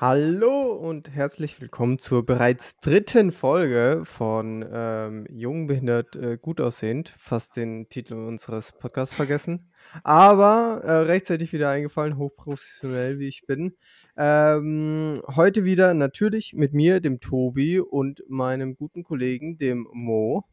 Hallo 0.00 0.74
und 0.74 1.10
herzlich 1.10 1.60
willkommen 1.60 1.98
zur 1.98 2.24
bereits 2.24 2.78
dritten 2.78 3.32
Folge 3.32 4.02
von 4.04 4.64
ähm, 4.72 5.26
Jung, 5.28 5.66
behindert, 5.66 6.14
äh, 6.14 6.38
gut 6.40 6.60
aussehend. 6.60 7.12
Fast 7.18 7.56
den 7.56 7.88
Titel 7.88 8.14
unseres 8.14 8.70
Podcasts 8.70 9.16
vergessen. 9.16 9.72
Aber 10.04 10.82
äh, 10.84 10.92
rechtzeitig 10.98 11.52
wieder 11.52 11.70
eingefallen, 11.70 12.16
hochprofessionell 12.16 13.18
wie 13.18 13.26
ich 13.26 13.42
bin. 13.48 13.74
Ähm, 14.16 15.20
heute 15.34 15.64
wieder 15.64 15.94
natürlich 15.94 16.54
mit 16.54 16.74
mir, 16.74 17.00
dem 17.00 17.18
Tobi 17.18 17.80
und 17.80 18.22
meinem 18.28 18.76
guten 18.76 19.02
Kollegen, 19.02 19.58
dem 19.58 19.88
Mo. 19.92 20.44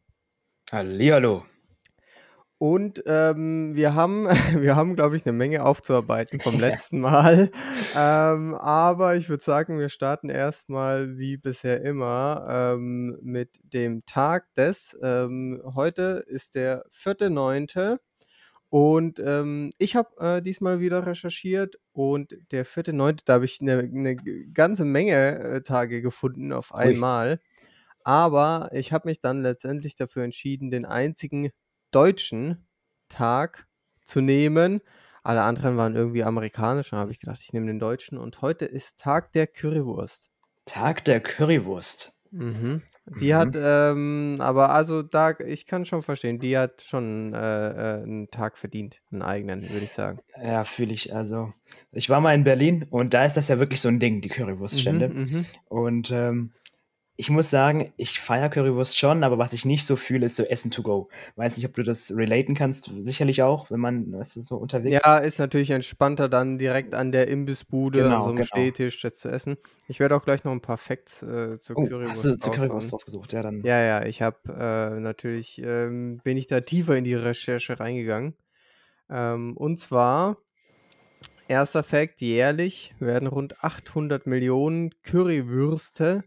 Hallihallo. 0.72 1.46
Und 2.66 3.04
ähm, 3.06 3.76
wir 3.76 3.94
haben, 3.94 4.26
wir 4.60 4.76
haben, 4.76 4.96
glaube 4.96 5.16
ich, 5.16 5.24
eine 5.24 5.38
Menge 5.38 5.64
aufzuarbeiten 5.64 6.40
vom 6.40 6.60
letzten 6.60 7.00
Mal. 7.00 7.52
ähm, 7.96 8.56
aber 8.56 9.16
ich 9.16 9.30
würde 9.30 9.44
sagen, 9.44 9.78
wir 9.78 9.90
starten 9.90 10.30
erstmal 10.30 11.16
wie 11.20 11.38
bisher 11.38 11.84
immer 11.84 12.48
ähm, 12.50 13.20
mit 13.22 13.52
dem 13.62 14.04
Tag 14.08 14.48
des. 14.56 14.98
Ähm, 15.04 15.62
heute 15.76 16.26
ist 16.26 16.56
der 16.56 16.86
4.9. 16.92 18.00
Und 18.70 19.20
ähm, 19.20 19.72
ich 19.78 19.96
habe 19.96 20.38
äh, 20.38 20.42
diesmal 20.42 20.80
wieder 20.80 21.06
recherchiert 21.06 21.76
und 21.92 22.36
der 22.50 22.66
4.9., 22.66 23.20
da 23.26 23.34
habe 23.34 23.46
ich 23.46 23.62
eine 23.62 23.84
ne 23.84 24.16
ganze 24.56 24.86
Menge 24.86 25.38
äh, 25.38 25.62
Tage 25.62 26.02
gefunden 26.02 26.52
auf 26.52 26.72
Ui. 26.74 26.80
einmal. 26.80 27.40
Aber 28.04 28.72
ich 28.74 28.92
habe 28.92 29.08
mich 29.08 29.22
dann 29.22 29.44
letztendlich 29.44 29.96
dafür 29.96 30.24
entschieden, 30.24 30.72
den 30.72 30.86
einzigen 30.86 31.52
deutschen 31.96 32.68
Tag 33.08 33.68
zu 34.04 34.20
nehmen. 34.20 34.82
Alle 35.24 35.42
anderen 35.42 35.78
waren 35.78 35.96
irgendwie 35.96 36.24
amerikanisch, 36.24 36.90
dann 36.92 37.00
habe 37.00 37.12
ich 37.12 37.20
gedacht, 37.20 37.40
ich 37.42 37.54
nehme 37.54 37.68
den 37.68 37.80
deutschen 37.80 38.18
und 38.18 38.42
heute 38.42 38.66
ist 38.66 39.00
Tag 39.00 39.32
der 39.32 39.48
Currywurst. 39.48 40.30
Tag 40.66 41.06
der 41.06 41.22
Currywurst. 41.22 42.16
Mhm. 42.32 42.82
Die 43.22 43.32
mhm. 43.32 43.38
hat, 43.38 43.56
ähm, 43.56 44.38
aber 44.40 44.72
also 44.72 45.04
da, 45.04 45.36
ich 45.40 45.68
kann 45.68 45.86
schon 45.86 46.04
verstehen, 46.04 46.40
die 46.40 46.58
hat 46.58 46.82
schon 46.82 47.34
äh, 47.34 48.00
äh, 48.00 48.04
einen 48.04 48.30
Tag 48.30 48.58
verdient, 48.58 48.98
einen 49.12 49.22
eigenen, 49.22 49.62
würde 49.62 49.86
ich 49.86 49.92
sagen. 49.92 50.20
Ja, 50.44 50.66
fühle 50.66 50.94
ich. 50.94 51.16
Also, 51.16 51.54
ich 51.92 52.10
war 52.10 52.20
mal 52.20 52.34
in 52.34 52.44
Berlin 52.44 52.86
und 52.90 53.14
da 53.14 53.24
ist 53.24 53.38
das 53.38 53.48
ja 53.48 53.60
wirklich 53.60 53.80
so 53.80 53.88
ein 53.90 54.00
Ding, 54.00 54.22
die 54.22 54.30
Currywurststände. 54.30 55.10
Mhm, 55.10 55.20
mhm. 55.20 55.46
und 55.70 56.12
ähm, 56.12 56.52
ich 57.18 57.30
muss 57.30 57.50
sagen, 57.50 57.94
ich 57.96 58.20
feiere 58.20 58.50
Currywurst 58.50 58.98
schon, 58.98 59.24
aber 59.24 59.38
was 59.38 59.54
ich 59.54 59.64
nicht 59.64 59.86
so 59.86 59.96
fühle, 59.96 60.26
ist 60.26 60.36
so 60.36 60.44
Essen 60.44 60.70
to 60.70 60.82
go. 60.82 61.10
Weiß 61.38 61.56
nicht, 61.56 61.66
ob 61.66 61.74
du 61.74 61.84
das 61.84 62.12
relaten 62.14 62.56
kannst. 62.56 62.92
Sicherlich 63.04 63.42
auch, 63.42 63.72
wenn 63.72 63.80
man 63.80 64.12
weißt 64.12 64.36
du, 64.36 64.44
so 64.44 64.58
unterwegs 64.58 64.98
ist. 64.98 65.06
Ja, 65.06 65.18
ist 65.20 65.40
natürlich 65.40 65.70
entspannter, 65.70 66.28
dann 66.28 66.58
direkt 66.58 66.94
an 66.94 67.14
der 67.14 67.30
Imbissbude, 67.30 68.04
genau, 68.04 68.18
an 68.18 68.22
so 68.22 68.28
einem 68.30 68.38
genau. 68.38 68.48
Stehtisch 68.48 69.02
das 69.02 69.16
zu 69.16 69.30
essen. 69.30 69.56
Ich 69.88 70.02
werde 70.02 70.16
auch 70.16 70.26
gleich 70.26 70.44
noch 70.44 70.52
ein 70.52 70.62
paar 70.62 70.78
Facts 70.78 71.22
äh, 71.24 71.60
zur 71.62 71.78
oh, 71.78 71.86
Currywurst 71.86 72.10
Hast 72.10 72.26
du 72.26 72.38
zur 72.38 72.54
Currywurst 72.54 72.92
rausgesucht? 72.92 73.32
Ja, 73.32 73.44
dann. 73.44 73.62
Ja, 73.62 73.82
ja, 73.82 74.06
ich 74.06 74.22
habe 74.22 74.38
äh, 74.50 75.00
natürlich, 75.00 75.62
ähm, 75.64 76.20
bin 76.24 76.36
ich 76.36 76.48
da 76.48 76.60
tiefer 76.60 76.98
in 76.98 77.06
die 77.06 77.16
Recherche 77.16 77.80
reingegangen. 77.80 78.36
Ähm, 79.10 79.56
und 79.56 79.80
zwar, 79.80 80.38
erster 81.48 81.84
Fact, 81.84 82.20
jährlich 82.20 82.94
werden 83.00 83.30
rund 83.30 83.64
800 83.64 84.28
Millionen 84.28 84.90
Currywürste 85.04 86.26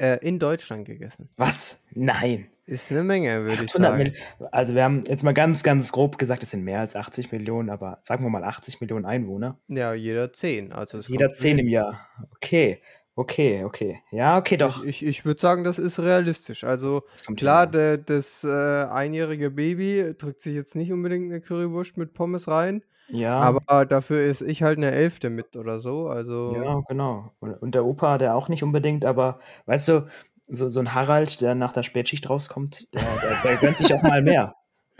äh, 0.00 0.18
in 0.26 0.38
Deutschland 0.38 0.86
gegessen. 0.86 1.28
Was? 1.36 1.84
Nein. 1.92 2.48
Ist 2.66 2.90
eine 2.90 3.02
Menge, 3.02 3.42
würde 3.42 3.64
ich 3.64 3.70
sagen. 3.70 3.98
Mil 3.98 4.12
also 4.52 4.74
wir 4.74 4.84
haben 4.84 5.02
jetzt 5.06 5.24
mal 5.24 5.34
ganz, 5.34 5.64
ganz 5.64 5.90
grob 5.90 6.18
gesagt, 6.18 6.42
es 6.44 6.50
sind 6.50 6.62
mehr 6.62 6.80
als 6.80 6.94
80 6.94 7.32
Millionen, 7.32 7.68
aber 7.68 7.98
sagen 8.02 8.24
wir 8.24 8.30
mal 8.30 8.44
80 8.44 8.80
Millionen 8.80 9.04
Einwohner. 9.04 9.58
Ja, 9.66 9.92
jeder 9.92 10.32
10. 10.32 10.72
Also 10.72 11.00
jeder 11.00 11.32
10 11.32 11.58
im 11.58 11.68
Jahr. 11.68 12.08
Okay. 12.36 12.80
Okay, 13.16 13.64
okay. 13.64 14.00
Ja, 14.12 14.38
okay, 14.38 14.56
doch. 14.56 14.84
Ich, 14.84 15.02
ich, 15.02 15.08
ich 15.08 15.24
würde 15.24 15.40
sagen, 15.40 15.64
das 15.64 15.78
ist 15.78 15.98
realistisch. 15.98 16.64
Also 16.64 17.00
das, 17.00 17.24
das 17.24 17.36
klar, 17.36 17.66
de, 17.66 17.98
das 18.02 18.44
äh, 18.44 18.48
einjährige 18.48 19.50
Baby 19.50 20.14
drückt 20.16 20.40
sich 20.40 20.54
jetzt 20.54 20.76
nicht 20.76 20.92
unbedingt 20.92 21.30
eine 21.30 21.40
Currywurst 21.40 21.96
mit 21.96 22.14
Pommes 22.14 22.48
rein. 22.48 22.82
Ja. 23.12 23.38
Aber 23.40 23.86
dafür 23.86 24.22
ist 24.22 24.42
ich 24.42 24.62
halt 24.62 24.78
eine 24.78 24.90
Elfte 24.90 25.30
mit 25.30 25.56
oder 25.56 25.80
so. 25.80 26.08
Also. 26.08 26.54
Ja, 26.54 26.80
genau. 26.88 27.32
Und 27.40 27.74
der 27.74 27.84
Opa, 27.84 28.18
der 28.18 28.34
auch 28.34 28.48
nicht 28.48 28.62
unbedingt, 28.62 29.04
aber 29.04 29.40
weißt 29.66 29.88
du, 29.88 30.06
so, 30.48 30.68
so 30.68 30.80
ein 30.80 30.94
Harald, 30.94 31.40
der 31.40 31.54
nach 31.54 31.72
der 31.72 31.82
Spätschicht 31.82 32.28
rauskommt, 32.28 32.94
der, 32.94 33.02
der, 33.02 33.42
der 33.44 33.56
gönnt 33.56 33.78
sich 33.78 33.94
auch 33.94 34.02
mal 34.02 34.22
mehr. 34.22 34.54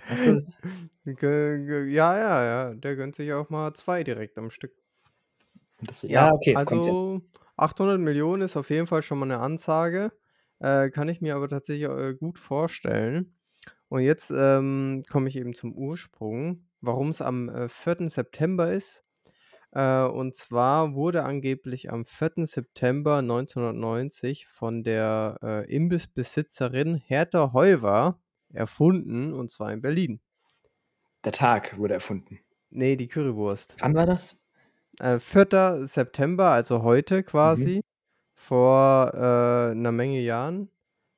Weißt 0.09 0.27
du? 0.27 0.45
Ja, 1.05 2.17
ja, 2.17 2.45
ja. 2.45 2.75
Der 2.75 2.97
gönnt 2.97 3.17
sich 3.17 3.33
auch 3.33 3.51
mal 3.51 3.75
zwei 3.75 4.05
direkt 4.05 4.39
am 4.39 4.51
Stück. 4.51 4.73
Das, 5.83 6.03
ja, 6.03 6.29
ja, 6.29 6.33
okay. 6.33 6.55
Also 6.55 7.23
800 7.57 7.99
Millionen 7.99 8.43
ist 8.43 8.57
auf 8.57 8.71
jeden 8.71 8.87
Fall 8.87 9.03
schon 9.03 9.19
mal 9.19 9.27
eine 9.27 9.39
Ansage. 9.39 10.13
Äh, 10.59 10.91
kann 10.91 11.09
ich 11.09 11.21
mir 11.21 11.37
aber 11.37 11.49
tatsächlich 11.49 11.89
äh, 11.89 12.15
gut 12.15 12.39
vorstellen. 12.39 13.35
Und 13.89 14.03
jetzt 14.03 14.31
ähm, 14.31 15.03
komme 15.11 15.29
ich 15.29 15.37
eben 15.37 15.55
zum 15.55 15.75
Ursprung 15.75 16.65
warum 16.81 17.11
es 17.11 17.21
am 17.23 17.49
äh, 17.49 17.69
4. 17.69 18.09
September 18.09 18.73
ist. 18.73 19.03
Äh, 19.73 20.03
und 20.03 20.37
zwar 20.37 20.95
wurde 20.95 21.25
angeblich 21.25 21.91
am 21.91 22.05
4. 22.05 22.47
September 22.47 23.19
1990 23.19 24.47
von 24.49 24.83
der 24.83 25.39
äh, 25.43 25.75
Imbissbesitzerin 25.75 26.97
Hertha 26.97 27.53
Heuwer 27.53 28.21
erfunden, 28.53 29.33
und 29.33 29.51
zwar 29.51 29.73
in 29.73 29.81
Berlin. 29.81 30.21
Der 31.25 31.33
Tag 31.33 31.79
wurde 31.79 31.95
erfunden. 31.95 32.41
Nee, 32.71 32.97
die 32.97 33.09
Currywurst. 33.09 33.75
Wann 33.81 33.95
war 33.95 34.07
das? 34.07 34.41
Äh, 34.99 35.19
4. 35.19 35.87
September, 35.87 36.51
also 36.51 36.83
heute 36.83 37.23
quasi, 37.23 37.77
mhm. 37.77 37.81
vor 38.35 39.13
äh, 39.15 39.71
einer 39.73 39.93
Menge 39.93 40.21
Jahren. 40.21 40.71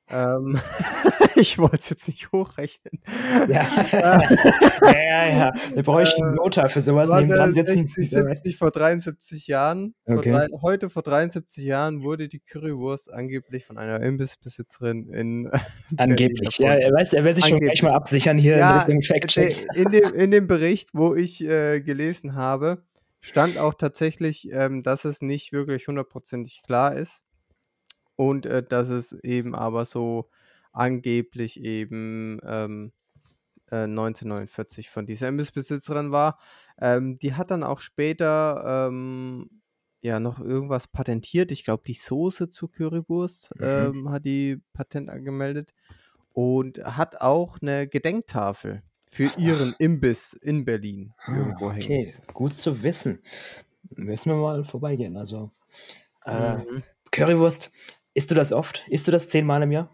Ähm, 0.09 0.59
ich 1.35 1.57
wollte 1.57 1.77
es 1.77 1.89
jetzt 1.89 2.07
nicht 2.07 2.31
hochrechnen. 2.31 2.99
Ja, 3.49 3.67
ja, 4.81 5.27
ja. 5.27 5.53
Wir 5.73 5.83
bräuchten 5.83 6.23
einen 6.23 6.35
Notar 6.35 6.69
für 6.69 6.81
sowas 6.81 7.09
neben 7.11 7.29
dran 7.29 7.53
sitzen. 7.53 7.87
60, 7.87 8.09
70 8.09 8.57
vor 8.57 8.71
73 8.71 9.47
Jahren. 9.47 9.95
Okay. 10.05 10.31
Vor 10.31 10.39
drei, 10.39 10.47
heute 10.61 10.89
vor 10.89 11.03
73 11.03 11.63
Jahren 11.63 12.03
wurde 12.03 12.27
die 12.27 12.39
Currywurst 12.39 13.11
angeblich 13.11 13.65
von 13.65 13.77
einer 13.77 14.01
Imbissbesitzerin 14.01 15.09
in. 15.09 15.51
Angeblich, 15.97 16.57
ja. 16.57 16.73
Er, 16.73 16.91
weiß, 16.91 17.13
er 17.13 17.23
will 17.23 17.35
sich 17.35 17.45
angeblich. 17.45 17.49
schon 17.49 17.59
gleich 17.59 17.83
mal 17.83 17.95
absichern 17.95 18.37
hier 18.37 18.57
ja, 18.57 18.71
in 18.71 18.77
Richtung 18.77 19.01
Fact-Checks. 19.01 19.65
In 19.75 19.89
dem, 19.89 20.13
in 20.13 20.31
dem 20.31 20.47
Bericht, 20.47 20.89
wo 20.93 21.15
ich 21.15 21.43
äh, 21.43 21.81
gelesen 21.81 22.35
habe, 22.35 22.83
stand 23.21 23.57
auch 23.57 23.73
tatsächlich, 23.73 24.49
ähm, 24.51 24.83
dass 24.83 25.05
es 25.05 25.21
nicht 25.21 25.51
wirklich 25.53 25.87
hundertprozentig 25.87 26.61
klar 26.63 26.95
ist 26.95 27.23
und 28.15 28.45
äh, 28.45 28.63
dass 28.63 28.89
es 28.89 29.13
eben 29.23 29.55
aber 29.55 29.85
so 29.85 30.29
angeblich 30.73 31.63
eben 31.63 32.39
ähm, 32.45 32.91
äh, 33.71 33.83
1949 33.83 34.89
von 34.89 35.05
dieser 35.05 35.27
Imbissbesitzerin 35.29 36.11
war. 36.11 36.39
Ähm, 36.79 37.17
die 37.19 37.35
hat 37.35 37.51
dann 37.51 37.63
auch 37.63 37.79
später 37.79 38.87
ähm, 38.89 39.61
ja 40.01 40.19
noch 40.19 40.39
irgendwas 40.39 40.87
patentiert. 40.87 41.51
Ich 41.51 41.63
glaube, 41.63 41.83
die 41.85 41.93
Soße 41.93 42.49
zu 42.49 42.67
Currywurst 42.67 43.51
mhm. 43.55 43.65
ähm, 43.65 44.09
hat 44.09 44.25
die 44.25 44.61
Patent 44.73 45.09
angemeldet 45.09 45.73
und 46.33 46.83
hat 46.83 47.21
auch 47.21 47.61
eine 47.61 47.87
Gedenktafel 47.87 48.83
für 49.05 49.29
ihren 49.37 49.75
Imbiss 49.77 50.33
in 50.33 50.65
Berlin 50.65 51.13
ah, 51.19 51.37
irgendwo 51.37 51.71
hängen. 51.71 51.83
Okay, 51.83 52.13
gut 52.33 52.59
zu 52.59 52.81
wissen. 52.83 53.19
Müssen 53.95 54.31
wir 54.31 54.41
mal 54.41 54.63
vorbeigehen. 54.63 55.17
Also 55.17 55.51
äh, 56.25 56.57
mhm. 56.57 56.83
Currywurst 57.11 57.71
Isst 58.15 58.29
du 58.29 58.35
das 58.35 58.53
oft? 58.53 58.83
Isst 58.89 59.07
du 59.07 59.11
das 59.11 59.27
zehnmal 59.27 59.63
im 59.63 59.71
Jahr? 59.71 59.89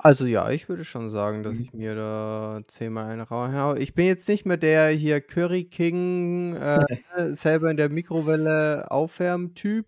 Also 0.00 0.26
ja, 0.26 0.48
ich 0.50 0.68
würde 0.68 0.84
schon 0.84 1.10
sagen, 1.10 1.42
dass 1.42 1.54
mhm. 1.54 1.60
ich 1.60 1.72
mir 1.72 1.96
da 1.96 2.60
zehnmal 2.68 3.10
einen 3.10 3.20
reinhaue. 3.20 3.80
Ich 3.80 3.94
bin 3.94 4.06
jetzt 4.06 4.28
nicht 4.28 4.46
mehr 4.46 4.56
der 4.56 4.90
hier 4.90 5.20
Curry 5.20 5.64
King 5.64 6.54
äh, 7.16 7.34
selber 7.34 7.70
in 7.70 7.76
der 7.76 7.88
Mikrowelle 7.88 8.88
aufwärmen-Typ, 8.90 9.86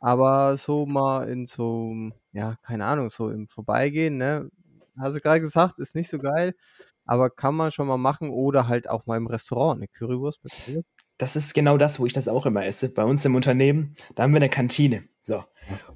aber 0.00 0.56
so 0.56 0.86
mal 0.86 1.28
in 1.28 1.46
so, 1.46 1.92
ja, 2.32 2.56
keine 2.62 2.84
Ahnung, 2.86 3.10
so 3.10 3.30
im 3.30 3.48
Vorbeigehen, 3.48 4.16
ne? 4.16 4.48
Hast 4.96 5.16
du 5.16 5.20
gerade 5.20 5.40
gesagt, 5.40 5.80
ist 5.80 5.96
nicht 5.96 6.10
so 6.10 6.18
geil, 6.18 6.54
aber 7.04 7.28
kann 7.28 7.56
man 7.56 7.72
schon 7.72 7.88
mal 7.88 7.98
machen 7.98 8.30
oder 8.30 8.68
halt 8.68 8.88
auch 8.88 9.06
mal 9.06 9.16
im 9.16 9.26
Restaurant 9.26 9.78
eine 9.78 9.88
Currywurst 9.88 10.40
bestellen 10.42 10.84
das 11.18 11.34
ist 11.34 11.52
genau 11.52 11.76
das, 11.76 11.98
wo 11.98 12.06
ich 12.06 12.12
das 12.12 12.28
auch 12.28 12.46
immer 12.46 12.64
esse. 12.64 12.88
Bei 12.94 13.04
uns 13.04 13.24
im 13.24 13.34
Unternehmen, 13.34 13.94
da 14.14 14.22
haben 14.22 14.32
wir 14.32 14.36
eine 14.36 14.48
Kantine. 14.48 15.04
So. 15.22 15.44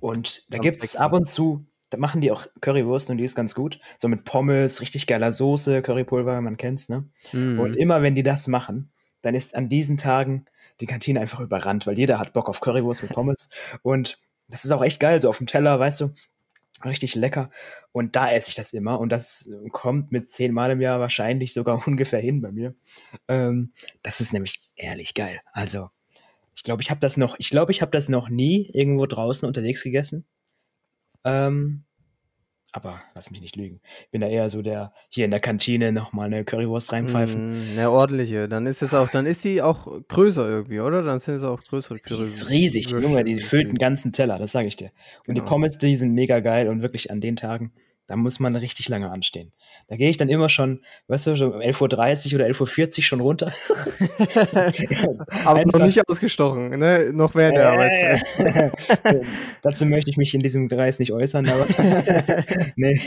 Und 0.01 0.53
da 0.53 0.59
gibt 0.59 0.83
es 0.83 0.97
ab 0.97 1.13
und 1.13 1.29
zu, 1.29 1.65
da 1.93 1.99
machen 1.99 2.21
die 2.23 2.33
auch 2.33 2.47
Currywurst 2.61 3.11
und 3.11 3.19
die 3.19 3.25
ist 3.25 3.35
ganz 3.35 3.55
gut. 3.55 3.79
So 3.99 4.09
mit 4.09 4.25
Pommes, 4.25 4.81
richtig 4.81 5.07
geiler 5.07 5.31
Soße, 5.31 5.83
Currypulver, 5.83 6.41
man 6.41 6.57
kennt's, 6.57 6.89
ne? 6.89 7.09
Mhm. 7.33 7.61
Und 7.61 7.77
immer 7.77 8.01
wenn 8.03 8.15
die 8.15 8.23
das 8.23 8.49
machen, 8.49 8.91
dann 9.21 9.35
ist 9.35 9.55
an 9.55 9.69
diesen 9.69 9.99
Tagen 9.99 10.47
die 10.81 10.87
Kantine 10.87 11.21
einfach 11.21 11.41
überrannt, 11.41 11.87
weil 11.87 11.99
jeder 11.99 12.19
hat 12.19 12.33
Bock 12.33 12.49
auf 12.49 12.61
Currywurst 12.61 13.03
mit 13.03 13.13
Pommes. 13.13 13.51
Und 13.83 14.19
das 14.49 14.65
ist 14.65 14.73
auch 14.73 14.83
echt 14.83 15.01
geil, 15.01 15.21
so 15.21 15.29
auf 15.29 15.39
dem 15.39 15.47
Teller, 15.47 15.79
weißt 15.79 16.01
du, 16.01 16.15
richtig 16.85 17.15
lecker. 17.15 17.51
Und 17.93 18.17
da 18.17 18.31
esse 18.33 18.49
ich 18.49 18.55
das 18.55 18.73
immer. 18.73 18.99
Und 18.99 19.11
das 19.11 19.51
kommt 19.71 20.13
mit 20.13 20.31
zehnmal 20.31 20.71
im 20.71 20.81
Jahr 20.81 20.99
wahrscheinlich 20.99 21.53
sogar 21.53 21.83
ungefähr 21.87 22.21
hin 22.21 22.41
bei 22.41 22.53
mir. 22.53 22.75
Ähm, 23.29 23.73
das 24.03 24.21
ist 24.21 24.33
nämlich 24.33 24.59
ehrlich 24.77 25.15
geil. 25.15 25.41
Also, 25.53 25.91
Ich 26.57 26.63
glaube, 26.63 26.83
ich 26.83 26.91
habe 26.91 27.01
das 27.01 27.17
noch, 27.17 27.37
ich 27.39 27.51
glaube, 27.51 27.73
ich 27.73 27.83
habe 27.83 27.93
das 27.93 28.09
noch 28.09 28.29
nie 28.29 28.71
irgendwo 28.73 29.07
draußen 29.07 29.47
unterwegs 29.47 29.83
gegessen. 29.83 30.27
Ähm, 31.25 31.85
aber 32.75 33.03
lass 33.15 33.31
mich 33.31 33.43
nicht 33.43 33.55
lügen. 33.55 33.81
Ich 34.05 34.11
bin 34.11 34.23
da 34.23 34.29
eher 34.29 34.49
so 34.49 34.63
der 34.63 34.95
hier 35.11 35.27
in 35.27 35.31
der 35.31 35.41
Kantine 35.41 35.93
nochmal 35.93 36.27
eine 36.27 36.43
Currywurst 36.43 36.93
reinpfeifen. 36.93 37.53
Mm, 37.53 37.79
eine 37.79 37.91
ordentliche. 37.91 38.49
Dann 38.49 38.65
ist 38.65 38.83
es 38.83 38.95
auch, 38.95 39.11
dann 39.11 39.27
ist 39.27 39.43
sie 39.43 39.61
auch 39.61 39.87
größer 40.09 40.49
irgendwie, 40.49 40.81
oder? 40.81 41.03
Dann 41.03 41.21
sind 41.21 41.35
es 41.35 41.45
auch 41.45 41.61
größere 41.61 41.99
Currywurst. 41.99 42.41
Die 42.41 42.43
ist 42.43 42.51
riesig, 42.51 42.91
Junge, 42.91 43.25
die 43.25 43.41
füllt 43.43 43.69
einen 43.69 43.77
ganzen 43.77 44.13
Teller, 44.13 44.39
das 44.39 44.53
sage 44.53 44.69
ich 44.69 44.77
dir. 44.77 44.91
Und 45.27 45.35
genau. 45.35 45.41
die 45.41 45.49
Pommes, 45.49 45.77
die 45.77 45.97
sind 45.97 46.15
mega 46.15 46.41
geil 46.41 46.69
und 46.69 46.81
wirklich 46.81 47.11
an 47.11 47.21
den 47.21 47.37
Tagen, 47.37 47.73
da 48.07 48.17
muss 48.17 48.41
man 48.41 48.57
richtig 48.57 48.89
lange 48.89 49.11
anstehen. 49.11 49.53
Da 49.89 49.97
gehe 49.97 50.11
ich 50.11 50.17
dann 50.17 50.29
immer 50.29 50.49
schon, 50.49 50.83
weißt 51.09 51.29
du, 51.29 51.31
um 51.33 51.61
11.30 51.61 52.33
Uhr 52.33 52.41
oder 52.41 52.47
11.40 52.47 52.99
Uhr 52.99 53.03
schon 53.05 53.21
runter. 53.21 53.53
aber 55.45 55.61
Einfach. 55.61 55.79
noch 55.79 55.87
nicht 55.87 56.09
ausgestochen, 56.09 56.79
ne? 56.79 57.13
Noch 57.13 57.35
während 57.35 57.57
der 57.57 57.71
Arbeitszeit. 57.71 58.73
Dazu 59.63 59.87
möchte 59.87 60.11
ich 60.11 60.17
mich 60.17 60.35
in 60.35 60.41
diesem 60.41 60.69
Kreis 60.69 60.99
nicht 60.99 61.13
äußern, 61.13 61.49
aber 61.49 61.67
nee. 62.77 63.01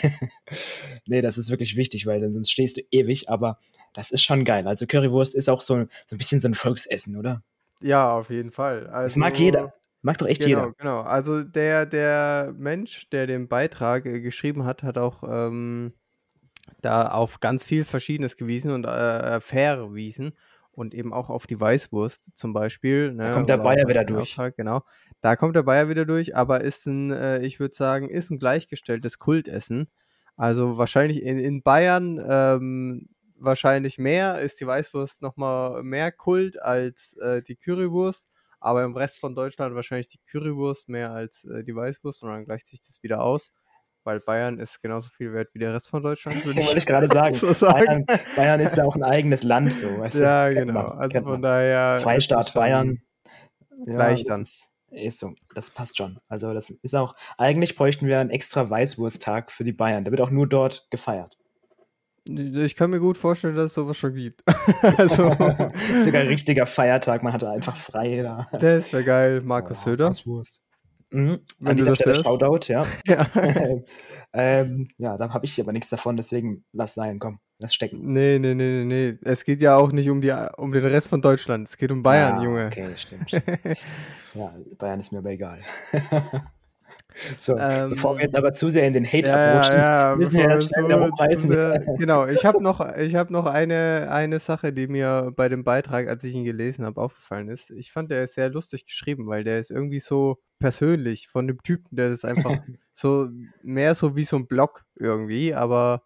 nee, 1.06 1.22
das 1.22 1.38
ist 1.38 1.50
wirklich 1.50 1.76
wichtig, 1.76 2.06
weil 2.06 2.32
sonst 2.32 2.52
stehst 2.52 2.78
du 2.78 2.82
ewig, 2.92 3.30
aber 3.30 3.60
das 3.94 4.12
ist 4.12 4.24
schon 4.24 4.46
geil. 4.46 4.68
Also 4.68 4.88
Currywurst 4.88 5.36
ist 5.36 5.50
auch 5.50 5.62
so, 5.62 5.86
so 6.06 6.16
ein 6.16 6.18
bisschen 6.18 6.40
so 6.40 6.48
ein 6.48 6.54
Volksessen, 6.54 7.18
oder? 7.18 7.44
Ja, 7.82 8.12
auf 8.12 8.30
jeden 8.30 8.52
Fall. 8.52 8.88
Also, 8.88 9.04
das 9.04 9.16
mag 9.18 9.34
also 9.34 9.44
jeder. 9.44 9.74
Macht 10.06 10.22
doch 10.22 10.28
echt 10.28 10.44
genau, 10.44 10.50
jeder. 10.50 10.74
Genau, 10.78 11.02
also 11.02 11.44
der, 11.44 11.88
der 11.88 12.54
Mensch, 12.56 13.10
der 13.10 13.26
den 13.26 13.48
Beitrag 13.48 14.06
äh, 14.06 14.22
geschrieben 14.22 14.64
hat, 14.64 14.84
hat 14.84 15.00
auch 15.00 15.24
ähm, 15.28 15.94
da 16.84 17.08
auf 17.08 17.40
ganz 17.40 17.64
viel 17.64 17.84
Verschiedenes 17.86 18.38
gewiesen 18.38 18.70
und 18.70 18.86
äh, 18.86 19.42
verwiesen 19.42 20.38
und 20.74 20.94
eben 20.94 21.12
auch 21.12 21.32
auf 21.32 21.48
die 21.48 21.60
Weißwurst 21.60 22.38
zum 22.38 22.54
Beispiel. 22.54 23.14
Ne, 23.14 23.24
da 23.24 23.32
kommt 23.32 23.50
der 23.50 23.58
Bayer 23.58 23.88
wieder 23.88 24.04
durch. 24.04 24.34
Auftrag, 24.34 24.56
genau, 24.56 24.84
da 25.22 25.36
kommt 25.36 25.56
der 25.56 25.64
Bayer 25.64 25.90
wieder 25.90 26.06
durch, 26.06 26.36
aber 26.36 26.62
ist 26.62 26.86
ein, 26.86 27.10
äh, 27.10 27.40
ich 27.40 27.60
würde 27.60 27.74
sagen, 27.74 28.08
ist 28.08 28.30
ein 28.30 28.38
gleichgestelltes 28.38 29.18
Kultessen. 29.18 29.88
Also 30.36 30.78
wahrscheinlich 30.78 31.24
in, 31.24 31.40
in 31.40 31.64
Bayern 31.64 32.24
ähm, 32.30 33.10
wahrscheinlich 33.40 33.98
mehr, 33.98 34.40
ist 34.40 34.60
die 34.62 34.68
Weißwurst 34.68 35.24
nochmal 35.24 35.82
mehr 35.82 36.12
Kult 36.12 36.62
als 36.62 37.18
äh, 37.18 37.42
die 37.42 37.56
Currywurst. 37.56 38.28
Aber 38.66 38.84
im 38.84 38.98
Rest 38.98 39.20
von 39.20 39.36
Deutschland 39.36 39.76
wahrscheinlich 39.76 40.08
die 40.08 40.18
Currywurst 40.26 40.90
mehr 40.90 41.12
als 41.12 41.44
äh, 41.44 41.64
die 41.64 41.76
Weißwurst 41.76 42.24
und 42.24 42.30
dann 42.30 42.46
gleicht 42.46 42.66
sich 42.66 42.82
das 42.82 43.04
wieder 43.04 43.22
aus. 43.22 43.52
Weil 44.04 44.20
Bayern 44.20 44.58
ist 44.58 44.82
genauso 44.82 45.10
viel 45.10 45.34
wert 45.34 45.50
wie 45.54 45.60
der 45.60 45.72
Rest 45.72 45.88
von 45.88 46.02
Deutschland, 46.02 46.44
würde 46.44 46.62
ich, 46.64 46.76
ich 46.76 46.86
gerade 46.88 47.08
sagen. 47.08 47.36
So 47.36 47.54
sagen. 47.54 48.06
Bayern, 48.08 48.22
Bayern, 48.36 48.60
ist 48.62 48.76
ja 48.78 48.86
auch 48.86 48.96
ein 48.96 49.04
eigenes 49.04 49.44
Land, 49.44 49.72
so. 49.72 50.00
Weißt 50.00 50.20
ja, 50.20 50.50
du? 50.50 50.56
genau. 50.56 50.74
Man, 50.74 50.98
also 50.98 51.22
von 51.22 51.44
daher. 51.44 52.00
Freistaat 52.00 52.56
Bayern. 52.56 53.04
Gleich 53.86 54.24
ja, 54.24 54.30
dann. 54.30 54.42
Ist, 54.42 54.74
ist 54.90 55.20
so, 55.20 55.36
das 55.54 55.70
passt 55.70 55.98
schon. 55.98 56.18
Also, 56.28 56.52
das 56.56 56.72
ist 56.72 56.96
auch, 56.96 57.16
eigentlich 57.38 57.76
bräuchten 57.76 58.08
wir 58.08 58.20
einen 58.20 58.32
extra 58.32 58.68
Weißwursttag 58.68 59.52
für 59.52 59.64
die 59.64 59.74
Bayern. 59.74 60.06
Der 60.06 60.12
wird 60.12 60.22
auch 60.22 60.32
nur 60.32 60.50
dort 60.50 60.88
gefeiert. 60.90 61.38
Ich 62.28 62.76
kann 62.76 62.90
mir 62.90 63.00
gut 63.00 63.18
vorstellen, 63.18 63.56
dass 63.56 63.66
es 63.66 63.74
sowas 63.76 63.98
schon 63.98 64.16
gibt. 64.16 64.44
also, 64.98 65.30
sogar 65.30 66.22
ein 66.22 66.28
richtiger 66.28 66.66
Feiertag, 66.66 67.22
man 67.22 67.34
hatte 67.34 67.50
einfach 67.50 67.76
frei 67.76 68.24
da. 68.24 68.48
Das 68.52 68.92
wäre 68.94 69.04
geil, 69.04 69.42
Markus 69.42 69.78
oh, 69.82 69.90
Söder. 69.90 70.12
Mhm. 71.12 71.40
Wenn 71.60 71.72
An 71.72 71.78
dieser 71.78 71.96
Stelle 71.96 72.16
Shoutout, 72.16 72.68
ja. 72.68 72.86
Ja, 73.08 73.28
ähm, 74.34 74.88
ja 74.98 75.16
da 75.16 75.30
habe 75.34 75.46
ich 75.46 75.62
aber 75.62 75.72
nichts 75.72 75.90
davon, 75.90 76.18
deswegen 76.18 76.66
lass 76.74 76.96
sein, 76.96 77.20
komm, 77.20 77.40
lass 77.60 77.74
stecken. 77.74 78.12
Nee, 78.12 78.40
nee, 78.40 78.56
nee, 78.56 78.84
nee, 78.84 79.12
nee. 79.12 79.18
Es 79.24 79.46
geht 79.46 79.62
ja 79.62 79.78
auch 79.78 79.92
nicht 79.92 80.10
um, 80.10 80.20
die, 80.20 80.34
um 80.58 80.72
den 80.72 80.84
Rest 80.84 81.08
von 81.08 81.22
Deutschland, 81.22 81.70
es 81.70 81.78
geht 81.78 81.92
um 81.92 82.02
Bayern, 82.02 82.40
ah, 82.40 82.44
Junge. 82.44 82.66
Okay, 82.66 82.90
stimmt. 82.98 83.30
stimmt. 83.30 83.46
ja, 84.34 84.54
Bayern 84.78 85.00
ist 85.00 85.12
mir 85.12 85.20
aber 85.20 85.30
egal. 85.30 85.62
So, 87.38 87.58
ähm, 87.58 87.92
bevor 87.92 88.18
wir 88.18 88.24
jetzt 88.24 88.36
aber 88.36 88.54
zu 88.54 88.70
sehr 88.70 88.86
in 88.86 88.94
den 88.94 89.06
Hate 89.06 89.30
ja, 89.30 89.36
abrutschen, 89.36 89.78
ja, 89.78 90.16
müssen 90.18 90.40
wir 90.40 90.48
das 90.48 90.68
schnell 90.68 90.86
wieder 90.86 91.08
hochreißen. 91.08 91.50
genau, 91.98 92.26
ich 92.26 92.46
habe 92.46 92.62
noch, 92.62 92.96
ich 92.96 93.16
hab 93.16 93.30
noch 93.30 93.46
eine, 93.46 94.08
eine 94.12 94.40
Sache, 94.40 94.74
die 94.74 94.88
mir 94.88 95.32
bei 95.36 95.50
dem 95.50 95.64
Beitrag, 95.64 96.08
als 96.08 96.24
ich 96.24 96.34
ihn 96.34 96.44
gelesen 96.44 96.86
habe, 96.86 97.02
aufgefallen 97.02 97.50
ist. 97.50 97.72
Ich 97.72 97.92
fand, 97.92 98.12
der 98.12 98.24
ist 98.24 98.36
sehr 98.36 98.50
lustig 98.50 98.86
geschrieben, 98.86 99.28
weil 99.28 99.44
der 99.44 99.60
ist 99.60 99.72
irgendwie 99.72 100.00
so 100.00 100.38
persönlich 100.60 101.28
von 101.28 101.48
dem 101.48 101.62
Typen, 101.64 101.96
der 101.96 102.10
ist 102.10 102.26
einfach 102.26 102.52
so 102.94 103.30
mehr 103.64 103.96
so 103.96 104.16
wie 104.16 104.24
so 104.24 104.36
ein 104.36 104.48
Blog 104.48 104.84
irgendwie, 104.96 105.54
aber 105.54 106.04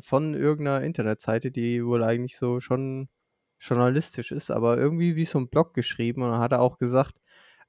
von 0.00 0.34
irgendeiner 0.34 0.84
Internetseite, 0.84 1.50
die 1.50 1.84
wohl 1.84 2.02
eigentlich 2.02 2.36
so 2.36 2.60
schon 2.60 3.08
journalistisch 3.58 4.32
ist, 4.32 4.50
aber 4.50 4.78
irgendwie 4.78 5.16
wie 5.16 5.24
so 5.24 5.38
ein 5.38 5.48
Blog 5.48 5.74
geschrieben 5.74 6.22
und 6.22 6.38
hat 6.38 6.52
er 6.52 6.60
auch 6.60 6.78
gesagt, 6.78 7.14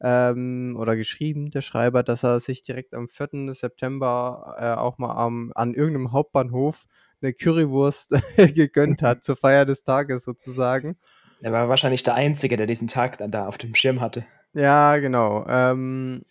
ähm, 0.01 0.75
oder 0.79 0.95
geschrieben, 0.95 1.51
der 1.51 1.61
Schreiber, 1.61 2.03
dass 2.03 2.23
er 2.23 2.39
sich 2.39 2.63
direkt 2.63 2.93
am 2.93 3.07
4. 3.07 3.53
September 3.53 4.55
äh, 4.59 4.79
auch 4.79 4.97
mal 4.97 5.15
am, 5.15 5.51
an 5.55 5.73
irgendeinem 5.73 6.11
Hauptbahnhof 6.11 6.85
eine 7.21 7.33
Currywurst 7.33 8.11
gegönnt 8.37 9.01
hat, 9.01 9.23
zur 9.23 9.35
Feier 9.35 9.65
des 9.65 9.83
Tages 9.83 10.23
sozusagen. 10.23 10.97
Er 11.41 11.51
war 11.51 11.69
wahrscheinlich 11.69 12.03
der 12.03 12.15
Einzige, 12.15 12.57
der 12.57 12.67
diesen 12.67 12.87
Tag 12.87 13.17
dann 13.17 13.31
da 13.31 13.47
auf 13.47 13.57
dem 13.57 13.75
Schirm 13.75 14.01
hatte. 14.01 14.25
Ja, 14.53 14.97
genau. 14.97 15.45
Ähm, 15.47 16.23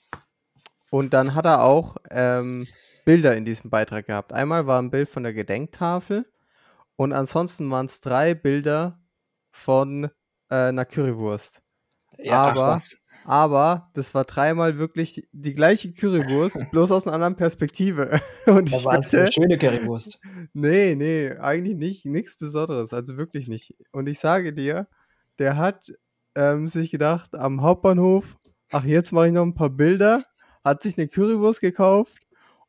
und 0.90 1.12
dann 1.14 1.34
hat 1.34 1.44
er 1.44 1.62
auch 1.62 1.96
ähm, 2.10 2.66
Bilder 3.04 3.36
in 3.36 3.44
diesem 3.44 3.70
Beitrag 3.70 4.06
gehabt. 4.06 4.32
Einmal 4.32 4.66
war 4.66 4.80
ein 4.80 4.90
Bild 4.90 5.08
von 5.08 5.22
der 5.22 5.32
Gedenktafel 5.32 6.26
und 6.96 7.12
ansonsten 7.12 7.70
waren 7.70 7.86
es 7.86 8.00
drei 8.00 8.34
Bilder 8.34 9.00
von 9.50 10.04
äh, 10.50 10.68
einer 10.68 10.84
Currywurst. 10.84 11.62
Ja, 12.18 12.48
aber, 12.48 12.80
aber 13.24 13.90
das 13.94 14.14
war 14.14 14.24
dreimal 14.24 14.78
wirklich 14.78 15.26
die 15.32 15.54
gleiche 15.54 15.92
Currywurst, 15.92 16.56
bloß 16.70 16.90
aus 16.90 17.06
einer 17.06 17.14
anderen 17.14 17.36
Perspektive. 17.36 18.20
Und 18.46 18.72
da 18.72 18.84
war 18.84 18.98
es 18.98 19.14
eine 19.14 19.30
schöne 19.30 19.58
Currywurst. 19.58 20.20
Nee, 20.52 20.94
nee, 20.94 21.30
eigentlich 21.32 21.76
nicht. 21.76 22.04
Nichts 22.04 22.36
Besonderes. 22.36 22.92
Also 22.92 23.16
wirklich 23.16 23.48
nicht. 23.48 23.74
Und 23.92 24.08
ich 24.08 24.18
sage 24.18 24.52
dir, 24.52 24.88
der 25.38 25.56
hat 25.56 25.92
ähm, 26.34 26.68
sich 26.68 26.90
gedacht, 26.90 27.34
am 27.34 27.62
Hauptbahnhof, 27.62 28.36
ach, 28.70 28.84
jetzt 28.84 29.12
mache 29.12 29.28
ich 29.28 29.32
noch 29.32 29.42
ein 29.42 29.54
paar 29.54 29.70
Bilder, 29.70 30.24
hat 30.64 30.82
sich 30.82 30.98
eine 30.98 31.08
Currywurst 31.08 31.60
gekauft 31.60 32.22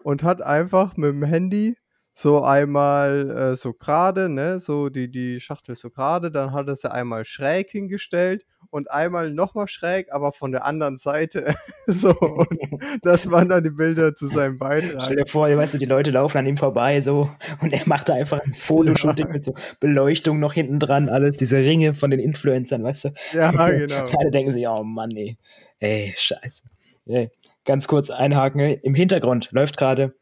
und 0.03 0.23
hat 0.23 0.41
einfach 0.41 0.97
mit 0.97 1.09
dem 1.09 1.23
Handy 1.23 1.77
so 2.15 2.43
einmal 2.43 3.29
äh, 3.31 3.55
so 3.55 3.73
gerade, 3.73 4.29
ne, 4.29 4.59
so 4.59 4.89
die, 4.89 5.09
die 5.09 5.39
Schachtel 5.39 5.75
so 5.75 5.89
gerade, 5.89 6.29
dann 6.29 6.51
hat 6.51 6.67
er 6.67 6.75
sie 6.75 6.91
einmal 6.91 7.25
schräg 7.25 7.71
hingestellt 7.71 8.45
und 8.73 8.89
einmal 8.89 9.29
nochmal 9.29 9.67
schräg, 9.67 10.11
aber 10.11 10.33
von 10.33 10.51
der 10.51 10.65
anderen 10.65 10.97
Seite. 10.97 11.53
so, 11.87 12.09
und 12.09 12.47
das 13.03 13.29
waren 13.29 13.49
dann 13.49 13.63
die 13.63 13.69
Bilder 13.69 14.15
zu 14.15 14.27
seinem 14.27 14.57
Beitrag. 14.57 15.03
Stell 15.03 15.17
dir 15.17 15.27
vor, 15.27 15.47
weißt 15.47 15.75
du, 15.75 15.77
die 15.77 15.85
Leute 15.85 16.09
laufen 16.09 16.39
an 16.39 16.47
ihm 16.47 16.57
vorbei 16.57 16.99
so 17.01 17.29
und 17.61 17.71
er 17.71 17.83
macht 17.85 18.09
da 18.09 18.15
einfach 18.15 18.43
ein 18.43 18.53
Fotoshooting 18.53 19.27
ja. 19.27 19.31
mit 19.31 19.45
so 19.45 19.53
Beleuchtung 19.79 20.39
noch 20.39 20.53
hinten 20.53 20.79
dran, 20.79 21.07
alles, 21.07 21.37
diese 21.37 21.57
Ringe 21.57 21.93
von 21.93 22.09
den 22.09 22.19
Influencern, 22.19 22.83
weißt 22.83 23.05
du? 23.05 23.09
Ja, 23.33 23.51
genau. 23.69 24.07
Alle 24.17 24.31
denken 24.31 24.51
sich, 24.51 24.67
oh 24.67 24.83
Mann, 24.83 25.11
ey, 25.11 25.37
ey, 25.79 26.13
scheiße. 26.17 26.63
Ey, 27.05 27.29
ganz 27.65 27.87
kurz 27.87 28.09
einhaken, 28.09 28.59
im 28.59 28.95
Hintergrund 28.95 29.49
läuft 29.51 29.77
gerade 29.77 30.15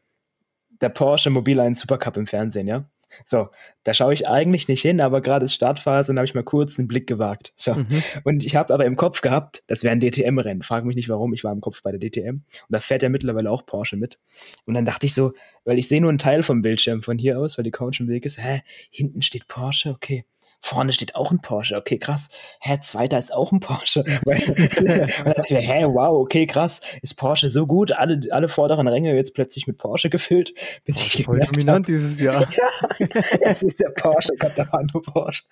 der 0.82 0.90
Porsche 0.90 1.30
Mobile 1.30 1.74
Supercup 1.74 2.18
im 2.18 2.26
Fernsehen, 2.26 2.66
ja. 2.66 2.84
So, 3.24 3.48
da 3.82 3.94
schaue 3.94 4.14
ich 4.14 4.28
eigentlich 4.28 4.68
nicht 4.68 4.82
hin, 4.82 5.00
aber 5.00 5.20
gerade 5.20 5.44
ist 5.44 5.54
Startphase 5.54 6.12
und 6.12 6.18
habe 6.18 6.26
ich 6.26 6.34
mal 6.34 6.44
kurz 6.44 6.78
einen 6.78 6.88
Blick 6.88 7.06
gewagt. 7.06 7.52
So, 7.56 7.74
mhm. 7.74 8.02
und 8.24 8.44
ich 8.44 8.56
habe 8.56 8.72
aber 8.72 8.84
im 8.84 8.96
Kopf 8.96 9.20
gehabt, 9.20 9.62
das 9.66 9.82
wäre 9.82 9.92
ein 9.92 10.00
DTM-Rennen. 10.00 10.62
Frag 10.62 10.84
mich 10.84 10.96
nicht 10.96 11.08
warum, 11.08 11.32
ich 11.34 11.44
war 11.44 11.52
im 11.52 11.60
Kopf 11.60 11.82
bei 11.82 11.92
der 11.92 12.00
DTM. 12.00 12.36
Und 12.36 12.44
da 12.68 12.80
fährt 12.80 13.02
ja 13.02 13.08
mittlerweile 13.08 13.50
auch 13.50 13.66
Porsche 13.66 13.96
mit. 13.96 14.18
Und 14.66 14.74
dann 14.74 14.84
dachte 14.84 15.06
ich 15.06 15.14
so, 15.14 15.32
weil 15.64 15.78
ich 15.78 15.88
sehe 15.88 16.00
nur 16.00 16.10
einen 16.10 16.18
Teil 16.18 16.42
vom 16.42 16.62
Bildschirm 16.62 17.02
von 17.02 17.18
hier 17.18 17.38
aus, 17.38 17.58
weil 17.58 17.64
die 17.64 17.70
Couch 17.70 18.00
im 18.00 18.08
Weg 18.08 18.24
ist, 18.24 18.38
hä, 18.38 18.62
hinten 18.90 19.22
steht 19.22 19.48
Porsche, 19.48 19.90
okay 19.90 20.24
vorne 20.62 20.92
steht 20.92 21.16
auch 21.16 21.32
ein 21.32 21.40
Porsche, 21.40 21.76
okay, 21.76 21.98
krass. 21.98 22.28
Hä, 22.60 22.78
zweiter 22.80 23.18
ist 23.18 23.34
auch 23.34 23.52
ein 23.52 23.60
Porsche. 23.60 24.04
und 24.24 24.88
dann 24.88 25.08
dachte 25.08 25.42
ich 25.44 25.50
mir, 25.50 25.60
hä, 25.60 25.84
wow, 25.84 26.20
okay, 26.20 26.46
krass. 26.46 26.80
Ist 27.02 27.16
Porsche 27.16 27.50
so 27.50 27.66
gut? 27.66 27.92
Alle, 27.92 28.20
alle 28.30 28.48
vorderen 28.48 28.86
Ränge 28.86 29.14
jetzt 29.14 29.34
plötzlich 29.34 29.66
mit 29.66 29.76
Porsche 29.76 30.08
gefüllt. 30.08 30.54
Bis 30.84 31.04
ich 31.04 31.24
Voll 31.24 31.40
dominant 31.40 31.88
dieses 31.88 32.20
Jahr. 32.20 32.48
ja, 32.98 33.08
es 33.40 33.62
ist 33.62 33.80
der 33.80 33.90
Porsche, 33.90 34.32
Gott, 34.38 34.52
da 34.54 34.70
war 34.72 34.84
nur 34.92 35.02
Porsche. 35.02 35.42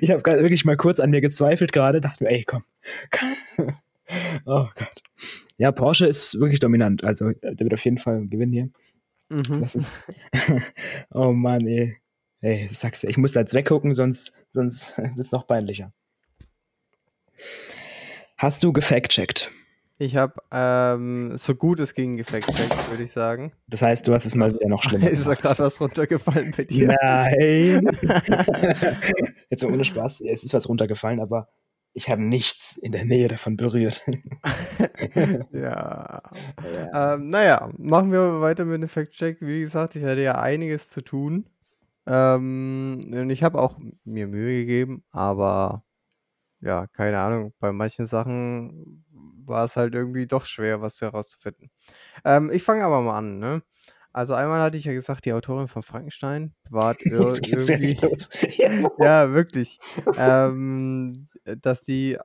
ich 0.00 0.10
habe 0.10 0.22
gerade 0.22 0.40
wirklich 0.40 0.64
mal 0.64 0.76
kurz 0.76 1.00
an 1.00 1.10
mir 1.10 1.20
gezweifelt 1.20 1.72
gerade, 1.72 2.00
dachte 2.00 2.22
mir, 2.24 2.30
ey, 2.30 2.44
komm. 2.44 2.62
oh 4.46 4.68
Gott. 4.74 5.02
Ja, 5.58 5.72
Porsche 5.72 6.06
ist 6.06 6.38
wirklich 6.38 6.60
dominant. 6.60 7.02
Also, 7.02 7.32
der 7.42 7.58
wird 7.58 7.74
auf 7.74 7.84
jeden 7.84 7.98
Fall 7.98 8.24
gewinnen 8.28 8.52
hier. 8.52 8.68
Mhm. 9.30 9.60
Das 9.60 9.74
ist. 9.74 10.04
oh 11.10 11.32
Mann, 11.32 11.66
ey. 11.66 11.96
Ey, 12.40 12.66
du 12.68 12.74
sagst 12.74 13.02
ja, 13.02 13.08
ich 13.08 13.16
muss 13.18 13.32
da 13.32 13.40
jetzt 13.40 13.54
weggucken, 13.54 13.94
sonst, 13.94 14.32
sonst 14.50 14.96
wird 15.16 15.26
es 15.26 15.32
noch 15.32 15.46
peinlicher. 15.46 15.92
Hast 18.36 18.62
du 18.62 18.72
gefact-checkt? 18.72 19.50
Ich 20.00 20.16
habe 20.16 20.34
ähm, 20.52 21.36
so 21.38 21.56
gut 21.56 21.80
es 21.80 21.92
ging 21.92 22.16
gefact-checkt, 22.16 22.90
würde 22.90 23.02
ich 23.02 23.10
sagen. 23.12 23.52
Das 23.66 23.82
heißt, 23.82 24.06
du 24.06 24.14
hast 24.14 24.26
es 24.26 24.36
mal 24.36 24.54
wieder 24.54 24.68
noch 24.68 24.82
schlimmer. 24.84 25.10
Ist 25.10 25.26
da 25.26 25.34
gerade 25.34 25.58
was 25.58 25.80
runtergefallen 25.80 26.54
bei 26.56 26.64
dir? 26.64 26.86
Nein. 27.02 27.84
Jetzt 29.50 29.64
mal 29.64 29.72
ohne 29.72 29.84
Spaß. 29.84 30.20
Es 30.20 30.44
ist 30.44 30.54
was 30.54 30.68
runtergefallen, 30.68 31.18
aber 31.18 31.48
Ich 31.94 32.08
habe 32.08 32.22
nichts 32.22 32.76
in 32.76 32.92
der 32.92 33.04
Nähe 33.04 33.26
davon 33.26 33.56
berührt. 33.56 34.04
ja. 35.52 36.22
ja. 36.62 37.14
Ähm, 37.14 37.30
naja, 37.30 37.68
machen 37.76 38.12
wir 38.12 38.40
weiter 38.40 38.64
mit 38.64 38.80
dem 38.80 38.88
Fact-Check. 38.88 39.38
Wie 39.40 39.60
gesagt, 39.62 39.96
ich 39.96 40.04
hatte 40.04 40.20
ja 40.22 40.40
einiges 40.40 40.90
zu 40.90 41.00
tun. 41.02 41.46
Ähm, 42.08 43.00
und 43.12 43.30
ich 43.30 43.42
habe 43.42 43.60
auch 43.60 43.76
mir 44.04 44.26
Mühe 44.26 44.60
gegeben, 44.60 45.04
aber 45.10 45.84
ja, 46.60 46.86
keine 46.88 47.20
Ahnung, 47.20 47.52
bei 47.60 47.72
manchen 47.72 48.06
Sachen 48.06 49.04
war 49.44 49.64
es 49.66 49.76
halt 49.76 49.94
irgendwie 49.94 50.26
doch 50.26 50.46
schwer, 50.46 50.80
was 50.80 51.00
herauszufinden. 51.00 51.70
Ähm, 52.24 52.50
ich 52.52 52.62
fange 52.62 52.84
aber 52.84 53.02
mal 53.02 53.18
an, 53.18 53.38
ne? 53.38 53.62
Also 54.12 54.34
einmal 54.34 54.60
hatte 54.62 54.78
ich 54.78 54.84
ja 54.84 54.92
gesagt, 54.94 55.26
die 55.26 55.32
Autorin 55.34 55.68
von 55.68 55.82
Frankenstein 55.82 56.54
war 56.70 56.96
irgendwie, 57.10 57.98
ja. 58.58 58.90
ja, 58.98 59.32
wirklich, 59.32 59.78
ähm, 60.16 61.28
dass 61.44 61.82
die 61.82 62.18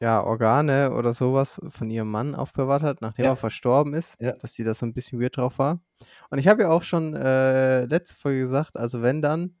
ja 0.00 0.22
Organe 0.22 0.92
oder 0.92 1.14
sowas 1.14 1.60
von 1.68 1.90
ihrem 1.90 2.10
Mann 2.10 2.34
aufbewahrt 2.34 2.82
hat, 2.82 3.00
nachdem 3.00 3.24
ja. 3.24 3.32
er 3.32 3.36
verstorben 3.36 3.94
ist, 3.94 4.14
ja. 4.20 4.32
dass 4.32 4.54
sie 4.54 4.64
da 4.64 4.74
so 4.74 4.86
ein 4.86 4.94
bisschen 4.94 5.20
weird 5.20 5.36
drauf 5.36 5.58
war. 5.58 5.80
Und 6.30 6.38
ich 6.38 6.46
habe 6.46 6.62
ja 6.62 6.70
auch 6.70 6.82
schon 6.82 7.14
äh, 7.14 7.84
letzte 7.84 8.16
Folge 8.16 8.40
gesagt, 8.40 8.76
also 8.76 9.02
wenn 9.02 9.22
dann 9.22 9.56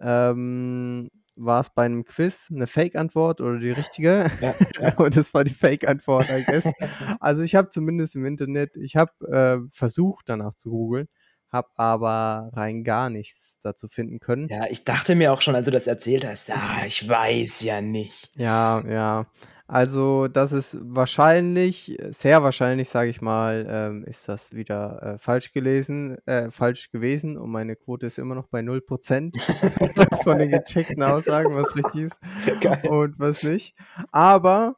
ähm, 0.00 1.08
war 1.36 1.60
es 1.60 1.70
bei 1.70 1.84
einem 1.84 2.04
Quiz 2.04 2.50
eine 2.50 2.66
Fake-Antwort 2.66 3.40
oder 3.40 3.58
die 3.58 3.70
richtige? 3.70 4.30
Ja. 4.40 4.54
Und 4.96 5.16
es 5.16 5.34
war 5.34 5.44
die 5.44 5.52
Fake-Antwort, 5.52 6.28
I 6.30 6.44
guess. 6.46 6.72
also 7.20 7.42
ich 7.42 7.54
habe 7.54 7.68
zumindest 7.68 8.16
im 8.16 8.24
Internet, 8.24 8.76
ich 8.76 8.96
habe 8.96 9.12
äh, 9.30 9.68
versucht 9.70 10.28
danach 10.28 10.54
zu 10.54 10.70
googeln, 10.70 11.08
habe 11.50 11.68
aber 11.76 12.50
rein 12.54 12.84
gar 12.84 13.10
nichts 13.10 13.58
dazu 13.62 13.88
finden 13.88 14.18
können. 14.18 14.48
Ja, 14.48 14.66
ich 14.68 14.84
dachte 14.84 15.14
mir 15.14 15.32
auch 15.32 15.42
schon, 15.42 15.54
als 15.54 15.66
du 15.66 15.70
das 15.70 15.86
erzählt 15.86 16.26
hast, 16.26 16.48
ja, 16.48 16.84
ich 16.86 17.06
weiß 17.06 17.62
ja 17.62 17.80
nicht. 17.80 18.30
Ja, 18.34 18.82
ja. 18.88 19.26
Also, 19.68 20.28
das 20.28 20.52
ist 20.52 20.76
wahrscheinlich, 20.80 21.98
sehr 22.10 22.44
wahrscheinlich, 22.44 22.88
sage 22.88 23.10
ich 23.10 23.20
mal, 23.20 23.66
ähm, 23.68 24.04
ist 24.04 24.28
das 24.28 24.52
wieder 24.52 25.02
äh, 25.02 25.18
falsch 25.18 25.52
gelesen, 25.52 26.18
äh, 26.26 26.52
falsch 26.52 26.90
gewesen 26.92 27.36
und 27.36 27.50
meine 27.50 27.74
Quote 27.74 28.06
ist 28.06 28.18
immer 28.18 28.36
noch 28.36 28.46
bei 28.46 28.60
0% 28.60 29.36
von 30.22 30.38
den 30.38 30.50
gecheckten 30.50 31.02
Aussagen, 31.02 31.52
was 31.54 31.74
richtig 31.74 32.02
ist 32.02 32.20
Geil. 32.60 32.88
und 32.88 33.18
was 33.18 33.42
nicht. 33.42 33.74
Aber 34.12 34.76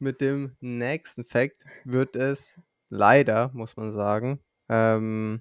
mit 0.00 0.20
dem 0.20 0.56
nächsten 0.60 1.24
Fact 1.24 1.62
wird 1.84 2.16
es 2.16 2.60
leider, 2.88 3.50
muss 3.54 3.76
man 3.76 3.92
sagen, 3.92 4.40
ähm, 4.68 5.40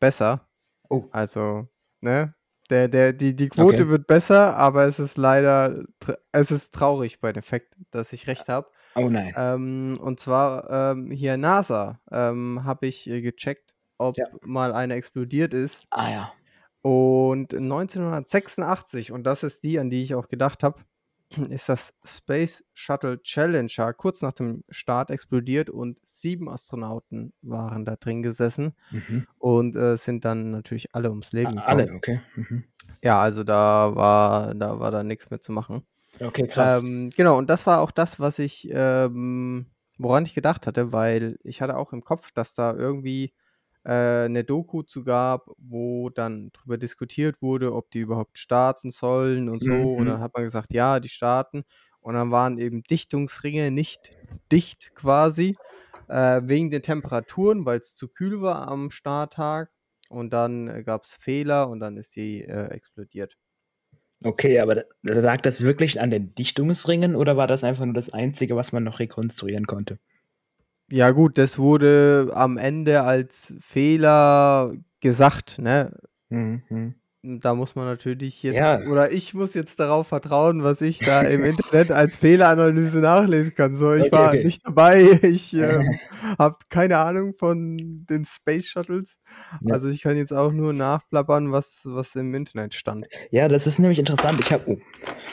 besser. 0.00 0.48
Oh. 0.88 1.04
Also, 1.10 1.68
ne? 2.00 2.34
Der, 2.70 2.88
der, 2.88 3.12
die, 3.12 3.36
die 3.36 3.48
Quote 3.48 3.82
okay. 3.82 3.88
wird 3.88 4.06
besser, 4.06 4.56
aber 4.56 4.84
es 4.84 4.98
ist 4.98 5.16
leider, 5.16 5.84
es 6.32 6.50
ist 6.50 6.74
traurig 6.74 7.20
bei 7.20 7.32
dem 7.32 7.42
Fakt, 7.42 7.76
dass 7.90 8.12
ich 8.12 8.26
recht 8.26 8.48
habe. 8.48 8.68
Oh 8.96 9.08
nein. 9.08 9.34
Ähm, 9.36 9.98
und 10.00 10.20
zwar 10.20 10.70
ähm, 10.70 11.10
hier 11.10 11.36
NASA 11.36 12.00
ähm, 12.10 12.64
habe 12.64 12.86
ich 12.86 13.08
äh, 13.08 13.20
gecheckt, 13.20 13.74
ob 13.98 14.16
ja. 14.16 14.26
mal 14.42 14.72
eine 14.72 14.94
explodiert 14.94 15.54
ist. 15.54 15.86
Ah 15.90 16.10
ja. 16.10 16.32
Und 16.82 17.52
1986, 17.52 19.12
und 19.12 19.24
das 19.24 19.42
ist 19.42 19.62
die, 19.64 19.78
an 19.78 19.90
die 19.90 20.02
ich 20.02 20.14
auch 20.14 20.28
gedacht 20.28 20.62
habe, 20.62 20.80
ist 21.50 21.68
das 21.68 21.92
Space 22.04 22.64
Shuttle 22.74 23.20
Challenger 23.22 23.92
kurz 23.92 24.22
nach 24.22 24.32
dem 24.32 24.64
Start 24.68 25.10
explodiert 25.10 25.70
und 25.70 25.98
sieben 26.06 26.48
Astronauten 26.48 27.32
waren 27.42 27.84
da 27.84 27.96
drin 27.96 28.22
gesessen 28.22 28.74
mhm. 28.90 29.26
und 29.38 29.76
äh, 29.76 29.96
sind 29.96 30.24
dann 30.24 30.50
natürlich 30.50 30.94
alle 30.94 31.10
ums 31.10 31.32
Leben 31.32 31.56
gekommen. 31.56 31.80
Alle, 31.80 31.92
okay. 31.92 32.20
Mhm. 32.34 32.64
Ja, 33.02 33.20
also 33.20 33.44
da 33.44 33.94
war 33.94 34.54
da 34.54 34.78
war 34.78 34.90
da 34.90 35.02
nichts 35.02 35.30
mehr 35.30 35.40
zu 35.40 35.52
machen. 35.52 35.86
Okay, 36.20 36.46
krass. 36.46 36.82
Ähm, 36.82 37.10
genau, 37.14 37.36
und 37.36 37.50
das 37.50 37.66
war 37.66 37.80
auch 37.80 37.90
das, 37.90 38.18
was 38.18 38.38
ich, 38.38 38.68
ähm, 38.70 39.66
woran 39.98 40.24
ich 40.24 40.34
gedacht 40.34 40.66
hatte, 40.66 40.92
weil 40.92 41.38
ich 41.42 41.60
hatte 41.60 41.76
auch 41.76 41.92
im 41.92 42.02
Kopf, 42.02 42.30
dass 42.32 42.54
da 42.54 42.74
irgendwie 42.74 43.34
äh, 43.86 44.28
'ne 44.28 44.44
Doku 44.44 44.82
zu 44.82 45.04
gab, 45.04 45.48
wo 45.58 46.10
dann 46.10 46.50
drüber 46.52 46.78
diskutiert 46.78 47.42
wurde, 47.42 47.74
ob 47.74 47.90
die 47.92 48.00
überhaupt 48.00 48.38
starten 48.38 48.90
sollen 48.90 49.48
und 49.48 49.62
so. 49.62 49.94
Und 49.94 50.06
dann 50.06 50.20
mhm. 50.20 50.22
hat 50.22 50.34
man 50.34 50.44
gesagt: 50.44 50.74
„Ja, 50.74 51.00
die 51.00 51.08
starten.“ 51.08 51.64
Und 52.00 52.14
dann 52.14 52.30
waren 52.32 52.58
eben 52.58 52.82
Dichtungsringe 52.84 53.70
nicht 53.70 54.12
dicht 54.52 54.94
quasi, 54.94 55.58
äh, 56.08 56.40
wegen 56.44 56.70
den 56.70 56.82
Temperaturen, 56.82 57.64
weil 57.66 57.78
es 57.80 57.94
zu 57.96 58.08
kühl 58.08 58.40
war 58.42 58.68
am 58.68 58.90
Starttag. 58.90 59.70
Und 60.08 60.32
dann, 60.32 60.68
äh, 60.68 60.84
gab 60.84 61.04
es 61.04 61.14
Fehler 61.20 61.68
und 61.68 61.80
dann 61.80 61.96
ist 61.96 62.14
die, 62.16 62.42
äh, 62.44 62.68
explodiert. 62.70 63.36
Okay, 64.24 64.58
aber 64.60 64.84
lag 65.02 65.40
das 65.42 65.62
wirklich 65.62 66.00
an 66.00 66.10
den 66.10 66.34
Dichtungsringen 66.34 67.14
oder 67.16 67.36
war 67.36 67.46
das 67.46 67.64
einfach 67.64 67.84
nur 67.84 67.94
das 67.94 68.10
Einzige, 68.12 68.56
was 68.56 68.72
man 68.72 68.84
noch 68.84 68.98
rekonstruieren 68.98 69.66
konnte? 69.66 69.98
Ja 70.90 71.10
gut, 71.10 71.36
das 71.36 71.58
wurde 71.58 72.30
am 72.34 72.58
Ende 72.58 73.02
als 73.02 73.52
Fehler 73.58 74.72
gesagt, 75.00 75.58
ne? 75.58 75.92
Mhm. 76.28 76.94
Da 77.26 77.54
muss 77.54 77.74
man 77.74 77.86
natürlich 77.86 78.42
jetzt, 78.42 78.56
ja. 78.56 78.78
oder 78.86 79.10
ich 79.10 79.34
muss 79.34 79.54
jetzt 79.54 79.80
darauf 79.80 80.08
vertrauen, 80.08 80.62
was 80.62 80.80
ich 80.80 80.98
da 80.98 81.22
im 81.22 81.44
Internet 81.44 81.90
als 81.90 82.16
Fehleranalyse 82.16 82.98
nachlesen 82.98 83.54
kann. 83.54 83.74
So, 83.74 83.92
ich 83.94 84.04
okay, 84.04 84.12
war 84.12 84.28
okay. 84.28 84.44
nicht 84.44 84.66
dabei, 84.66 85.02
ich 85.22 85.52
äh, 85.54 85.84
habe 86.38 86.56
keine 86.70 86.98
Ahnung 86.98 87.34
von 87.34 88.06
den 88.08 88.24
Space 88.24 88.68
Shuttles. 88.68 89.18
Ja. 89.62 89.74
Also 89.74 89.88
ich 89.88 90.02
kann 90.02 90.16
jetzt 90.16 90.32
auch 90.32 90.52
nur 90.52 90.72
nachplappern, 90.72 91.52
was, 91.52 91.80
was 91.84 92.14
im 92.14 92.34
Internet 92.34 92.74
stand. 92.74 93.06
Ja, 93.30 93.48
das 93.48 93.66
ist 93.66 93.78
nämlich 93.78 93.98
interessant. 93.98 94.38
Ich 94.40 94.52
habe, 94.52 94.62
oh, 94.66 94.78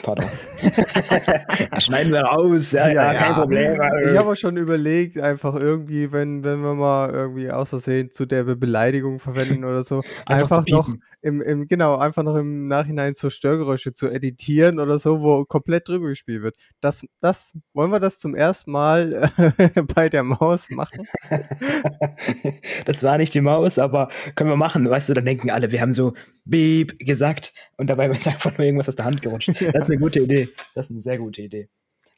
pardon. 0.02 0.28
schneiden 1.78 2.12
wir 2.12 2.22
raus, 2.22 2.72
ja, 2.72 2.88
ja, 2.88 3.14
kein 3.14 3.34
Problem. 3.34 3.80
Ich 4.04 4.18
habe 4.18 4.32
auch 4.32 4.36
schon 4.36 4.56
überlegt, 4.56 5.18
einfach 5.18 5.54
irgendwie, 5.54 6.12
wenn, 6.12 6.44
wenn 6.44 6.60
wir 6.60 6.74
mal 6.74 7.10
irgendwie 7.10 7.50
aus 7.50 7.68
Versehen 7.68 8.10
zu 8.10 8.26
der 8.26 8.44
Beleidigung 8.44 9.20
verwenden 9.20 9.64
oder 9.64 9.84
so, 9.84 10.02
einfach, 10.26 10.58
einfach 10.58 10.66
noch 10.68 10.88
im, 11.24 11.40
im, 11.40 11.68
genau, 11.68 11.83
einfach 11.84 12.22
noch 12.22 12.36
im 12.36 12.66
Nachhinein 12.66 13.14
so 13.14 13.30
Störgeräusche 13.30 13.94
zu 13.94 14.08
editieren 14.08 14.78
oder 14.78 14.98
so, 14.98 15.20
wo 15.20 15.44
komplett 15.44 15.88
drüber 15.88 16.08
gespielt 16.08 16.42
wird. 16.42 16.56
Das, 16.80 17.04
das, 17.20 17.52
wollen 17.72 17.90
wir 17.90 18.00
das 18.00 18.18
zum 18.18 18.34
ersten 18.34 18.72
Mal 18.72 19.30
äh, 19.58 19.82
bei 19.94 20.08
der 20.08 20.22
Maus 20.22 20.70
machen? 20.70 21.06
das 22.84 23.02
war 23.02 23.18
nicht 23.18 23.34
die 23.34 23.40
Maus, 23.40 23.78
aber 23.78 24.08
können 24.34 24.50
wir 24.50 24.56
machen. 24.56 24.88
Weißt 24.88 25.08
du, 25.08 25.14
dann 25.14 25.24
denken 25.24 25.50
alle, 25.50 25.70
wir 25.70 25.80
haben 25.80 25.92
so 25.92 26.14
Beep 26.44 26.98
gesagt 26.98 27.52
und 27.76 27.88
dabei 27.88 28.08
ist 28.08 28.26
einfach 28.28 28.56
nur 28.56 28.66
irgendwas 28.66 28.88
aus 28.88 28.96
der 28.96 29.04
Hand 29.04 29.22
gerutscht. 29.22 29.48
Das 29.48 29.84
ist 29.84 29.90
eine 29.90 29.98
gute 29.98 30.20
Idee. 30.20 30.48
Das 30.74 30.86
ist 30.86 30.92
eine 30.92 31.00
sehr 31.00 31.18
gute 31.18 31.42
Idee. 31.42 31.68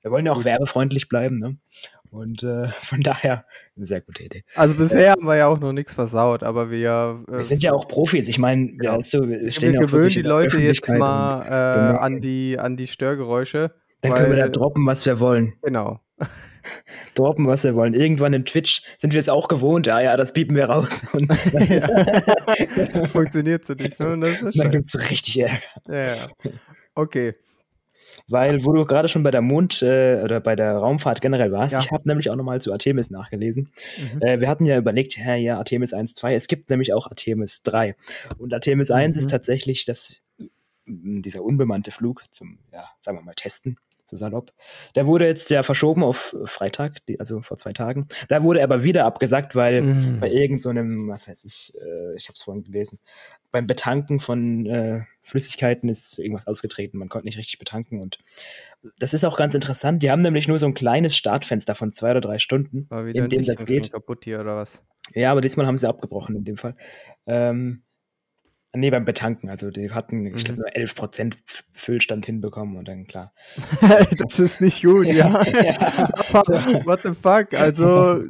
Wir 0.02 0.12
wollen 0.12 0.26
ja 0.26 0.32
auch 0.32 0.44
werbefreundlich 0.44 1.08
bleiben, 1.08 1.38
ne? 1.38 1.58
Und 2.16 2.42
äh, 2.42 2.66
von 2.80 3.00
daher 3.00 3.44
eine 3.76 3.84
sehr 3.84 4.00
gute 4.00 4.24
Idee. 4.24 4.44
Also 4.54 4.74
bisher 4.74 5.12
haben 5.12 5.26
wir 5.26 5.36
ja 5.36 5.46
auch 5.46 5.60
noch 5.60 5.72
nichts 5.72 5.94
versaut, 5.94 6.42
aber 6.42 6.70
wir. 6.70 7.22
Äh, 7.28 7.36
wir 7.38 7.44
sind 7.44 7.62
ja 7.62 7.72
auch 7.72 7.86
Profis. 7.86 8.28
Ich 8.28 8.38
meine, 8.38 8.72
ja. 8.82 8.96
weißt 8.96 9.14
du, 9.14 9.28
wir 9.28 9.50
stehen 9.50 9.74
wir 9.74 9.80
ja 9.80 9.86
gewöhnen 9.86 10.08
die 10.08 10.22
Leute 10.22 10.58
jetzt 10.58 10.88
mal 10.88 11.40
und, 11.40 11.46
äh, 11.46 11.48
genau. 11.48 12.00
an, 12.00 12.20
die, 12.20 12.58
an 12.58 12.76
die 12.76 12.86
Störgeräusche. 12.86 13.72
Dann 14.00 14.12
weil, 14.12 14.18
können 14.18 14.36
wir 14.36 14.42
da 14.42 14.48
droppen, 14.48 14.86
was 14.86 15.04
wir 15.04 15.20
wollen. 15.20 15.54
Genau. 15.62 16.00
droppen, 17.14 17.46
was 17.46 17.64
wir 17.64 17.74
wollen. 17.74 17.94
Irgendwann 17.94 18.32
in 18.32 18.44
Twitch 18.44 18.82
sind 18.98 19.12
wir 19.12 19.20
es 19.20 19.28
auch 19.28 19.48
gewohnt. 19.48 19.86
Ja, 19.86 20.00
ja, 20.00 20.16
das 20.16 20.32
bieten 20.32 20.54
wir 20.54 20.70
raus. 20.70 21.06
Und 21.12 21.32
Funktioniert 23.12 23.64
so 23.66 23.74
nicht. 23.74 24.00
Ne? 24.00 24.36
dann 24.54 24.70
gibt 24.70 24.86
es 24.86 25.10
richtig 25.10 25.40
Ärger. 25.40 25.60
Ja, 25.88 26.16
ja. 26.16 26.28
Okay. 26.94 27.34
Weil, 28.28 28.64
wo 28.64 28.72
du 28.72 28.84
gerade 28.84 29.08
schon 29.08 29.22
bei 29.22 29.30
der 29.30 29.40
Mond- 29.40 29.82
äh, 29.82 30.20
oder 30.22 30.40
bei 30.40 30.56
der 30.56 30.76
Raumfahrt 30.76 31.20
generell 31.20 31.52
warst, 31.52 31.74
ja. 31.74 31.80
ich 31.80 31.92
habe 31.92 32.08
nämlich 32.08 32.28
auch 32.28 32.36
nochmal 32.36 32.60
zu 32.60 32.72
Artemis 32.72 33.10
nachgelesen. 33.10 33.68
Mhm. 34.14 34.22
Äh, 34.22 34.40
wir 34.40 34.48
hatten 34.48 34.66
ja 34.66 34.76
überlegt, 34.76 35.16
ja, 35.16 35.36
ja, 35.36 35.58
Artemis 35.58 35.92
1, 35.92 36.14
2, 36.14 36.34
es 36.34 36.48
gibt 36.48 36.70
nämlich 36.70 36.92
auch 36.92 37.06
Artemis 37.06 37.62
3. 37.62 37.94
Und 38.38 38.52
Artemis 38.52 38.88
mhm. 38.88 38.96
1 38.96 39.16
ist 39.18 39.30
tatsächlich 39.30 39.84
das, 39.84 40.22
dieser 40.86 41.42
unbemannte 41.42 41.92
Flug 41.92 42.24
zum, 42.32 42.58
ja, 42.72 42.88
sagen 43.00 43.18
wir 43.18 43.22
mal, 43.22 43.34
Testen 43.34 43.78
so 44.06 44.16
salopp. 44.16 44.52
Der 44.94 45.06
wurde 45.06 45.26
jetzt 45.26 45.50
ja 45.50 45.62
verschoben 45.62 46.02
auf 46.02 46.34
Freitag, 46.44 46.98
also 47.18 47.42
vor 47.42 47.58
zwei 47.58 47.72
Tagen. 47.72 48.08
Da 48.28 48.42
wurde 48.42 48.60
er 48.60 48.64
aber 48.64 48.82
wieder 48.82 49.04
abgesagt, 49.04 49.54
weil 49.54 49.82
mm. 49.82 50.20
bei 50.20 50.30
irgendeinem, 50.30 51.06
so 51.06 51.08
was 51.08 51.28
weiß 51.28 51.44
ich, 51.44 51.74
äh, 51.74 52.16
ich 52.16 52.28
habe 52.28 52.34
es 52.34 52.42
vorhin 52.42 52.62
gelesen, 52.62 52.98
beim 53.50 53.66
Betanken 53.66 54.20
von 54.20 54.66
äh, 54.66 55.02
Flüssigkeiten 55.22 55.88
ist 55.88 56.18
irgendwas 56.18 56.46
ausgetreten. 56.46 56.98
Man 56.98 57.08
konnte 57.08 57.26
nicht 57.26 57.38
richtig 57.38 57.58
betanken 57.58 58.00
und 58.00 58.18
das 58.98 59.14
ist 59.14 59.24
auch 59.24 59.36
ganz 59.36 59.54
interessant. 59.54 60.02
Die 60.02 60.10
haben 60.10 60.22
nämlich 60.22 60.46
nur 60.46 60.58
so 60.58 60.66
ein 60.66 60.74
kleines 60.74 61.16
Startfenster 61.16 61.74
von 61.74 61.92
zwei 61.92 62.12
oder 62.12 62.20
drei 62.20 62.38
Stunden, 62.38 62.88
in 63.12 63.28
dem 63.28 63.44
das 63.44 63.64
geht. 63.64 63.92
Kaputt 63.92 64.24
hier 64.24 64.40
oder 64.40 64.56
was? 64.56 64.68
Ja, 65.14 65.32
aber 65.32 65.40
diesmal 65.40 65.66
haben 65.66 65.76
sie 65.76 65.88
abgebrochen 65.88 66.36
in 66.36 66.44
dem 66.44 66.56
Fall. 66.56 66.76
Ähm, 67.26 67.82
Nee, 68.76 68.90
beim 68.90 69.04
Betanken. 69.04 69.48
Also 69.48 69.70
die 69.70 69.90
hatten, 69.90 70.26
ich 70.26 70.44
glaube, 70.44 70.60
mhm. 70.60 70.66
nur 70.76 70.86
11% 70.86 71.34
Füllstand 71.72 72.26
hinbekommen 72.26 72.76
und 72.76 72.86
dann 72.86 73.06
klar. 73.06 73.32
das 74.18 74.38
ist 74.38 74.60
nicht 74.60 74.82
gut, 74.82 75.06
ja. 75.06 75.42
ja. 75.44 75.76
what 76.84 77.00
the 77.02 77.14
fuck? 77.14 77.54
Also, 77.54 78.22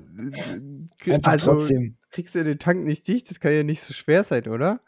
also 1.04 1.36
trotzdem. 1.38 1.96
kriegst 2.10 2.34
du 2.34 2.44
den 2.44 2.58
Tank 2.58 2.84
nicht 2.84 3.08
dicht? 3.08 3.30
Das 3.30 3.40
kann 3.40 3.52
ja 3.52 3.62
nicht 3.62 3.82
so 3.82 3.92
schwer 3.92 4.24
sein, 4.24 4.46
oder? 4.46 4.80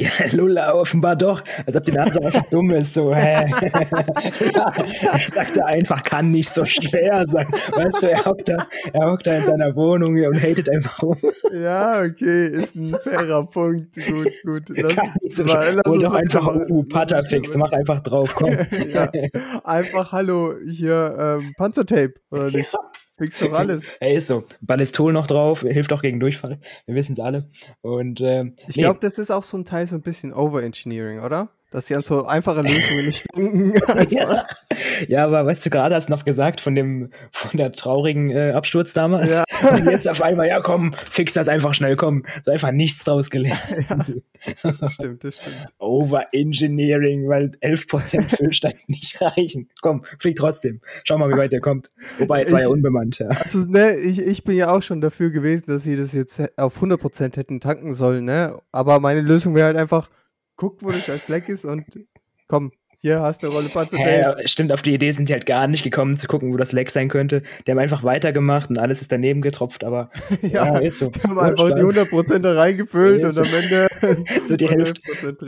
Ja, 0.00 0.10
Lulla, 0.32 0.72
offenbar 0.72 1.14
doch. 1.14 1.42
Als 1.66 1.76
ob 1.76 1.84
die 1.84 1.92
NASA 1.92 2.20
einfach 2.24 2.46
dumm 2.50 2.70
ist. 2.70 2.94
So, 2.94 3.14
hä? 3.14 3.44
ja, 4.54 4.72
er 5.12 5.18
sagte 5.18 5.64
einfach, 5.66 6.02
kann 6.02 6.30
nicht 6.30 6.48
so 6.48 6.64
schwer 6.64 7.24
sein. 7.26 7.46
Weißt 7.50 8.02
du, 8.02 8.10
er 8.10 8.24
hockt 8.24 8.48
da, 8.48 8.66
er 8.94 9.10
hockt 9.10 9.26
da 9.26 9.36
in 9.36 9.44
seiner 9.44 9.76
Wohnung 9.76 10.14
und 10.24 10.40
hatet 10.40 10.70
einfach 10.70 11.02
rum. 11.02 11.18
Ja, 11.52 12.00
okay, 12.00 12.46
ist 12.46 12.76
ein 12.76 12.96
fairer 13.02 13.44
Punkt. 13.44 13.94
Gut, 13.94 14.30
gut. 14.44 14.62
Lass, 14.68 14.96
kann 14.96 15.10
nicht 15.20 15.36
so 15.36 15.44
mal, 15.44 15.74
lass 15.74 15.84
Hol 15.86 16.00
doch 16.00 16.14
einfach 16.14 16.46
uh, 16.46 16.82
Putterfix, 16.84 17.54
mach 17.56 17.72
einfach 17.72 18.00
drauf, 18.00 18.34
komm. 18.34 18.56
ja, 18.88 19.10
einfach, 19.64 20.12
hallo, 20.12 20.54
hier 20.64 21.38
ähm, 21.42 21.52
Panzertape, 21.58 22.14
oder 22.30 22.50
nicht? 22.50 22.72
Ja. 22.72 22.80
Fix 23.20 23.38
doch 23.38 23.52
alles. 23.52 23.84
Ey, 24.00 24.16
ist 24.16 24.28
so. 24.28 24.44
Ballistol 24.62 25.12
noch 25.12 25.26
drauf, 25.26 25.60
hilft 25.60 25.92
auch 25.92 26.00
gegen 26.00 26.20
Durchfall. 26.20 26.58
Wir 26.86 26.94
wissen 26.94 27.12
es 27.12 27.20
alle. 27.20 27.50
Und 27.82 28.22
ähm, 28.22 28.54
ich 28.66 28.76
nee. 28.76 28.82
glaube, 28.82 29.00
das 29.02 29.18
ist 29.18 29.30
auch 29.30 29.44
so 29.44 29.58
ein 29.58 29.66
Teil 29.66 29.86
so 29.86 29.94
ein 29.96 30.00
bisschen 30.00 30.32
Overengineering, 30.32 31.20
oder? 31.20 31.50
Dass 31.70 31.86
sie 31.86 31.94
an 31.94 32.02
so 32.02 32.26
einfache 32.26 32.62
Lösungen 32.62 33.06
nicht 33.06 33.24
denken. 33.36 33.74
ja. 34.10 34.44
ja, 35.06 35.24
aber 35.24 35.46
weißt 35.46 35.66
du, 35.66 35.70
gerade 35.70 35.94
hast 35.94 36.08
du 36.08 36.12
noch 36.12 36.24
gesagt 36.24 36.60
von 36.60 36.74
dem, 36.74 37.10
von 37.30 37.56
der 37.56 37.70
traurigen 37.72 38.30
äh, 38.30 38.52
Absturz 38.52 38.92
damals. 38.92 39.30
Ja. 39.30 39.44
Und 39.72 39.88
jetzt 39.88 40.08
auf 40.08 40.20
einmal, 40.20 40.48
ja 40.48 40.60
komm, 40.60 40.92
fix 40.92 41.34
das 41.34 41.48
einfach 41.48 41.74
schnell, 41.74 41.94
komm. 41.94 42.24
So 42.42 42.50
einfach 42.50 42.72
nichts 42.72 43.04
draus 43.04 43.30
gelernt. 43.30 43.60
Ja, 44.64 44.72
das 44.80 44.92
stimmt, 44.94 45.22
das 45.22 45.36
stimmt. 45.36 45.56
Overengineering, 45.78 47.28
weil 47.28 47.52
11% 47.62 48.36
Füllstand 48.36 48.76
nicht 48.88 49.20
reichen. 49.20 49.68
Komm, 49.80 50.02
flieg 50.18 50.36
trotzdem. 50.36 50.80
Schau 51.04 51.18
mal, 51.18 51.30
wie 51.30 51.36
weit 51.36 51.52
der 51.52 51.60
kommt. 51.60 51.90
Wobei, 52.18 52.42
es 52.42 52.48
ich, 52.48 52.54
war 52.54 52.60
ja 52.62 52.68
unbemannt, 52.68 53.18
ja. 53.18 53.28
Also, 53.28 53.58
ne, 53.58 53.94
ich, 53.96 54.20
ich 54.20 54.44
bin 54.44 54.56
ja 54.56 54.70
auch 54.70 54.82
schon 54.82 55.00
dafür 55.00 55.30
gewesen, 55.30 55.64
dass 55.68 55.84
sie 55.84 55.96
das 55.96 56.12
jetzt 56.12 56.40
auf 56.56 56.82
100% 56.82 57.36
hätten 57.36 57.60
tanken 57.60 57.94
sollen, 57.94 58.24
ne? 58.24 58.58
Aber 58.72 58.98
meine 58.98 59.20
Lösung 59.20 59.54
wäre 59.54 59.66
halt 59.66 59.76
einfach, 59.76 60.08
guck, 60.60 60.82
wo 60.82 60.90
das 60.90 61.08
als 61.08 61.28
Leck 61.28 61.48
ist 61.48 61.64
und 61.64 61.84
komm, 62.46 62.70
hier 62.98 63.20
hast 63.20 63.42
du 63.42 63.46
eine 63.46 63.56
Rolle 63.56 63.68
Panzertape. 63.70 64.10
Ja, 64.10 64.36
stimmt, 64.46 64.74
auf 64.74 64.82
die 64.82 64.92
Idee 64.92 65.10
sind 65.12 65.30
die 65.30 65.32
halt 65.32 65.46
gar 65.46 65.66
nicht 65.66 65.82
gekommen, 65.82 66.18
zu 66.18 66.28
gucken, 66.28 66.52
wo 66.52 66.58
das 66.58 66.72
Leck 66.72 66.90
sein 66.90 67.08
könnte. 67.08 67.42
Die 67.66 67.70
haben 67.70 67.78
einfach 67.78 68.04
weitergemacht 68.04 68.68
und 68.68 68.78
alles 68.78 69.00
ist 69.00 69.10
daneben 69.10 69.40
getropft, 69.40 69.84
aber 69.84 70.10
ja, 70.42 70.66
ja 70.66 70.78
ist 70.80 70.98
so. 70.98 71.08
Die 71.08 71.22
haben 71.22 71.38
einfach 71.38 71.68
Spaß. 71.68 71.94
die 71.94 72.00
100% 72.00 72.38
da 72.40 72.52
reingefüllt 72.52 73.24
und 73.24 73.38
am 73.38 73.46
Ende 73.46 74.24
so 74.46 74.56
die 74.56 74.68
Hälfte, 74.68 75.00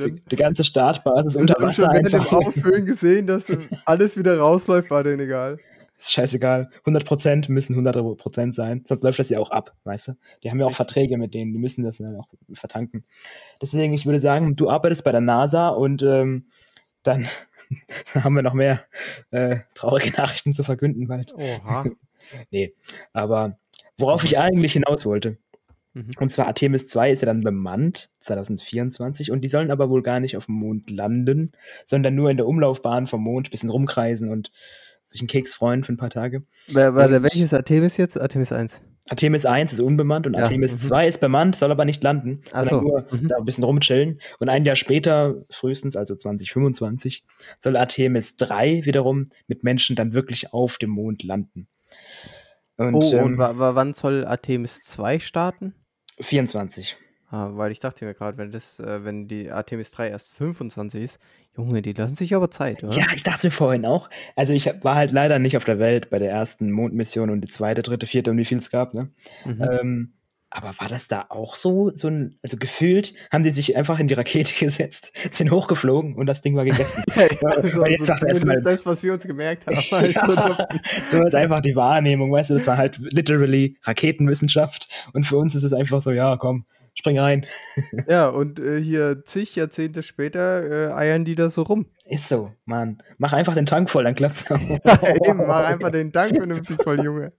die, 0.02 0.19
die, 0.31 0.37
ganze 0.37 0.64
Startbasis 0.64 1.37
unter 1.37 1.57
Wasser 1.61 1.90
einfach. 1.90 2.25
Ich 2.25 2.31
habe 2.31 2.47
Auffüllen 2.47 2.87
gesehen, 2.87 3.26
dass 3.26 3.45
alles 3.85 4.16
wieder 4.16 4.38
rausläuft, 4.38 4.90
war 4.90 5.04
denen 5.04 5.21
egal. 5.21 5.59
Ist 6.02 6.14
scheißegal. 6.14 6.68
100% 6.85 7.49
müssen 7.52 7.76
100% 7.76 8.54
sein, 8.54 8.82
sonst 8.85 9.04
läuft 9.04 9.21
das 9.21 9.30
ja 9.30 9.38
auch 9.38 9.52
ab, 9.52 9.76
weißt 9.85 10.09
du? 10.09 10.12
Die 10.42 10.50
haben 10.50 10.59
ja 10.59 10.66
auch 10.66 10.75
Verträge 10.75 11.16
mit 11.16 11.32
denen, 11.32 11.52
die 11.52 11.61
müssen 11.61 11.85
das 11.85 12.00
ja 12.00 12.09
auch 12.18 12.26
vertanken. 12.52 13.04
Deswegen, 13.61 13.92
ich 13.92 14.04
würde 14.04 14.18
sagen, 14.18 14.56
du 14.56 14.68
arbeitest 14.68 15.04
bei 15.04 15.12
der 15.12 15.21
NASA 15.21 15.68
und 15.68 16.02
ähm, 16.02 16.49
dann 17.04 17.28
haben 18.14 18.35
wir 18.35 18.42
noch 18.42 18.52
mehr 18.52 18.82
äh, 19.30 19.59
traurige 19.76 20.11
Nachrichten 20.11 20.54
zu 20.54 20.64
verkünden 20.64 21.06
bald. 21.06 21.35
Oha. 21.35 21.85
nee, 22.50 22.75
aber 23.12 23.56
worauf 23.97 24.25
ich 24.25 24.40
eigentlich 24.40 24.73
hinaus 24.73 25.06
wollte, 25.06 25.38
mhm. 25.94 26.11
und 26.18 26.32
zwar 26.32 26.49
Artemis 26.49 26.88
2 26.88 27.12
ist 27.12 27.21
ja 27.21 27.26
dann 27.26 27.42
bemannt, 27.42 28.11
2024, 28.18 29.30
und 29.30 29.42
die 29.42 29.49
sollen 29.49 29.71
aber 29.71 29.88
wohl 29.88 30.02
gar 30.02 30.18
nicht 30.18 30.37
auf 30.37 30.47
dem 30.47 30.56
Mond 30.56 30.90
landen, 30.90 31.52
sondern 31.87 32.16
nur 32.16 32.28
in 32.28 32.38
der 32.38 32.49
Umlaufbahn 32.49 33.06
vom 33.06 33.23
Mond 33.23 33.47
ein 33.47 33.50
bisschen 33.52 33.71
rumkreisen 33.71 34.30
und 34.30 34.50
sich 35.12 35.21
einen 35.21 35.28
Keks 35.28 35.54
freuen 35.54 35.85
für 35.85 35.92
ein 35.92 35.97
paar 35.97 36.11
Tage. 36.11 36.42
Wer, 36.69 36.95
warte, 36.95 37.23
welches 37.23 37.54
Artemis 37.54 37.97
jetzt? 37.97 38.21
Artemis 38.21 38.52
1. 38.52 38.81
Artemis 39.09 39.45
1 39.47 39.73
ist 39.73 39.81
unbemannt 39.81 40.26
und 40.26 40.35
ja. 40.35 40.45
Artemis 40.45 40.75
mhm. 40.75 40.81
2 40.81 41.09
ist 41.09 41.21
bemannt, 41.21 41.57
soll 41.57 41.71
aber 41.71 41.85
nicht 41.85 42.02
landen, 42.02 42.40
Ach 42.52 42.64
sondern 42.64 42.81
so. 42.81 42.87
nur 42.88 43.07
mhm. 43.11 43.28
da 43.28 43.37
ein 43.37 43.45
bisschen 43.45 43.64
rumchillen. 43.64 44.21
Und 44.38 44.49
ein 44.49 44.64
Jahr 44.64 44.76
später, 44.76 45.42
frühestens, 45.50 45.97
also 45.97 46.14
2025, 46.14 47.25
soll 47.59 47.76
Artemis 47.76 48.37
3 48.37 48.85
wiederum 48.85 49.28
mit 49.49 49.64
Menschen 49.64 49.97
dann 49.97 50.14
wirklich 50.14 50.52
auf 50.52 50.78
dem 50.78 50.90
Mond 50.90 51.23
landen. 51.25 51.69
Und, 52.76 52.95
oh, 52.95 53.12
ähm, 53.12 53.25
und 53.25 53.38
wann 53.38 53.95
soll 53.95 54.25
Artemis 54.25 54.85
2 54.85 55.19
starten? 55.19 55.75
24. 56.21 56.97
Ah, 57.32 57.48
weil 57.54 57.72
ich 57.72 57.80
dachte 57.80 58.04
mir 58.04 58.12
gerade, 58.12 58.37
wenn 58.37 58.52
das, 58.52 58.78
äh, 58.78 59.04
wenn 59.04 59.26
die 59.26 59.50
Artemis 59.50 59.90
3 59.90 60.11
erst 60.11 60.30
25 60.33 61.02
ist, 61.02 61.18
Junge, 61.57 61.80
die 61.80 61.94
lassen 61.94 62.14
sich 62.14 62.35
aber 62.35 62.50
Zeit, 62.50 62.85
oder? 62.85 62.94
Ja, 62.94 63.07
ich 63.14 63.22
dachte 63.22 63.46
mir 63.46 63.50
vorhin 63.50 63.87
auch. 63.87 64.11
Also 64.37 64.52
ich 64.52 64.66
war 64.83 64.96
halt 64.96 65.12
leider 65.12 65.38
nicht 65.38 65.57
auf 65.57 65.64
der 65.64 65.78
Welt 65.78 66.11
bei 66.11 66.18
der 66.18 66.30
ersten 66.30 66.70
Mondmission 66.70 67.30
und 67.30 67.40
die 67.40 67.48
zweite, 67.48 67.80
dritte, 67.80 68.07
vierte 68.07 68.30
und 68.30 68.37
wie 68.37 68.44
viel 68.44 68.59
es 68.59 68.70
gab, 68.70 68.92
ne? 68.92 69.09
Mhm. 69.46 69.62
Ähm, 69.62 70.12
aber 70.50 70.74
war 70.78 70.88
das 70.88 71.09
da 71.09 71.24
auch 71.30 71.57
so, 71.57 71.90
so 71.94 72.09
ein, 72.09 72.38
also 72.42 72.59
gefühlt 72.59 73.14
haben 73.33 73.42
die 73.42 73.50
sich 73.50 73.74
einfach 73.78 73.98
in 73.98 74.09
die 74.09 74.14
Rakete 74.14 74.52
gesetzt, 74.64 75.12
sind 75.30 75.50
hochgeflogen 75.50 76.14
und 76.14 76.26
das 76.26 76.42
Ding 76.42 76.54
war 76.54 76.66
gegessen. 76.66 77.02
ja, 77.16 77.68
so, 77.70 77.87
jetzt 77.87 78.00
so 78.00 78.04
sagt 78.04 78.24
erstmal 78.24 78.61
das, 78.61 78.85
was 78.85 79.02
wir 79.02 79.14
uns 79.14 79.24
gemerkt 79.24 79.66
haben. 79.66 79.76
ja, 80.11 80.68
so 81.07 81.22
ist 81.22 81.35
einfach 81.35 81.61
die 81.61 81.76
Wahrnehmung, 81.76 82.30
weißt 82.30 82.50
du, 82.50 82.54
das 82.54 82.66
war 82.66 82.76
halt 82.76 82.98
literally 82.98 83.78
Raketenwissenschaft 83.85 84.88
und 85.14 85.24
für 85.24 85.38
uns 85.38 85.54
ist 85.54 85.62
es 85.62 85.72
einfach 85.72 86.02
so, 86.02 86.11
ja, 86.11 86.37
komm, 86.37 86.66
spring 86.94 87.18
ein. 87.18 87.46
ja, 88.09 88.28
und 88.28 88.59
äh, 88.59 88.81
hier 88.81 89.24
zig 89.24 89.55
Jahrzehnte 89.57 90.02
später 90.02 90.90
äh, 90.90 90.92
eiern 90.92 91.24
die 91.24 91.35
da 91.35 91.50
so 91.50 91.62
rum. 91.62 91.87
Ist 92.05 92.28
so, 92.28 92.52
Mann. 92.64 93.02
Mach 93.18 93.33
einfach 93.33 93.55
den 93.55 93.66
Tank 93.66 93.90
voll, 93.90 94.05
dann 94.05 94.14
klappt's 94.14 94.50
auch. 94.50 94.59
Eben, 95.26 95.46
mach 95.46 95.64
einfach 95.64 95.90
den 95.90 96.12
Tank 96.12 96.37
vernünftig 96.37 96.83
voll, 96.83 97.02
Junge. 97.05 97.33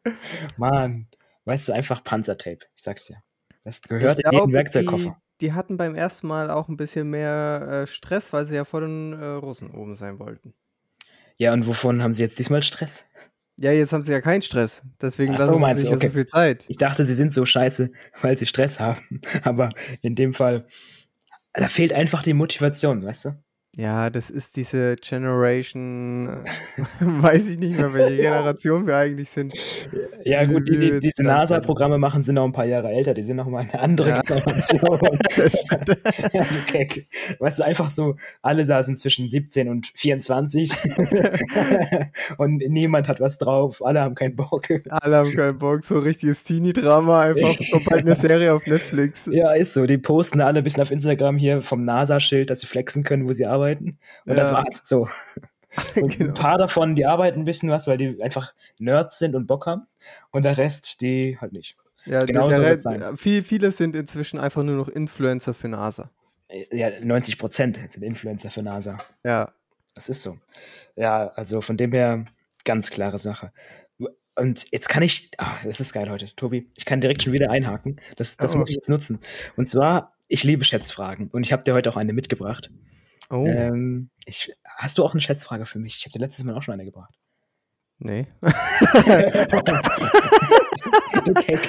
Mann, 0.57 1.07
weißt 1.45 1.67
du, 1.67 1.73
einfach 1.73 2.03
Panzertape, 2.03 2.65
ich 2.75 2.81
sag's 2.81 3.05
dir. 3.05 3.17
Das 3.63 3.81
gehört 3.81 4.19
ich 4.19 4.25
in 4.25 4.33
jeden 4.33 4.53
Werkzeugkoffer. 4.53 5.17
Die, 5.39 5.47
die, 5.47 5.53
hatten 5.53 5.77
beim 5.77 5.95
ersten 5.95 6.27
Mal 6.27 6.49
auch 6.49 6.67
ein 6.67 6.77
bisschen 6.77 7.09
mehr 7.09 7.83
äh, 7.83 7.87
Stress, 7.87 8.33
weil 8.33 8.45
sie 8.45 8.55
ja 8.55 8.65
vor 8.65 8.81
den 8.81 9.13
äh, 9.13 9.25
Russen 9.25 9.71
oben 9.71 9.95
sein 9.95 10.19
wollten. 10.19 10.53
Ja, 11.37 11.53
und 11.53 11.65
wovon 11.65 12.03
haben 12.03 12.13
sie 12.13 12.23
jetzt 12.23 12.39
diesmal 12.39 12.63
Stress? 12.63 13.05
Ja, 13.57 13.71
jetzt 13.71 13.93
haben 13.93 14.03
sie 14.03 14.11
ja 14.11 14.21
keinen 14.21 14.41
Stress. 14.41 14.81
Deswegen 15.01 15.33
lassen 15.33 15.53
so, 15.53 15.59
sie 15.59 15.79
sich 15.79 15.89
okay. 15.89 16.07
so 16.07 16.13
viel 16.13 16.25
Zeit. 16.25 16.65
Ich 16.67 16.77
dachte, 16.77 17.05
sie 17.05 17.13
sind 17.13 17.33
so 17.33 17.45
scheiße, 17.45 17.91
weil 18.21 18.37
sie 18.37 18.45
Stress 18.45 18.79
haben. 18.79 19.21
Aber 19.43 19.69
in 20.01 20.15
dem 20.15 20.33
Fall, 20.33 20.67
da 21.53 21.67
fehlt 21.67 21.93
einfach 21.93 22.23
die 22.23 22.33
Motivation, 22.33 23.03
weißt 23.03 23.25
du? 23.25 23.42
Ja, 23.75 24.11
das 24.11 24.29
ist 24.29 24.55
diese 24.55 24.95
Generation, 24.97 26.27
äh, 26.27 26.43
weiß 26.99 27.47
ich 27.47 27.57
nicht 27.57 27.79
mehr, 27.79 27.91
welche 27.91 28.17
Generation 28.21 28.85
wir 28.85 28.97
eigentlich 28.97 29.31
sind. 29.31 29.55
Ja, 30.23 30.45
gut, 30.45 30.67
die, 30.67 30.77
die, 30.77 30.99
diese 30.99 31.23
NASA-Programme 31.23 31.97
machen 31.97 32.23
sind 32.23 32.35
noch 32.35 32.45
ein 32.45 32.51
paar 32.51 32.65
Jahre 32.65 32.89
älter, 32.89 33.15
die 33.15 33.23
sind 33.23 33.37
noch 33.37 33.47
mal 33.47 33.63
eine 33.63 33.79
andere 33.79 34.09
ja. 34.09 34.21
Generation. 34.21 34.99
okay. 36.63 37.07
Weißt 37.39 37.59
du, 37.59 37.63
einfach 37.63 37.89
so, 37.89 38.15
alle 38.43 38.65
da 38.65 38.83
sind 38.83 38.99
zwischen 38.99 39.31
17 39.31 39.67
und 39.67 39.91
24 39.95 40.71
und 42.37 42.57
niemand 42.57 43.07
hat 43.07 43.19
was 43.19 43.39
drauf, 43.39 43.83
alle 43.83 44.01
haben 44.01 44.13
keinen 44.13 44.35
Bock. 44.35 44.69
Alle 44.89 45.17
haben 45.17 45.31
keinen 45.35 45.57
Bock, 45.57 45.83
so 45.83 45.97
richtiges 45.97 46.43
Teenie-Drama, 46.43 47.21
einfach 47.21 47.57
kommt 47.71 47.85
bald 47.85 48.05
eine 48.05 48.15
Serie 48.15 48.53
auf 48.53 48.67
Netflix. 48.67 49.27
Ja, 49.31 49.51
ist 49.53 49.73
so, 49.73 49.87
die 49.87 49.97
posten 49.97 50.41
alle 50.41 50.59
ein 50.59 50.63
bisschen 50.63 50.83
auf 50.83 50.91
Instagram 50.91 51.37
hier 51.37 51.63
vom 51.63 51.83
NASA-Schild, 51.85 52.51
dass 52.51 52.59
sie 52.59 52.67
flexen 52.67 53.03
können, 53.03 53.27
wo 53.27 53.33
sie 53.33 53.47
arbeiten 53.47 53.62
arbeiten. 53.63 53.97
Und 54.25 54.31
ja. 54.31 54.35
das 54.35 54.51
war's. 54.51 54.81
So. 54.83 55.07
Und 55.95 56.17
genau. 56.17 56.29
ein 56.29 56.33
paar 56.35 56.57
davon, 56.57 56.95
die 56.95 57.05
arbeiten 57.05 57.39
ein 57.39 57.45
bisschen 57.45 57.69
was, 57.69 57.87
weil 57.87 57.97
die 57.97 58.21
einfach 58.21 58.53
Nerds 58.77 59.17
sind 59.17 59.33
und 59.33 59.47
Bock 59.47 59.65
haben. 59.65 59.87
Und 60.29 60.45
der 60.45 60.55
Rest, 60.57 61.01
die 61.01 61.37
halt 61.39 61.51
nicht. 61.51 61.75
Ja, 62.05 62.25
genau 62.25 62.51
so 62.51 62.61
wird 62.61 62.83
sein. 62.83 63.17
Viel, 63.17 63.43
viele 63.43 63.71
sind 63.71 63.95
inzwischen 63.95 64.39
einfach 64.39 64.61
nur 64.61 64.75
noch 64.75 64.87
Influencer 64.87 65.53
für 65.53 65.69
NASA. 65.69 66.11
Ja, 66.71 66.91
90 66.99 67.39
Prozent 67.39 67.79
sind 67.89 68.03
Influencer 68.03 68.51
für 68.51 68.61
NASA. 68.61 68.99
Ja. 69.23 69.51
Das 69.95 70.09
ist 70.09 70.21
so. 70.21 70.37
Ja, 70.95 71.27
also 71.29 71.61
von 71.61 71.77
dem 71.77 71.91
her 71.91 72.25
ganz 72.65 72.91
klare 72.91 73.17
Sache. 73.17 73.51
Und 74.35 74.65
jetzt 74.71 74.89
kann 74.89 75.03
ich, 75.03 75.31
ah, 75.37 75.57
das 75.63 75.79
ist 75.79 75.93
geil 75.93 76.09
heute, 76.09 76.35
Tobi. 76.35 76.67
Ich 76.75 76.85
kann 76.85 77.01
direkt 77.01 77.23
schon 77.23 77.33
wieder 77.33 77.51
einhaken. 77.51 78.01
Das, 78.17 78.37
das 78.37 78.55
oh. 78.55 78.59
muss 78.59 78.69
ich 78.69 78.75
jetzt 78.75 78.89
nutzen. 78.89 79.19
Und 79.55 79.69
zwar, 79.69 80.13
ich 80.27 80.43
liebe 80.43 80.63
Schätzfragen. 80.63 81.29
Und 81.29 81.45
ich 81.45 81.53
habe 81.53 81.63
dir 81.63 81.73
heute 81.73 81.89
auch 81.89 81.97
eine 81.97 82.13
mitgebracht. 82.13 82.71
Oh. 83.33 83.47
Ähm, 83.47 84.09
ich, 84.25 84.53
hast 84.63 84.99
du 84.99 85.03
auch 85.03 85.13
eine 85.13 85.21
Schätzfrage 85.21 85.65
für 85.65 85.79
mich? 85.79 85.97
Ich 85.97 86.05
habe 86.05 86.11
dir 86.11 86.19
letztes 86.19 86.45
Mal 86.45 86.55
auch 86.55 86.61
schon 86.61 86.75
eine 86.75 86.85
gebracht. 86.85 87.15
Nee. 87.97 88.27
du 91.25 91.33
Keck. 91.33 91.59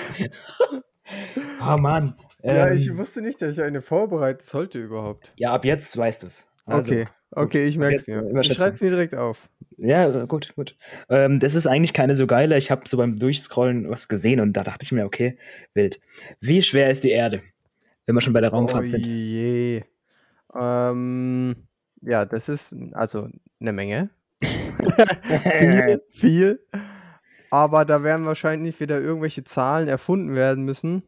Oh 1.63 1.77
Mann. 1.79 2.17
Ja, 2.43 2.69
ähm, 2.69 2.77
ich 2.77 2.95
wusste 2.95 3.23
nicht, 3.23 3.41
dass 3.41 3.57
ich 3.57 3.63
eine 3.63 3.81
vorbereiten 3.81 4.43
sollte 4.43 4.79
überhaupt. 4.79 5.33
Ja, 5.37 5.55
ab 5.55 5.65
jetzt 5.65 5.97
weißt 5.97 6.23
du 6.23 6.27
es. 6.27 6.51
Also, 6.67 6.93
okay, 6.93 7.07
okay, 7.31 7.65
ich 7.67 7.79
merke 7.79 7.97
es 7.97 8.07
mir. 8.07 8.41
Ich 8.41 8.53
schreibe 8.53 8.75
es 8.75 8.83
mir 8.83 8.91
direkt 8.91 9.15
auf. 9.15 9.49
Ja, 9.79 10.27
gut, 10.27 10.55
gut. 10.55 10.77
Ähm, 11.09 11.41
das 11.41 11.55
ist 11.55 11.67
eigentlich 11.67 11.95
keine 11.95 12.15
so 12.17 12.27
geile. 12.27 12.59
Ich 12.59 12.71
habe 12.71 12.87
so 12.87 12.99
beim 12.99 13.17
Durchscrollen 13.17 13.89
was 13.89 14.09
gesehen 14.09 14.41
und 14.41 14.53
da 14.53 14.63
dachte 14.63 14.85
ich 14.85 14.93
mir, 14.93 15.07
okay, 15.07 15.39
wild. 15.73 15.99
Wie 16.41 16.61
schwer 16.61 16.91
ist 16.91 17.05
die 17.05 17.11
Erde? 17.11 17.43
Wenn 18.05 18.15
wir 18.15 18.21
schon 18.21 18.35
bei 18.35 18.43
der 18.43 18.51
Raumfahrt 18.51 18.85
oh 18.85 18.89
sind. 18.89 19.07
Je. 19.07 19.83
Ähm, 20.55 21.69
ja, 22.01 22.25
das 22.25 22.49
ist 22.49 22.75
also 22.93 23.29
eine 23.61 23.73
Menge. 23.73 24.11
viel, 24.43 26.03
viel. 26.11 26.67
Aber 27.51 27.85
da 27.85 28.03
werden 28.03 28.27
wahrscheinlich 28.27 28.79
wieder 28.81 29.01
irgendwelche 29.01 29.45
Zahlen 29.45 29.89
erfunden 29.89 30.35
werden 30.35 30.65
müssen. 30.65 31.05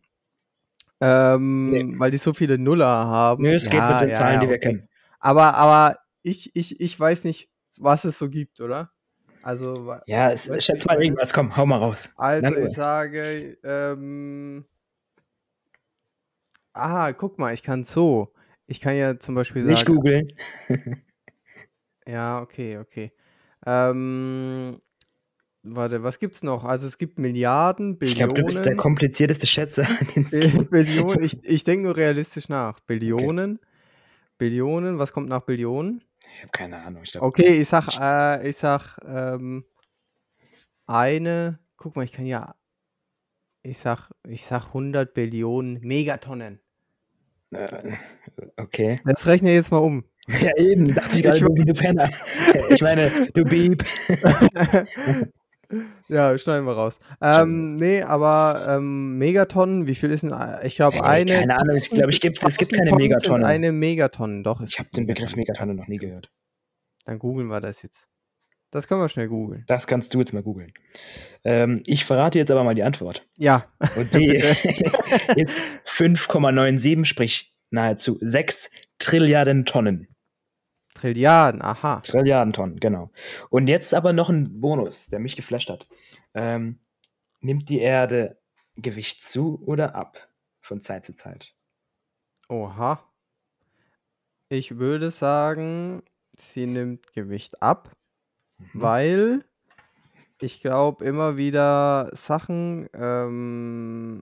Ähm, 1.01 1.71
nee. 1.71 1.99
Weil 1.99 2.11
die 2.11 2.19
so 2.19 2.33
viele 2.33 2.59
Nuller 2.59 2.87
haben. 2.87 3.43
Nö, 3.43 3.55
es 3.55 3.67
ja, 3.67 3.71
geht 3.73 3.91
mit 3.91 4.01
den 4.01 4.09
ja, 4.09 4.15
Zahlen, 4.15 4.35
ja, 4.35 4.41
die 4.41 4.49
wir 4.49 4.57
okay. 4.57 4.69
kennen. 4.69 4.89
Aber, 5.19 5.55
aber 5.55 5.99
ich, 6.23 6.55
ich, 6.55 6.81
ich 6.81 6.99
weiß 6.99 7.25
nicht, 7.25 7.51
was 7.79 8.05
es 8.05 8.19
so 8.19 8.31
gibt, 8.31 8.61
oder? 8.61 8.91
Also, 9.43 9.95
ja, 10.07 10.31
es, 10.31 10.51
schätz 10.65 10.87
mal 10.87 11.01
irgendwas, 11.01 11.33
komm, 11.33 11.57
hau 11.57 11.67
mal 11.67 11.79
raus. 11.79 12.13
Also, 12.17 12.57
ich 12.57 12.73
sage, 12.73 13.59
ähm, 13.63 14.65
ah, 16.73 17.13
guck 17.13 17.39
mal, 17.39 17.55
ich 17.55 17.63
kann 17.63 17.85
so. 17.85 18.33
Ich 18.67 18.81
kann 18.81 18.97
ja 18.97 19.19
zum 19.19 19.35
Beispiel 19.35 19.63
sagen. 19.63 19.73
Nicht 19.73 19.87
googeln. 19.87 20.33
ja, 22.07 22.41
okay, 22.41 22.79
okay. 22.79 23.13
Ähm, 23.65 24.81
warte, 25.63 26.03
was 26.03 26.19
gibt's 26.19 26.43
noch? 26.43 26.65
Also 26.65 26.87
es 26.87 26.99
gibt 26.99 27.19
Milliarden, 27.19 27.99
Billionen. 27.99 28.13
Ich 28.13 28.19
glaube, 28.19 28.35
du 28.35 28.45
bist 28.45 28.67
der 28.67 28.77
komplizierteste 28.77 29.47
Schätzer, 29.47 29.85
den 30.17 30.25
es 30.25 30.31
gibt. 30.31 30.71
Billionen, 30.71 31.23
ich, 31.23 31.45
ich 31.45 31.65
denke 31.65 31.85
nur 31.85 31.97
realistisch 31.97 32.49
nach. 32.49 32.81
Billionen, 32.81 33.57
okay. 33.57 33.67
Billionen, 34.39 34.99
was 34.99 35.13
kommt 35.13 35.29
nach 35.29 35.43
Billionen? 35.43 36.03
Ich 36.35 36.43
habe 36.43 36.51
keine 36.51 36.83
Ahnung. 36.83 37.03
Ich 37.05 37.13
glaub, 37.13 37.23
okay, 37.23 37.61
ich 37.61 37.69
sag, 37.69 37.99
äh, 38.01 38.49
ich 38.49 38.57
sag, 38.57 38.99
ähm, 39.07 39.65
eine, 40.87 41.61
guck 41.77 41.97
mal, 41.97 42.05
ich 42.05 42.13
kann 42.13 42.27
ja, 42.27 42.55
ich 43.63 43.79
sag, 43.79 44.11
ich 44.27 44.45
sag 44.45 44.67
100 44.69 45.15
Billionen 45.15 45.81
Megatonnen. 45.81 46.61
Äh, 47.53 47.93
okay. 48.57 48.99
Das 49.05 49.27
rechne 49.27 49.51
ich 49.51 49.57
jetzt 49.57 49.71
mal 49.71 49.79
um. 49.79 50.05
Ja, 50.41 50.51
eben, 50.57 50.93
dachte 50.93 51.17
ich 51.17 51.23
gerade, 51.23 51.39
du 51.39 51.73
Penner. 51.73 52.11
Ich 52.71 52.83
meine, 52.83 53.29
du 53.33 53.45
Beep. 53.45 53.85
ja, 56.09 56.37
schneiden 56.37 56.67
wir 56.67 56.73
raus. 56.73 56.99
Ähm, 57.21 57.77
nee, 57.77 58.03
aber 58.03 58.67
ähm, 58.69 59.19
Megatonnen, 59.19 59.87
wie 59.87 59.95
viel 59.95 60.11
ist 60.11 60.25
denn, 60.25 60.35
ich 60.65 60.75
glaube, 60.75 61.05
eine. 61.05 61.33
Keine 61.33 61.57
Ahnung, 61.57 61.77
ich 61.77 61.91
glaube, 61.91 62.11
ich 62.11 62.21
gibt, 62.21 62.43
es 62.43 62.57
gibt 62.57 62.73
keine 62.73 62.91
Megatonnen. 62.91 63.47
Eine 63.47 63.71
Megatonnen, 63.71 64.43
doch. 64.43 64.61
Ich 64.63 64.81
habe 64.81 64.89
den 64.97 65.07
Begriff 65.07 65.37
Megatonne 65.37 65.75
noch 65.75 65.87
nie 65.87 65.99
gehört. 65.99 66.33
Dann 67.05 67.21
googeln 67.21 67.47
wir 67.47 67.61
das 67.61 67.83
jetzt. 67.83 68.09
Das 68.73 68.89
können 68.89 69.01
wir 69.01 69.09
schnell 69.09 69.29
googeln. 69.29 69.65
Das 69.69 69.87
kannst 69.87 70.13
du 70.13 70.19
jetzt 70.19 70.33
mal 70.33 70.43
googeln. 70.43 70.73
Ähm, 71.45 71.83
ich 71.87 72.05
verrate 72.05 72.39
jetzt 72.39 72.51
aber 72.51 72.65
mal 72.65 72.75
die 72.75 72.83
Antwort. 72.83 73.27
Ja. 73.37 73.67
Und 73.97 74.13
die 74.13 74.43
ist 75.37 75.67
5,97, 75.97 77.07
sprich 77.07 77.55
nahezu 77.71 78.19
6 78.21 78.71
Trilliarden 78.99 79.65
Tonnen. 79.65 80.09
Trilliarden, 80.95 81.63
aha. 81.63 82.01
Trilliarden 82.01 82.53
Tonnen, 82.53 82.81
genau. 82.81 83.11
Und 83.49 83.67
jetzt 83.67 83.95
aber 83.95 84.13
noch 84.13 84.29
ein 84.29 84.61
Bonus, 84.61 85.07
der 85.07 85.21
mich 85.21 85.37
geflasht 85.37 85.71
hat. 85.71 85.87
Ähm, 86.35 86.81
nimmt 87.41 87.71
die 87.71 87.81
Erde 87.81 88.39
Gewicht 88.77 89.27
zu 89.27 89.63
oder 89.65 89.95
ab 89.95 90.29
von 90.61 90.83
Zeit 90.83 91.07
zu 91.07 91.15
Zeit? 91.15 91.55
Oha. 92.51 93.03
Ich 94.51 94.77
würde 94.77 95.11
sagen, 95.11 96.03
sie 96.53 96.67
nimmt 96.67 97.15
Gewicht 97.15 97.63
ab, 97.63 97.97
mhm. 98.59 98.69
weil 98.75 99.45
ich 100.41 100.61
glaube 100.61 101.07
immer 101.07 101.39
wieder 101.39 102.11
Sachen 102.15 102.89
ähm, 102.93 104.21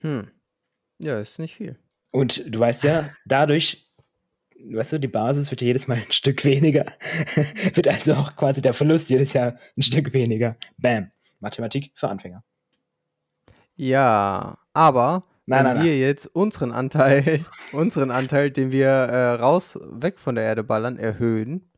Hm. 0.02 0.30
Ja, 1.00 1.20
ist 1.20 1.40
nicht 1.40 1.56
viel. 1.56 1.80
Und 2.12 2.54
du 2.54 2.60
weißt 2.60 2.84
ja, 2.84 3.16
dadurch, 3.26 3.90
weißt 4.60 4.94
du, 4.94 5.00
die 5.00 5.08
Basis 5.08 5.50
wird 5.52 5.62
ja 5.62 5.68
jedes 5.68 5.88
Mal 5.88 6.00
ein 6.00 6.12
Stück 6.12 6.44
weniger. 6.46 6.86
wird 7.74 7.88
also 7.88 8.16
auch 8.16 8.36
quasi 8.36 8.62
der 8.62 8.74
Verlust 8.74 9.10
jedes 9.10 9.34
Jahr 9.34 9.58
ein 9.76 9.84
Stück 9.84 10.14
weniger. 10.14 10.58
Bam. 10.78 11.12
Mathematik 11.40 11.92
für 11.94 12.10
Anfänger. 12.10 12.44
Ja, 13.76 14.58
aber 14.74 15.24
Nein, 15.50 15.60
wenn 15.60 15.76
nein, 15.76 15.84
wir 15.86 15.92
nein. 15.92 16.02
jetzt 16.02 16.28
unseren 16.36 16.74
Anteil, 16.74 17.46
unseren 17.72 18.12
Anteil, 18.12 18.52
den 18.52 18.74
wir 18.74 18.90
äh, 18.90 19.34
raus, 19.36 19.80
weg 19.82 20.20
von 20.20 20.36
der 20.36 20.44
Erde 20.44 20.64
ballern, 20.64 20.98
erhöhen, 20.98 21.72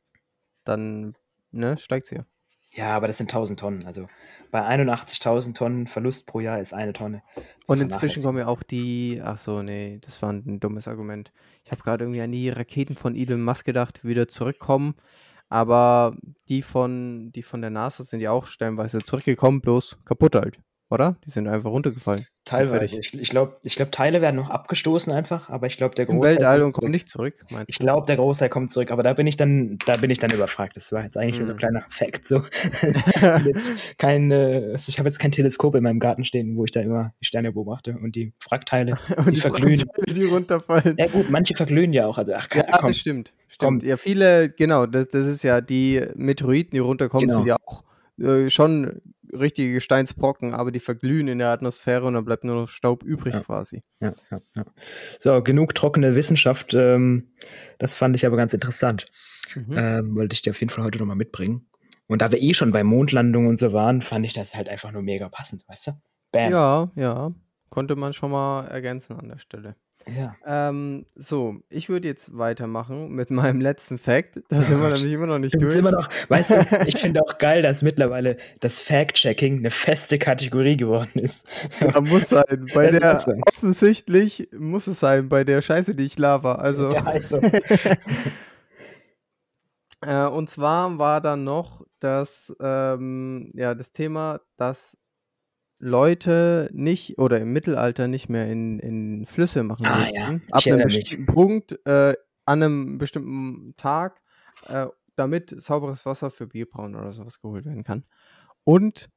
dann 0.65 1.13
ne, 1.51 1.77
steigt 1.77 2.07
sie 2.07 2.15
ja. 2.15 2.25
Ja, 2.73 2.95
aber 2.95 3.07
das 3.07 3.17
sind 3.17 3.31
1000 3.31 3.59
Tonnen. 3.59 3.85
Also 3.85 4.05
bei 4.51 4.61
81.000 4.61 5.55
Tonnen 5.55 5.87
Verlust 5.87 6.27
pro 6.27 6.39
Jahr 6.39 6.59
ist 6.59 6.73
eine 6.73 6.93
Tonne. 6.93 7.23
Und 7.67 7.81
inzwischen 7.81 8.21
kommen 8.23 8.37
ja 8.39 8.47
auch 8.47 8.61
die, 8.61 9.21
ach 9.23 9.39
so, 9.39 9.61
nee, 9.63 9.99
das 10.01 10.21
war 10.21 10.31
ein 10.31 10.59
dummes 10.59 10.87
Argument. 10.87 11.31
Ich 11.63 11.71
habe 11.71 11.81
gerade 11.81 12.05
irgendwie 12.05 12.21
an 12.21 12.31
die 12.31 12.49
Raketen 12.49 12.95
von 12.95 13.15
Elon 13.15 13.41
Musk 13.41 13.65
gedacht, 13.65 14.03
wieder 14.03 14.27
zurückkommen. 14.27 14.95
Aber 15.47 16.15
die 16.47 16.61
von, 16.61 17.31
die 17.31 17.41
von 17.41 17.61
der 17.61 17.71
NASA 17.71 18.03
sind 18.03 18.19
ja 18.19 18.29
auch 18.31 18.45
stellenweise 18.45 18.99
zurückgekommen, 18.99 19.61
bloß 19.61 19.97
kaputt 20.05 20.35
halt 20.35 20.59
oder? 20.89 21.17
Die 21.25 21.29
sind 21.31 21.47
einfach 21.47 21.69
runtergefallen. 21.69 22.25
Teilweise. 22.45 22.99
Ich, 22.99 23.13
ich 23.13 23.29
glaube, 23.29 23.57
ich 23.63 23.75
glaub, 23.75 23.91
Teile 23.91 24.21
werden 24.21 24.37
noch 24.37 24.49
abgestoßen 24.49 25.13
einfach, 25.13 25.49
aber 25.49 25.67
ich 25.67 25.77
glaube, 25.77 25.93
der 25.93 26.07
Großteil. 26.07 26.33
Im 26.33 26.39
Weltall 26.39 26.61
und 26.63 26.73
kommt 26.73 26.91
nicht 26.91 27.07
zurück, 27.07 27.35
Ich 27.67 27.77
glaube, 27.77 28.07
der 28.07 28.15
Großteil 28.15 28.49
kommt 28.49 28.71
zurück, 28.71 28.89
aber 28.89 29.03
da 29.03 29.13
bin 29.13 29.27
ich 29.27 29.37
dann, 29.37 29.77
da 29.85 29.97
bin 29.97 30.09
ich 30.09 30.17
dann 30.17 30.31
überfragt. 30.31 30.75
Das 30.75 30.91
war 30.91 31.03
jetzt 31.03 31.15
eigentlich 31.15 31.39
mhm. 31.39 31.45
nur 31.45 31.47
so 31.47 31.53
ein 31.53 31.55
mhm. 31.55 31.59
kleiner 31.59 31.85
Fact. 31.89 32.27
So. 32.27 32.41
jetzt 33.45 33.73
kein, 33.97 34.31
äh, 34.31 34.73
ich 34.73 34.97
habe 34.97 35.07
jetzt 35.07 35.19
kein 35.19 35.31
Teleskop 35.31 35.75
in 35.75 35.83
meinem 35.83 35.99
Garten 35.99 36.25
stehen, 36.25 36.57
wo 36.57 36.65
ich 36.65 36.71
da 36.71 36.81
immer 36.81 37.13
die 37.21 37.25
Sterne 37.25 37.51
beobachte 37.51 37.95
und 38.01 38.15
die 38.15 38.33
Wrackteile, 38.49 38.97
und 39.17 39.27
die, 39.27 39.31
die 39.33 39.41
verglühen. 39.41 39.83
Die 40.07 40.23
runterfallen. 40.23 40.95
Ja 40.97 41.07
gut, 41.07 41.29
manche 41.29 41.55
verglühen 41.55 41.93
ja 41.93 42.07
auch. 42.07 42.17
Also, 42.17 42.33
ach, 42.33 42.47
ja, 42.55 42.63
komm, 42.79 42.89
das 42.89 42.97
stimmt. 42.97 43.31
Stimmt. 43.47 43.83
Ja, 43.83 43.97
viele, 43.97 44.49
genau, 44.49 44.85
das, 44.85 45.09
das 45.09 45.25
ist 45.25 45.43
ja 45.43 45.61
die 45.61 46.03
Meteoriten, 46.15 46.71
die 46.71 46.79
runterkommen, 46.79 47.27
genau. 47.27 47.39
sind 47.39 47.47
ja 47.47 47.57
auch 47.65 47.83
äh, 48.19 48.49
schon 48.49 49.01
richtige 49.33 49.73
Gesteinsbrocken, 49.73 50.53
aber 50.53 50.71
die 50.71 50.79
verglühen 50.79 51.27
in 51.27 51.39
der 51.39 51.49
Atmosphäre 51.49 52.05
und 52.05 52.13
dann 52.13 52.25
bleibt 52.25 52.43
nur 52.43 52.55
noch 52.55 52.69
Staub 52.69 53.03
übrig 53.03 53.33
Ja. 53.33 53.39
quasi. 53.41 53.83
Ja, 53.99 54.13
ja, 54.31 54.41
ja. 54.55 54.65
So, 55.19 55.41
genug 55.41 55.75
trockene 55.75 56.15
Wissenschaft. 56.15 56.73
Ähm, 56.73 57.31
das 57.77 57.95
fand 57.95 58.15
ich 58.15 58.25
aber 58.25 58.37
ganz 58.37 58.53
interessant. 58.53 59.07
Mhm. 59.55 59.73
Ähm, 59.77 60.15
wollte 60.15 60.33
ich 60.33 60.41
dir 60.41 60.51
auf 60.51 60.59
jeden 60.59 60.69
Fall 60.69 60.83
heute 60.83 60.99
nochmal 60.99 61.15
mitbringen. 61.15 61.67
Und 62.07 62.21
da 62.21 62.31
wir 62.31 62.41
eh 62.41 62.53
schon 62.53 62.71
bei 62.71 62.83
Mondlandung 62.83 63.47
und 63.47 63.59
so 63.59 63.71
waren, 63.73 64.01
fand 64.01 64.25
ich 64.25 64.33
das 64.33 64.55
halt 64.55 64.69
einfach 64.69 64.91
nur 64.91 65.01
mega 65.03 65.29
passend, 65.29 65.63
weißt 65.67 65.87
du? 65.87 65.91
Bam. 66.31 66.51
Ja, 66.51 66.91
ja. 66.95 67.31
Konnte 67.69 67.95
man 67.95 68.13
schon 68.13 68.31
mal 68.31 68.65
ergänzen 68.67 69.15
an 69.15 69.29
der 69.29 69.37
Stelle. 69.37 69.75
Ja. 70.17 70.35
Ähm, 70.45 71.05
so, 71.15 71.57
ich 71.69 71.89
würde 71.89 72.07
jetzt 72.07 72.37
weitermachen 72.37 73.09
mit 73.09 73.29
meinem 73.31 73.61
letzten 73.61 73.97
Fact. 73.97 74.41
Da 74.49 74.61
sind 74.61 74.81
wir 74.81 74.89
nämlich 74.89 75.11
immer 75.13 75.27
noch 75.27 75.39
nicht 75.39 75.59
durch. 75.61 75.73
wir 75.75 75.91
noch, 75.91 76.09
weißt 76.29 76.51
du, 76.51 76.55
ich 76.87 76.97
finde 76.97 77.21
auch 77.21 77.37
geil, 77.37 77.61
dass 77.61 77.81
mittlerweile 77.81 78.37
das 78.59 78.81
Fact-Checking 78.81 79.57
eine 79.59 79.71
feste 79.71 80.19
Kategorie 80.19 80.77
geworden 80.77 81.19
ist. 81.19 81.47
So. 81.73 81.85
Ja, 81.85 82.01
muss 82.01 82.29
sein. 82.29 82.67
Bei 82.73 82.87
Das 82.87 82.99
der 82.99 83.13
muss 83.13 83.23
sein. 83.23 83.41
offensichtlich 83.45 84.49
muss 84.57 84.87
es 84.87 84.99
sein, 84.99 85.29
bei 85.29 85.43
der 85.43 85.61
Scheiße, 85.61 85.95
die 85.95 86.05
ich 86.05 86.17
laber. 86.17 86.59
Also. 86.59 86.93
Ja, 86.93 87.03
also. 87.05 87.39
Äh, 90.01 90.27
und 90.27 90.49
zwar 90.49 90.97
war 90.97 91.21
dann 91.21 91.43
noch 91.43 91.85
das, 91.99 92.53
ähm, 92.61 93.51
ja, 93.53 93.75
das 93.75 93.91
Thema, 93.91 94.39
dass 94.57 94.95
Leute 95.79 96.69
nicht 96.73 97.17
oder 97.17 97.39
im 97.39 97.53
Mittelalter 97.53 98.07
nicht 98.07 98.29
mehr 98.29 98.47
in, 98.47 98.79
in 98.79 99.25
Flüsse 99.25 99.63
machen 99.63 99.85
Ah, 99.85 99.97
durften. 99.97 100.15
ja, 100.15 100.23
Ab 100.51 100.65
einem 100.65 100.79
erinnere 100.79 100.85
mich. 100.87 100.99
bestimmten 100.99 101.25
Punkt, 101.25 101.79
äh, 101.85 102.15
an 102.45 102.63
einem 102.63 102.97
bestimmten 102.97 103.75
Tag, 103.77 104.21
äh, 104.67 104.87
damit 105.15 105.55
sauberes 105.61 106.05
Wasser 106.05 106.31
für 106.31 106.47
Bierbrauen 106.47 106.95
oder 106.95 107.13
sowas 107.13 107.39
geholt 107.41 107.65
werden 107.65 107.83
kann. 107.83 108.03
Und, 108.63 109.09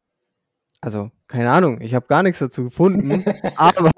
also, 0.80 1.10
keine 1.28 1.50
Ahnung, 1.50 1.80
ich 1.80 1.94
habe 1.94 2.06
gar 2.06 2.22
nichts 2.22 2.38
dazu 2.40 2.64
gefunden, 2.64 3.24
aber, 3.56 3.90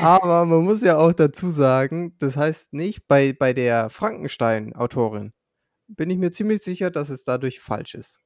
aber 0.00 0.44
man 0.44 0.64
muss 0.64 0.82
ja 0.82 0.96
auch 0.96 1.12
dazu 1.12 1.50
sagen, 1.50 2.16
das 2.18 2.36
heißt 2.36 2.72
nicht, 2.72 3.06
bei, 3.08 3.32
bei 3.32 3.52
der 3.52 3.90
Frankenstein-Autorin 3.90 5.32
bin 5.88 6.10
ich 6.10 6.18
mir 6.18 6.30
ziemlich 6.30 6.62
sicher, 6.62 6.90
dass 6.90 7.08
es 7.10 7.24
dadurch 7.24 7.60
falsch 7.60 7.94
ist, 7.94 8.20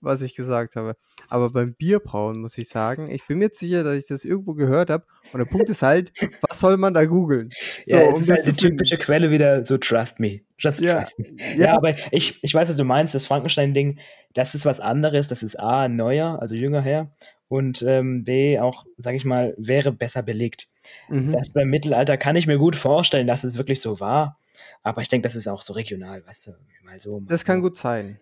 was 0.00 0.22
ich 0.22 0.34
gesagt 0.34 0.76
habe. 0.76 0.96
Aber 1.28 1.50
beim 1.50 1.74
Bierbrauen 1.74 2.40
muss 2.40 2.56
ich 2.56 2.68
sagen, 2.68 3.10
ich 3.10 3.26
bin 3.26 3.38
mir 3.38 3.46
jetzt 3.46 3.58
sicher, 3.58 3.82
dass 3.84 3.96
ich 3.96 4.06
das 4.06 4.24
irgendwo 4.24 4.54
gehört 4.54 4.90
habe. 4.90 5.04
Und 5.32 5.40
der 5.40 5.46
Punkt 5.46 5.68
ist 5.68 5.82
halt, 5.82 6.12
was 6.48 6.60
soll 6.60 6.76
man 6.76 6.94
da 6.94 7.04
googeln? 7.04 7.50
Ja, 7.86 7.98
So, 7.98 8.10
es 8.10 8.14
um 8.14 8.20
ist 8.20 8.30
das 8.30 8.36
halt 8.38 8.46
die 8.46 8.50
finden. 8.50 8.78
typische 8.78 8.96
Quelle 8.96 9.30
wieder 9.30 9.64
so 9.64 9.76
trust 9.78 10.20
me. 10.20 10.40
Just 10.58 10.80
Ja, 10.80 11.00
trust 11.00 11.18
me. 11.18 11.28
Ja, 11.56 11.66
ja, 11.66 11.76
aber 11.76 11.94
ich, 12.12 12.42
ich 12.42 12.54
weiß, 12.54 12.68
was 12.68 12.76
du 12.76 12.84
meinst. 12.84 13.14
Das 13.14 13.26
Frankenstein-Ding, 13.26 13.98
das 14.34 14.54
ist 14.54 14.64
was 14.64 14.80
anderes. 14.80 15.28
Das 15.28 15.42
ist 15.42 15.56
A, 15.58 15.88
neuer, 15.88 16.40
also 16.40 16.54
jünger 16.54 16.80
her. 16.80 17.10
Und 17.48 17.82
ähm, 17.82 18.24
B, 18.24 18.58
auch, 18.58 18.84
sag 18.98 19.14
ich 19.14 19.24
mal, 19.24 19.54
wäre 19.56 19.90
besser 19.92 20.22
belegt. 20.22 20.68
mhm. 21.08 21.32
Das 21.32 21.50
beim 21.50 21.68
Mittelalter 21.68 22.16
kann 22.18 22.36
ich 22.36 22.46
mir 22.46 22.58
gut 22.58 22.76
vorstellen, 22.76 23.26
dass 23.26 23.44
es 23.44 23.56
wirklich 23.56 23.80
so 23.80 24.00
war. 24.00 24.38
Aber 24.82 25.02
ich 25.02 25.08
denke, 25.08 25.26
das 25.26 25.34
ist 25.34 25.48
auch 25.48 25.62
so 25.62 25.72
regional, 25.72 26.26
weißt 26.26 26.48
du, 26.48 26.50
mal 26.84 27.00
so. 27.00 27.20
Mal 27.20 27.26
das 27.28 27.44
kann 27.44 27.58
so. 27.58 27.62
gut 27.62 27.76
sein. 27.76 28.18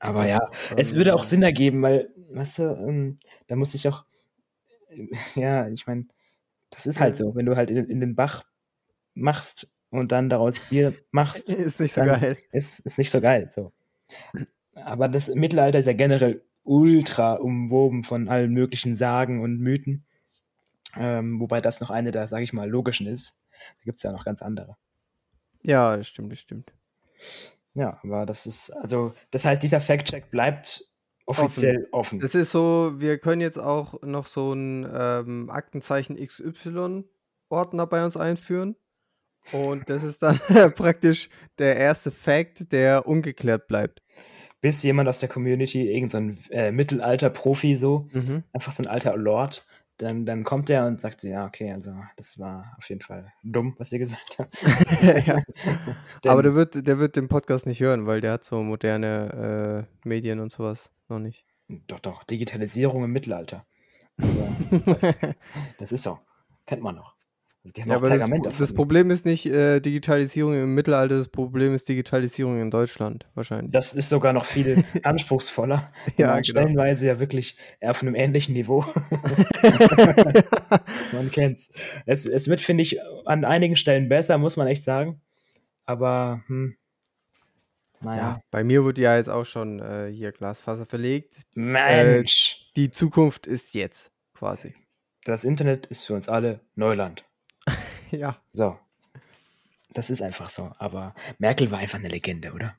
Aber 0.00 0.26
ja, 0.26 0.40
es 0.76 0.94
würde 0.94 1.14
auch 1.14 1.22
Sinn 1.22 1.42
ergeben, 1.42 1.82
weil, 1.82 2.10
weißt 2.30 2.58
du, 2.58 2.62
ähm, 2.62 3.18
da 3.46 3.56
muss 3.56 3.74
ich 3.74 3.86
auch, 3.86 4.06
ja, 5.34 5.68
ich 5.68 5.86
meine, 5.86 6.06
das 6.70 6.86
ist 6.86 7.00
halt 7.00 7.16
so, 7.16 7.34
wenn 7.34 7.46
du 7.46 7.54
halt 7.54 7.70
in, 7.70 7.84
in 7.88 8.00
den 8.00 8.16
Bach 8.16 8.44
machst 9.14 9.68
und 9.90 10.10
dann 10.10 10.28
daraus 10.28 10.64
Bier 10.64 10.94
machst, 11.10 11.48
Ist 11.52 11.80
nicht 11.80 11.94
so 11.94 12.02
geil. 12.02 12.38
ist 12.52 12.80
ist 12.80 12.98
nicht 12.98 13.10
so 13.10 13.20
geil. 13.20 13.50
So. 13.50 13.72
Aber 14.74 15.08
das 15.08 15.28
Mittelalter 15.28 15.80
ist 15.80 15.86
ja 15.86 15.92
generell 15.92 16.42
ultra 16.62 17.34
umwoben 17.34 18.04
von 18.04 18.28
allen 18.28 18.52
möglichen 18.52 18.96
Sagen 18.96 19.42
und 19.42 19.60
Mythen. 19.60 20.06
Ähm, 20.96 21.40
wobei 21.40 21.60
das 21.60 21.80
noch 21.80 21.90
eine 21.90 22.10
der, 22.10 22.26
sage 22.26 22.44
ich 22.44 22.52
mal, 22.52 22.68
logischen 22.68 23.06
ist. 23.06 23.38
Da 23.50 23.84
gibt 23.84 23.98
es 23.98 24.02
ja 24.02 24.12
noch 24.12 24.24
ganz 24.24 24.42
andere. 24.42 24.76
Ja, 25.62 25.96
das 25.96 26.08
stimmt, 26.08 26.32
das 26.32 26.38
stimmt. 26.38 26.72
Ja, 27.74 28.00
aber 28.02 28.26
das 28.26 28.46
ist, 28.46 28.70
also, 28.70 29.12
das 29.30 29.44
heißt, 29.44 29.62
dieser 29.62 29.80
Fact-Check 29.80 30.30
bleibt 30.30 30.84
offiziell 31.26 31.88
offen. 31.92 32.18
Das 32.20 32.34
ist 32.34 32.50
so, 32.50 32.94
wir 32.96 33.18
können 33.18 33.40
jetzt 33.40 33.58
auch 33.58 34.02
noch 34.02 34.26
so 34.26 34.52
ein 34.52 34.88
ähm, 34.92 35.50
Aktenzeichen 35.50 36.16
XY-Ordner 36.16 37.86
bei 37.86 38.04
uns 38.04 38.16
einführen. 38.16 38.76
Und 39.52 39.88
das 39.88 40.02
ist 40.02 40.22
dann 40.22 40.38
praktisch 40.74 41.30
der 41.58 41.76
erste 41.76 42.10
Fact, 42.10 42.72
der 42.72 43.06
ungeklärt 43.06 43.68
bleibt. 43.68 44.02
Bis 44.60 44.82
jemand 44.82 45.08
aus 45.08 45.18
der 45.18 45.28
Community, 45.28 45.90
irgendein 45.90 46.34
so 46.34 46.52
ein, 46.52 46.58
äh, 46.58 46.72
Mittelalter-Profi 46.72 47.76
so, 47.76 48.08
Mhm. 48.12 48.44
einfach 48.52 48.72
so 48.72 48.82
ein 48.82 48.86
alter 48.86 49.16
Lord, 49.16 49.64
dann, 50.00 50.24
dann 50.24 50.44
kommt 50.44 50.70
er 50.70 50.86
und 50.86 51.00
sagt 51.00 51.20
so, 51.20 51.28
ja, 51.28 51.44
okay, 51.44 51.72
also 51.72 51.94
das 52.16 52.38
war 52.38 52.74
auf 52.78 52.88
jeden 52.88 53.02
Fall 53.02 53.32
dumm, 53.42 53.74
was 53.78 53.92
ihr 53.92 53.98
gesagt 53.98 54.38
habt. 54.38 54.62
ja. 55.26 55.42
Aber 56.26 56.42
der 56.42 56.54
wird, 56.54 56.86
der 56.86 56.98
wird 56.98 57.16
den 57.16 57.28
Podcast 57.28 57.66
nicht 57.66 57.80
hören, 57.80 58.06
weil 58.06 58.20
der 58.20 58.32
hat 58.32 58.44
so 58.44 58.62
moderne 58.62 59.86
äh, 60.04 60.08
Medien 60.08 60.40
und 60.40 60.50
sowas 60.50 60.90
noch 61.08 61.18
nicht. 61.18 61.44
Doch, 61.86 62.00
doch, 62.00 62.24
Digitalisierung 62.24 63.04
im 63.04 63.12
Mittelalter. 63.12 63.66
Also, 64.16 64.48
das, 64.86 65.14
das 65.78 65.92
ist 65.92 66.02
so. 66.02 66.18
Kennt 66.66 66.82
man 66.82 66.94
noch. 66.94 67.14
Die 67.62 67.82
haben 67.82 67.90
Ja, 67.90 67.96
auch 67.96 68.00
das, 68.00 68.08
Pergament 68.08 68.46
das 68.46 68.52
erfunden. 68.54 68.74
Problem 68.74 69.10
ist 69.10 69.26
nicht 69.26 69.44
äh, 69.44 69.80
Digitalisierung 69.80 70.54
im 70.54 70.74
Mittelalter, 70.74 71.18
das 71.18 71.28
Problem 71.28 71.74
ist 71.74 71.88
Digitalisierung 71.88 72.58
in 72.58 72.70
Deutschland 72.70 73.26
wahrscheinlich. 73.34 73.70
Das 73.70 73.92
ist 73.92 74.08
sogar 74.08 74.32
noch 74.32 74.46
viel 74.46 74.82
anspruchsvoller. 75.02 75.92
Ja, 76.16 76.32
genau. 76.32 76.42
Stellenweise 76.42 77.06
ja 77.06 77.20
wirklich 77.20 77.56
auf 77.82 78.02
einem 78.02 78.14
ähnlichen 78.14 78.54
Niveau. 78.54 78.80
man 81.12 81.30
kennt's. 81.30 81.70
Es, 82.06 82.24
es 82.24 82.48
wird, 82.48 82.62
finde 82.62 82.82
ich, 82.82 82.98
an 83.26 83.44
einigen 83.44 83.76
Stellen 83.76 84.08
besser, 84.08 84.38
muss 84.38 84.56
man 84.56 84.66
echt 84.66 84.84
sagen. 84.84 85.20
Aber, 85.84 86.42
hm, 86.46 86.76
naja. 88.00 88.16
ja, 88.16 88.40
bei 88.50 88.64
mir 88.64 88.84
wurde 88.84 89.02
ja 89.02 89.16
jetzt 89.16 89.28
auch 89.28 89.44
schon 89.44 89.80
äh, 89.80 90.10
hier 90.10 90.32
Glasfaser 90.32 90.86
verlegt. 90.86 91.34
Mensch! 91.54 92.70
Die 92.74 92.90
Zukunft 92.90 93.46
ist 93.46 93.74
jetzt 93.74 94.10
quasi. 94.32 94.74
das 95.24 95.44
Internet 95.44 95.84
ist 95.86 96.06
für 96.06 96.14
uns 96.14 96.26
alle 96.26 96.60
Neuland. 96.74 97.26
Ja. 98.10 98.36
So. 98.50 98.76
Das 99.94 100.10
ist 100.10 100.20
einfach 100.22 100.48
so. 100.48 100.72
Aber 100.78 101.14
Merkel 101.38 101.70
war 101.70 101.78
einfach 101.78 101.98
eine 101.98 102.08
Legende, 102.08 102.52
oder? 102.52 102.74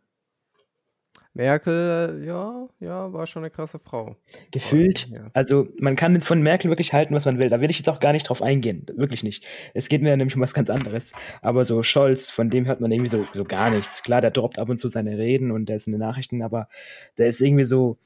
Merkel, 1.34 2.20
äh, 2.22 2.26
ja, 2.26 2.68
ja, 2.82 3.14
war 3.14 3.26
schon 3.26 3.44
eine 3.44 3.52
krasse 3.52 3.80
Frau. 3.80 4.18
Gefühlt, 4.52 5.08
Ja. 5.10 5.30
also 5.34 5.70
man 5.80 5.96
kann 5.96 6.20
von 6.20 6.42
Merkel 6.42 6.70
wirklich 6.70 6.92
halten, 6.92 7.16
was 7.16 7.24
man 7.24 7.40
will. 7.40 7.50
Da 7.50 7.62
will 7.62 7.70
ich 7.70 7.78
jetzt 7.78 7.88
auch 7.88 8.02
gar 8.02 8.12
nicht 8.12 8.28
drauf 8.28 8.42
eingehen. 8.42 8.86
Wirklich 8.98 9.24
nicht. 9.24 9.46
Es 9.74 9.88
geht 9.88 10.02
mir 10.02 10.16
nämlich 10.18 10.36
um 10.36 10.42
was 10.42 10.54
ganz 10.54 10.70
anderes. 10.70 11.14
Aber 11.42 11.64
so 11.64 11.84
Scholz, 11.84 12.30
von 12.30 12.50
dem 12.50 12.66
hört 12.66 12.82
man 12.82 12.92
irgendwie 12.92 13.10
so, 13.10 13.26
so 13.32 13.46
gar 13.46 13.70
nichts. 13.70 14.04
Klar, 14.04 14.20
der 14.20 14.32
droppt 14.32 14.60
ab 14.60 14.68
und 14.68 14.80
zu 14.80 14.90
seine 14.90 15.18
Reden 15.18 15.52
und 15.52 15.68
der 15.68 15.78
ist 15.78 15.88
in 15.88 15.94
den 15.94 16.02
Nachrichten, 16.02 16.42
aber 16.42 16.68
der 17.18 17.28
ist 17.28 17.40
irgendwie 17.40 17.64
so, 17.64 17.98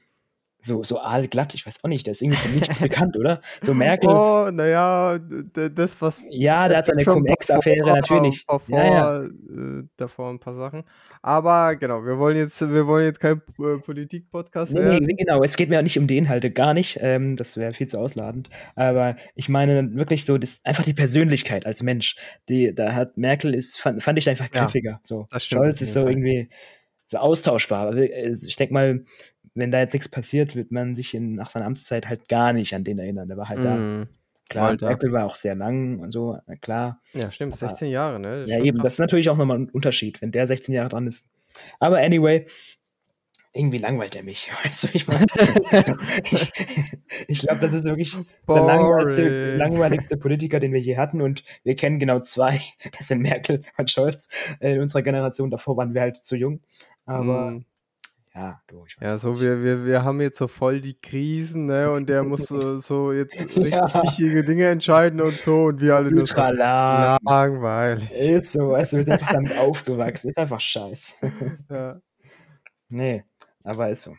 so, 0.66 0.82
so 0.82 1.00
aalglatt. 1.00 1.54
Ich 1.54 1.64
weiß 1.66 1.82
auch 1.84 1.88
nicht, 1.88 2.06
der 2.06 2.12
ist 2.12 2.22
irgendwie 2.22 2.38
von 2.40 2.54
nichts 2.54 2.78
bekannt, 2.80 3.16
oder? 3.16 3.40
So 3.62 3.72
Merkel. 3.86 4.10
Oh, 4.10 4.50
naja, 4.52 5.18
das, 5.18 6.00
was. 6.02 6.24
Ja, 6.30 6.66
es 6.66 6.76
hat 6.76 6.86
seine 6.88 6.98
gibt 6.98 7.04
schon 7.04 7.18
ein 7.18 7.24
paar 7.24 7.36
Cum-Ex-Affäre 7.36 7.84
vor- 7.84 7.94
natürlich. 7.96 8.44
Ja, 8.68 8.84
ja. 8.84 9.24
äh, 9.24 9.82
davor 9.96 10.30
ein 10.30 10.38
paar 10.40 10.54
Sachen. 10.56 10.84
Aber 11.22 11.76
genau, 11.76 12.04
wir 12.04 12.18
wollen 12.18 12.36
jetzt, 12.36 12.60
wir 12.60 12.86
wollen 12.86 13.06
jetzt 13.06 13.20
kein 13.20 13.40
äh, 13.58 13.78
Politik-Podcast 13.78 14.72
Nee, 14.72 14.80
werden. 14.80 15.06
nee, 15.06 15.14
genau. 15.14 15.42
Es 15.42 15.56
geht 15.56 15.68
mir 15.68 15.78
auch 15.78 15.82
nicht 15.82 15.98
um 15.98 16.06
die 16.06 16.18
Inhalte, 16.18 16.50
gar 16.50 16.74
nicht. 16.74 16.98
Ähm, 17.00 17.36
das 17.36 17.56
wäre 17.56 17.72
viel 17.72 17.86
zu 17.86 17.98
ausladend. 17.98 18.50
Aber 18.74 19.16
ich 19.34 19.48
meine 19.48 19.94
wirklich 19.96 20.24
so, 20.24 20.38
das, 20.38 20.60
einfach 20.64 20.84
die 20.84 20.94
Persönlichkeit 20.94 21.66
als 21.66 21.82
Mensch. 21.82 22.16
Die, 22.48 22.74
da 22.74 22.92
hat 22.94 23.16
Merkel 23.16 23.54
ist, 23.54 23.78
fand, 23.80 24.02
fand 24.02 24.18
ich 24.18 24.28
einfach 24.28 24.48
Ja, 24.54 24.64
griffiger. 24.64 25.00
so. 25.04 25.26
das 25.30 25.44
stimmt 25.44 25.62
Scholz 25.62 25.80
ist 25.82 25.92
so 25.94 26.06
irgendwie 26.06 26.48
so 27.08 27.18
austauschbar. 27.18 27.94
Äh, 27.96 28.34
Ich 28.46 28.56
denke 28.56 28.74
mal, 28.74 29.04
wenn 29.56 29.70
da 29.72 29.80
jetzt 29.80 29.92
nichts 29.94 30.08
passiert, 30.08 30.54
wird 30.54 30.70
man 30.70 30.94
sich 30.94 31.14
in, 31.14 31.34
nach 31.34 31.50
seiner 31.50 31.66
Amtszeit 31.66 32.08
halt 32.08 32.28
gar 32.28 32.52
nicht 32.52 32.74
an 32.74 32.84
den 32.84 32.98
erinnern. 32.98 33.26
Der 33.28 33.36
war 33.36 33.48
halt 33.48 33.64
da. 33.64 33.74
Mm, 33.76 34.08
Klar, 34.48 34.68
Alter. 34.68 34.86
Merkel 34.86 35.10
war 35.12 35.26
auch 35.26 35.34
sehr 35.34 35.56
lang 35.56 35.98
und 35.98 36.12
so, 36.12 36.38
klar. 36.60 37.00
Ja, 37.14 37.32
stimmt, 37.32 37.54
Aber- 37.54 37.68
16 37.70 37.88
Jahre, 37.90 38.20
ne? 38.20 38.44
Ja, 38.46 38.60
eben, 38.62 38.76
krass. 38.78 38.84
das 38.84 38.92
ist 38.92 38.98
natürlich 39.00 39.28
auch 39.28 39.36
nochmal 39.36 39.58
ein 39.58 39.68
Unterschied, 39.70 40.22
wenn 40.22 40.30
der 40.30 40.46
16 40.46 40.72
Jahre 40.72 40.88
dran 40.88 41.08
ist. 41.08 41.28
Aber 41.80 41.98
anyway, 41.98 42.44
irgendwie 43.52 43.78
langweilt 43.78 44.14
er 44.14 44.22
mich. 44.22 44.50
Weißt 44.64 44.84
du, 44.84 44.88
ich 44.92 45.08
meine, 45.08 45.26
ich, 46.30 46.52
ich 47.26 47.40
glaube, 47.40 47.60
das 47.60 47.74
ist 47.74 47.84
wirklich 47.86 48.12
der 48.46 48.54
langweiligste, 48.60 49.22
Boring. 49.24 49.56
langweiligste 49.58 50.16
Politiker, 50.16 50.60
den 50.60 50.72
wir 50.72 50.80
je 50.80 50.96
hatten. 50.96 51.20
Und 51.22 51.42
wir 51.64 51.74
kennen 51.74 51.98
genau 51.98 52.20
zwei. 52.20 52.60
Das 52.96 53.08
sind 53.08 53.22
Merkel 53.22 53.62
und 53.78 53.90
Scholz. 53.90 54.28
In 54.60 54.80
unserer 54.80 55.02
Generation 55.02 55.50
davor 55.50 55.76
waren 55.76 55.94
wir 55.94 56.02
halt 56.02 56.16
zu 56.16 56.36
jung. 56.36 56.60
Aber 57.04 57.50
Mm, 57.52 57.64
ja, 58.36 58.60
du, 58.66 58.84
ich 58.86 59.00
weiß 59.00 59.10
Ja, 59.10 59.18
so 59.18 59.30
nicht. 59.30 59.40
wir, 59.40 59.62
wir, 59.64 59.86
wir 59.86 60.04
haben 60.04 60.20
jetzt 60.20 60.36
so 60.38 60.46
voll 60.46 60.80
die 60.82 60.98
Krisen, 61.00 61.64
ne? 61.66 61.90
Und 61.90 62.08
der 62.08 62.22
muss 62.22 62.42
so, 62.46 62.80
so 62.80 63.12
jetzt 63.12 63.34
richtig 63.40 63.72
Ja. 63.72 64.02
wichtige 64.02 64.44
Dinge 64.44 64.66
entscheiden 64.68 65.20
und 65.22 65.32
so 65.32 65.64
und 65.64 65.80
wir 65.80 65.96
alle 65.96 66.10
nur 66.10 66.20
Ultra 66.20 66.50
lang. 66.50 67.18
langweilig. 67.24 68.10
Ist 68.12 68.52
so, 68.52 68.70
weißt 68.72 68.92
du, 68.92 68.96
wir 68.98 69.04
sind 69.04 69.14
einfach 69.14 69.32
damit 69.32 69.56
aufgewachsen. 69.58 70.28
Ist 70.30 70.38
einfach 70.38 70.60
scheiße. 70.60 71.32
Ja. 71.70 72.00
Nee, 72.88 73.24
aber 73.64 73.88
ist 73.90 74.02
so. 74.04 74.14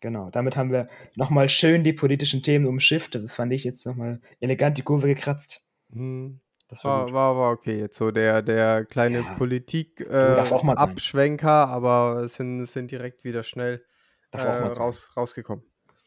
Genau, 0.00 0.30
damit 0.30 0.56
haben 0.56 0.72
wir 0.72 0.88
nochmal 1.14 1.48
schön 1.48 1.84
die 1.84 1.92
politischen 1.92 2.42
Themen 2.42 2.66
umschifft. 2.66 3.14
Das 3.14 3.34
fand 3.34 3.52
ich 3.52 3.62
jetzt 3.64 3.86
nochmal 3.86 4.20
elegant 4.40 4.76
die 4.78 4.82
Kurve 4.82 5.06
gekratzt. 5.06 5.62
Hm. 5.92 6.40
Das 6.72 6.84
war, 6.86 7.04
war, 7.04 7.12
war, 7.12 7.36
war, 7.36 7.52
okay. 7.52 7.80
Jetzt 7.80 7.98
so 7.98 8.10
der, 8.10 8.40
der 8.40 8.86
kleine 8.86 9.18
ja. 9.18 9.34
Politik-Abschwenker, 9.36 11.46
äh, 11.46 11.70
aber 11.70 12.26
sind, 12.30 12.64
sind 12.64 12.90
direkt 12.90 13.24
wieder 13.24 13.42
schnell 13.42 13.84
äh, 14.32 14.38
raus, 14.38 15.10
rausgekommen. 15.14 15.62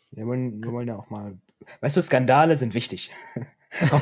Wir 0.09 0.25
wollen, 0.25 0.63
wir 0.63 0.71
wollen 0.71 0.87
ja 0.87 0.95
auch 0.95 1.11
mal. 1.11 1.37
Weißt 1.81 1.97
du, 1.97 2.01
Skandale 2.01 2.57
sind 2.57 2.73
wichtig. 2.73 3.11
ja, 3.79 4.01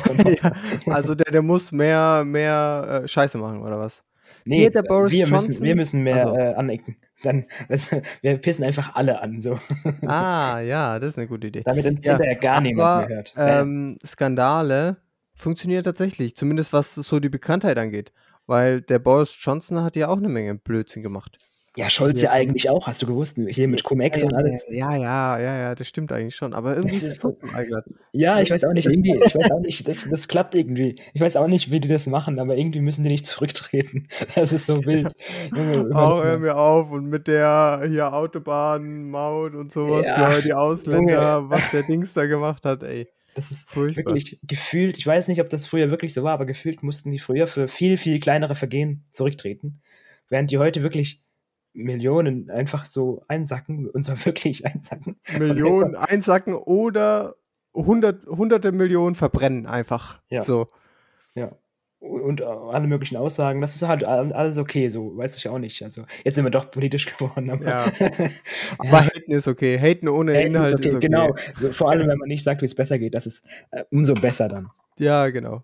also 0.85 1.15
der, 1.15 1.33
der 1.33 1.41
muss 1.41 1.73
mehr, 1.73 2.23
mehr 2.25 3.01
äh, 3.03 3.07
Scheiße 3.09 3.37
machen, 3.37 3.61
oder 3.61 3.77
was? 3.77 4.01
Nee, 4.45 4.71
wir, 4.71 5.27
müssen, 5.27 5.61
wir 5.61 5.75
müssen 5.75 6.01
mehr 6.01 6.27
also. 6.27 6.37
äh, 6.37 6.53
anecken. 6.53 6.95
Dann, 7.23 7.45
das, 7.67 7.91
wir 8.21 8.37
pissen 8.37 8.63
einfach 8.63 8.95
alle 8.95 9.21
an. 9.21 9.41
So. 9.41 9.59
Ah, 10.05 10.61
ja, 10.61 10.97
das 10.97 11.09
ist 11.09 11.17
eine 11.17 11.27
gute 11.27 11.47
Idee. 11.47 11.63
Damit 11.65 11.85
uns 11.85 12.05
ja, 12.05 12.17
ja 12.21 12.35
gar 12.35 12.61
niemand 12.61 13.09
mehr 13.09 13.17
hört. 13.17 13.33
Ähm, 13.37 13.97
Skandale 14.05 15.03
funktionieren 15.43 15.83
tatsächlich, 15.83 16.35
zumindest 16.35 16.73
was 16.73 16.95
so 16.95 17.19
die 17.19 17.29
Bekanntheit 17.29 17.77
angeht. 17.77 18.11
Weil 18.45 18.81
der 18.81 18.99
Boris 18.99 19.35
Johnson 19.39 19.83
hat 19.83 19.95
ja 19.95 20.09
auch 20.09 20.17
eine 20.17 20.27
Menge 20.27 20.55
Blödsinn 20.55 21.03
gemacht. 21.03 21.37
Ja, 21.75 21.89
Scholz 21.89 22.21
ja 22.21 22.29
eigentlich 22.29 22.69
auch, 22.69 22.85
hast 22.85 23.01
du 23.01 23.07
gewusst, 23.07 23.35
hier 23.47 23.67
mit 23.67 23.83
Cum-Ex 23.83 24.21
ja, 24.21 24.27
und 24.27 24.35
alles. 24.35 24.67
Ja, 24.69 24.95
ja, 24.95 25.39
ja, 25.39 25.57
ja, 25.57 25.75
das 25.75 25.87
stimmt 25.87 26.11
eigentlich 26.11 26.35
schon, 26.35 26.53
aber 26.53 26.75
irgendwie 26.75 26.99
das 26.99 27.01
ist 27.01 27.23
es 27.23 27.83
Ja, 28.11 28.39
ich 28.39 28.51
weiß 28.51 28.63
auch 28.65 28.73
nicht, 28.73 28.85
irgendwie, 28.85 29.15
ich 29.25 29.33
weiß 29.33 29.49
auch 29.49 29.59
nicht, 29.59 29.87
das, 29.87 30.07
das 30.07 30.27
klappt 30.27 30.53
irgendwie. 30.53 30.99
Ich 31.15 31.21
weiß 31.21 31.35
auch 31.35 31.47
nicht, 31.47 31.71
wie 31.71 31.79
die 31.79 31.87
das 31.87 32.05
machen, 32.05 32.37
aber 32.37 32.57
irgendwie 32.57 32.79
müssen 32.79 33.01
die 33.01 33.09
nicht 33.09 33.25
zurücktreten. 33.25 34.07
Das 34.35 34.53
ist 34.53 34.67
so 34.67 34.85
wild. 34.85 35.13
Junge, 35.55 35.89
oh, 35.93 36.23
hör 36.23 36.37
mir 36.37 36.57
auf 36.57 36.91
und 36.91 37.07
mit 37.07 37.27
der 37.27 37.81
hier 37.87 38.13
Autobahn, 38.13 39.09
Maut 39.09 39.55
und 39.55 39.71
sowas 39.71 40.05
ja, 40.05 40.29
für 40.29 40.43
die 40.43 40.53
Ausländer, 40.53 41.49
was 41.49 41.71
der 41.71 41.83
Dings 41.83 42.13
da 42.13 42.27
gemacht 42.27 42.65
hat, 42.65 42.83
ey. 42.83 43.07
Das 43.35 43.51
ist 43.51 43.69
Furchtbar. 43.69 44.05
wirklich 44.05 44.39
gefühlt, 44.43 44.97
ich 44.97 45.07
weiß 45.07 45.27
nicht, 45.27 45.41
ob 45.41 45.49
das 45.49 45.65
früher 45.65 45.89
wirklich 45.89 46.13
so 46.13 46.23
war, 46.23 46.33
aber 46.33 46.45
gefühlt 46.45 46.83
mussten 46.83 47.11
die 47.11 47.19
früher 47.19 47.47
für 47.47 47.67
viel, 47.67 47.97
viel 47.97 48.19
kleinere 48.19 48.55
Vergehen 48.55 49.05
zurücktreten. 49.11 49.81
Während 50.29 50.51
die 50.51 50.57
heute 50.57 50.83
wirklich 50.83 51.25
Millionen 51.73 52.49
einfach 52.49 52.85
so 52.85 53.23
einsacken, 53.27 53.89
und 53.93 54.05
zwar 54.05 54.23
wirklich 54.25 54.65
einsacken. 54.65 55.19
Millionen 55.37 55.95
einsacken 55.95 56.55
oder 56.55 57.35
hundert, 57.73 58.25
hunderte 58.27 58.71
Millionen 58.71 59.15
verbrennen 59.15 59.65
einfach. 59.65 60.21
Ja. 60.29 60.43
So. 60.43 60.67
Ja. 61.35 61.51
Und 62.03 62.41
alle 62.41 62.85
möglichen 62.85 63.15
Aussagen, 63.15 63.61
das 63.61 63.75
ist 63.77 63.87
halt 63.87 64.03
alles 64.03 64.57
okay, 64.57 64.89
so 64.89 65.15
weiß 65.15 65.37
ich 65.37 65.47
auch 65.47 65.57
nicht. 65.57 65.81
Also 65.83 66.03
jetzt 66.25 66.35
sind 66.35 66.43
wir 66.43 66.51
doch 66.51 66.69
politisch 66.69 67.05
geworden. 67.17 67.49
Aber, 67.49 67.65
ja. 67.65 67.85
aber 68.77 68.89
ja. 68.89 69.05
Haten 69.05 69.31
ist 69.31 69.47
okay. 69.47 69.79
Haten 69.79 70.09
ohne 70.09 70.33
Haten 70.33 70.47
Inhalt 70.47 70.73
ist 70.73 70.79
okay. 70.79 70.89
ist 70.89 70.95
okay. 70.95 71.07
Genau. 71.07 71.33
Vor 71.71 71.89
allem, 71.89 72.09
wenn 72.09 72.17
man 72.17 72.27
nicht 72.27 72.43
sagt, 72.43 72.61
wie 72.61 72.65
es 72.65 72.75
besser 72.75 72.99
geht, 72.99 73.15
das 73.15 73.25
ist 73.25 73.45
äh, 73.71 73.85
umso 73.89 74.15
besser 74.15 74.49
dann. 74.49 74.69
Ja, 74.97 75.29
genau. 75.29 75.63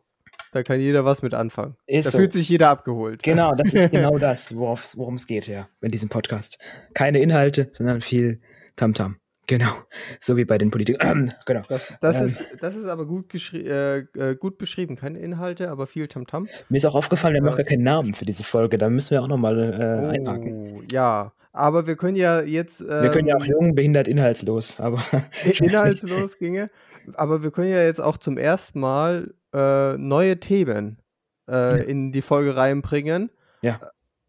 Da 0.54 0.64
kann 0.64 0.80
jeder 0.80 1.04
was 1.04 1.22
mit 1.22 1.34
anfangen. 1.34 1.76
Ist 1.86 2.08
da 2.08 2.12
so. 2.12 2.18
fühlt 2.20 2.34
sich 2.34 2.48
jeder 2.48 2.70
abgeholt. 2.70 3.22
Genau, 3.22 3.54
das 3.54 3.74
ist 3.74 3.92
genau 3.92 4.18
das, 4.18 4.56
worum 4.56 5.16
es 5.16 5.28
geht, 5.28 5.48
ja, 5.48 5.68
in 5.82 5.92
diesem 5.92 6.08
Podcast. 6.08 6.58
Keine 6.94 7.20
Inhalte, 7.20 7.68
sondern 7.74 8.00
viel 8.00 8.40
Tamtam. 8.78 9.12
-Tam. 9.12 9.16
Genau, 9.50 9.72
so 10.20 10.38
wie 10.38 10.46
bei 10.46 10.60
den 10.60 10.70
Politikern. 10.70 11.34
genau. 11.48 11.62
Das, 11.68 11.96
das 12.02 12.20
ähm, 12.20 12.26
ist, 12.28 12.44
das 12.62 12.76
ist 12.76 12.86
aber 12.86 13.08
gut, 13.08 13.34
äh, 13.54 13.98
äh, 13.98 14.36
gut 14.36 14.60
beschrieben. 14.60 14.96
Keine 14.96 15.18
Inhalte, 15.18 15.72
aber 15.72 15.88
viel 15.88 16.08
Tamtam. 16.08 16.44
-Tam. 16.44 16.50
Mir 16.70 16.78
ist 16.78 16.86
auch 16.86 16.94
aufgefallen, 16.94 17.34
wir 17.34 17.40
haben 17.40 17.48
noch 17.48 17.58
gar 17.58 17.66
keinen 17.66 17.82
Namen 17.82 18.14
für 18.14 18.26
diese 18.26 18.44
Folge. 18.44 18.78
Da 18.78 18.92
müssen 18.92 19.10
wir 19.10 19.24
auch 19.24 19.28
nochmal 19.28 19.58
äh, 19.58 20.06
oh, 20.06 20.10
einhaken. 20.10 20.88
Ja, 20.92 21.34
aber 21.52 21.88
wir 21.88 21.96
können 21.96 22.16
ja 22.16 22.42
jetzt. 22.42 22.80
Ähm, 22.80 22.88
wir 22.88 23.10
können 23.10 23.28
ja 23.28 23.38
auch 23.38 23.44
ähm, 23.44 23.52
jung, 23.52 23.76
behindert, 23.76 24.08
inhaltslos. 24.08 24.80
Aber 24.80 25.04
inhaltslos 25.60 26.38
ginge. 26.38 26.70
Aber 27.16 27.42
wir 27.42 27.50
können 27.50 27.72
ja 27.72 27.82
jetzt 27.82 28.00
auch 28.00 28.20
zum 28.20 28.38
ersten 28.38 28.80
Mal 28.80 29.34
äh, 29.52 29.98
neue 29.98 30.40
Themen 30.40 31.02
äh, 31.50 31.54
ja. 31.54 31.76
in 31.78 32.12
die 32.12 32.22
Folge 32.22 32.56
reinbringen. 32.56 33.32
Ja. 33.64 33.80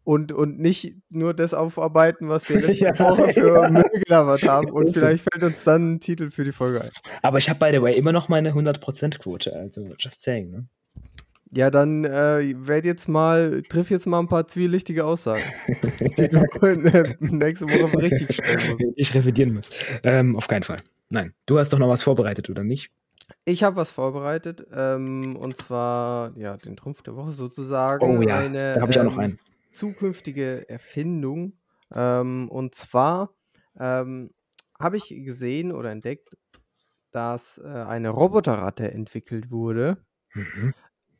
Und, 0.03 0.31
und 0.31 0.59
nicht 0.59 0.95
nur 1.09 1.33
das 1.33 1.53
aufarbeiten, 1.53 2.27
was 2.27 2.49
wir 2.49 2.59
letzte 2.61 2.85
ja. 2.85 2.99
Woche 2.99 3.33
für 3.33 3.69
Müll 3.71 4.01
gelabert 4.05 4.43
haben. 4.43 4.71
Und 4.71 4.93
vielleicht 4.93 5.23
fällt 5.31 5.43
uns 5.43 5.63
dann 5.63 5.93
ein 5.93 5.99
Titel 5.99 6.29
für 6.29 6.43
die 6.43 6.51
Folge 6.51 6.81
ein. 6.81 6.89
Aber 7.21 7.37
ich 7.37 7.49
habe, 7.49 7.59
by 7.59 7.71
the 7.71 7.81
way, 7.81 7.95
immer 7.95 8.11
noch 8.11 8.27
meine 8.27 8.51
100%-Quote. 8.53 9.55
Also, 9.55 9.87
just 9.99 10.23
saying, 10.23 10.49
ne? 10.49 10.67
Ja, 11.53 11.69
dann 11.69 12.05
äh, 12.05 12.53
werd 12.65 12.85
jetzt 12.85 13.09
mal, 13.09 13.61
triff 13.69 13.89
jetzt 13.89 14.07
mal 14.07 14.19
ein 14.19 14.29
paar 14.29 14.47
zwielichtige 14.47 15.03
Aussagen, 15.03 15.41
die 16.17 16.29
du 16.29 16.45
nächste 17.19 17.65
Woche 17.65 17.97
richtig 17.97 18.35
stellen 18.35 18.71
musst. 18.71 18.93
Ich 18.95 19.13
revidieren 19.13 19.53
muss. 19.53 19.69
Ähm, 20.03 20.37
auf 20.37 20.47
keinen 20.47 20.63
Fall. 20.63 20.77
Nein. 21.09 21.33
Du 21.45 21.59
hast 21.59 21.73
doch 21.73 21.79
noch 21.79 21.89
was 21.89 22.03
vorbereitet, 22.03 22.49
oder 22.49 22.63
nicht? 22.63 22.89
Ich 23.43 23.63
habe 23.63 23.75
was 23.75 23.91
vorbereitet, 23.91 24.65
ähm, 24.73 25.35
und 25.35 25.57
zwar 25.57 26.31
ja, 26.37 26.55
den 26.55 26.77
Trumpf 26.77 27.01
der 27.01 27.15
Woche 27.15 27.33
sozusagen. 27.33 28.17
Oh 28.17 28.21
ja, 28.21 28.39
eine, 28.39 28.73
da 28.73 28.81
habe 28.81 28.91
ich 28.91 28.99
auch 28.99 29.03
noch 29.03 29.15
ähm, 29.15 29.19
einen. 29.19 29.39
Zukünftige 29.71 30.67
Erfindung. 30.69 31.59
Ähm, 31.93 32.49
und 32.49 32.75
zwar 32.75 33.35
ähm, 33.79 34.31
habe 34.79 34.97
ich 34.97 35.09
gesehen 35.09 35.71
oder 35.71 35.91
entdeckt, 35.91 36.37
dass 37.11 37.57
äh, 37.59 37.67
eine 37.67 38.09
Roboterratte 38.09 38.91
entwickelt 38.91 39.51
wurde. 39.51 40.05
Mhm. 40.35 40.71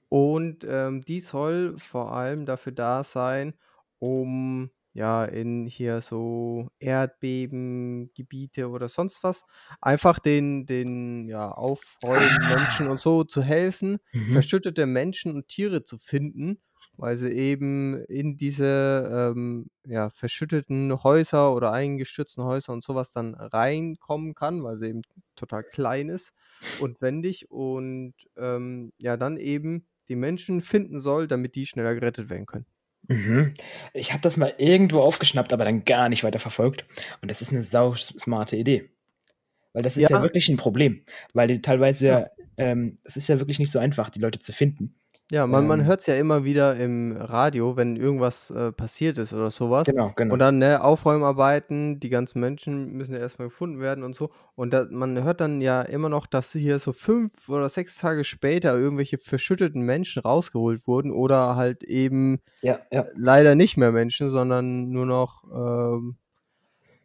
Und 0.09 0.65
ähm, 0.67 1.03
die 1.05 1.21
soll 1.21 1.79
vor 1.79 2.11
allem 2.13 2.45
dafür 2.45 2.73
da 2.73 3.03
sein, 3.03 3.53
um 3.99 4.71
ja, 4.93 5.23
in 5.23 5.67
hier 5.67 6.01
so 6.01 6.69
Erdbebengebiete 6.79 8.69
oder 8.69 8.89
sonst 8.89 9.23
was, 9.23 9.45
einfach 9.79 10.19
den, 10.19 10.65
den 10.65 11.29
ja, 11.29 11.49
aufräumenden 11.49 12.45
Menschen 12.45 12.87
und 12.87 12.99
so 12.99 13.23
zu 13.23 13.41
helfen, 13.41 13.99
Mhm. 14.13 14.41
verschüttete 14.41 14.85
Menschen 14.85 15.33
und 15.33 15.47
Tiere 15.47 15.85
zu 15.85 15.97
finden, 15.97 16.61
weil 16.97 17.17
sie 17.17 17.29
eben 17.29 18.03
in 18.05 18.37
diese 18.37 19.33
ähm, 19.35 19.67
ja, 19.85 20.09
verschütteten 20.11 21.03
Häuser 21.03 21.53
oder 21.55 21.71
eingestürzten 21.71 22.43
Häuser 22.43 22.73
und 22.73 22.83
sowas 22.83 23.11
dann 23.11 23.33
reinkommen 23.35 24.35
kann, 24.35 24.63
weil 24.63 24.77
sie 24.77 24.89
eben 24.89 25.01
total 25.35 25.63
klein 25.63 26.09
ist 26.09 26.33
und 26.79 27.01
wendig 27.01 27.49
und 27.49 28.13
ähm, 28.37 28.91
ja, 28.99 29.17
dann 29.17 29.37
eben 29.37 29.85
die 30.09 30.15
Menschen 30.15 30.61
finden 30.61 30.99
soll, 30.99 31.27
damit 31.27 31.55
die 31.55 31.65
schneller 31.65 31.95
gerettet 31.95 32.29
werden 32.29 32.45
können. 32.45 32.65
Mhm. 33.07 33.53
Ich 33.93 34.11
habe 34.11 34.21
das 34.21 34.37
mal 34.37 34.53
irgendwo 34.57 35.01
aufgeschnappt, 35.01 35.53
aber 35.53 35.65
dann 35.65 35.85
gar 35.85 36.09
nicht 36.09 36.23
weiter 36.23 36.39
verfolgt. 36.39 36.85
Und 37.21 37.31
das 37.31 37.41
ist 37.41 37.51
eine 37.51 37.63
sau 37.63 37.95
smarte 37.95 38.57
Idee. 38.57 38.89
Weil 39.73 39.83
das 39.83 39.97
ist 39.97 40.09
ja, 40.09 40.17
ja 40.17 40.23
wirklich 40.23 40.49
ein 40.49 40.57
Problem. 40.57 41.03
Weil 41.33 41.47
die 41.47 41.61
teilweise, 41.61 42.07
ja. 42.07 42.29
ähm, 42.57 42.99
es 43.03 43.15
ist 43.15 43.27
ja 43.29 43.39
wirklich 43.39 43.59
nicht 43.59 43.71
so 43.71 43.79
einfach, 43.79 44.09
die 44.09 44.19
Leute 44.19 44.39
zu 44.39 44.53
finden. 44.53 44.95
Ja, 45.31 45.47
man, 45.47 45.65
man 45.65 45.79
ähm. 45.79 45.85
hört 45.85 46.01
es 46.01 46.07
ja 46.07 46.15
immer 46.15 46.43
wieder 46.43 46.75
im 46.75 47.15
Radio, 47.17 47.77
wenn 47.77 47.95
irgendwas 47.95 48.51
äh, 48.51 48.73
passiert 48.73 49.17
ist 49.17 49.31
oder 49.31 49.49
sowas. 49.49 49.85
Genau, 49.85 50.11
genau. 50.13 50.33
Und 50.33 50.39
dann 50.39 50.59
ne, 50.59 50.83
Aufräumarbeiten, 50.83 52.01
die 52.01 52.09
ganzen 52.09 52.41
Menschen 52.41 52.91
müssen 52.91 53.13
ja 53.13 53.21
erstmal 53.21 53.47
gefunden 53.47 53.79
werden 53.79 54.03
und 54.03 54.13
so. 54.13 54.29
Und 54.55 54.73
da, 54.73 54.87
man 54.91 55.23
hört 55.23 55.39
dann 55.39 55.61
ja 55.61 55.83
immer 55.83 56.09
noch, 56.09 56.27
dass 56.27 56.51
hier 56.51 56.79
so 56.79 56.91
fünf 56.91 57.47
oder 57.47 57.69
sechs 57.69 57.97
Tage 57.97 58.25
später 58.25 58.77
irgendwelche 58.77 59.19
verschütteten 59.19 59.83
Menschen 59.83 60.21
rausgeholt 60.21 60.85
wurden 60.85 61.13
oder 61.13 61.55
halt 61.55 61.83
eben 61.83 62.41
ja, 62.61 62.79
ja. 62.91 63.05
leider 63.15 63.55
nicht 63.55 63.77
mehr 63.77 63.93
Menschen, 63.93 64.31
sondern 64.31 64.89
nur 64.89 65.05
noch 65.05 65.45
ähm, 65.45 66.17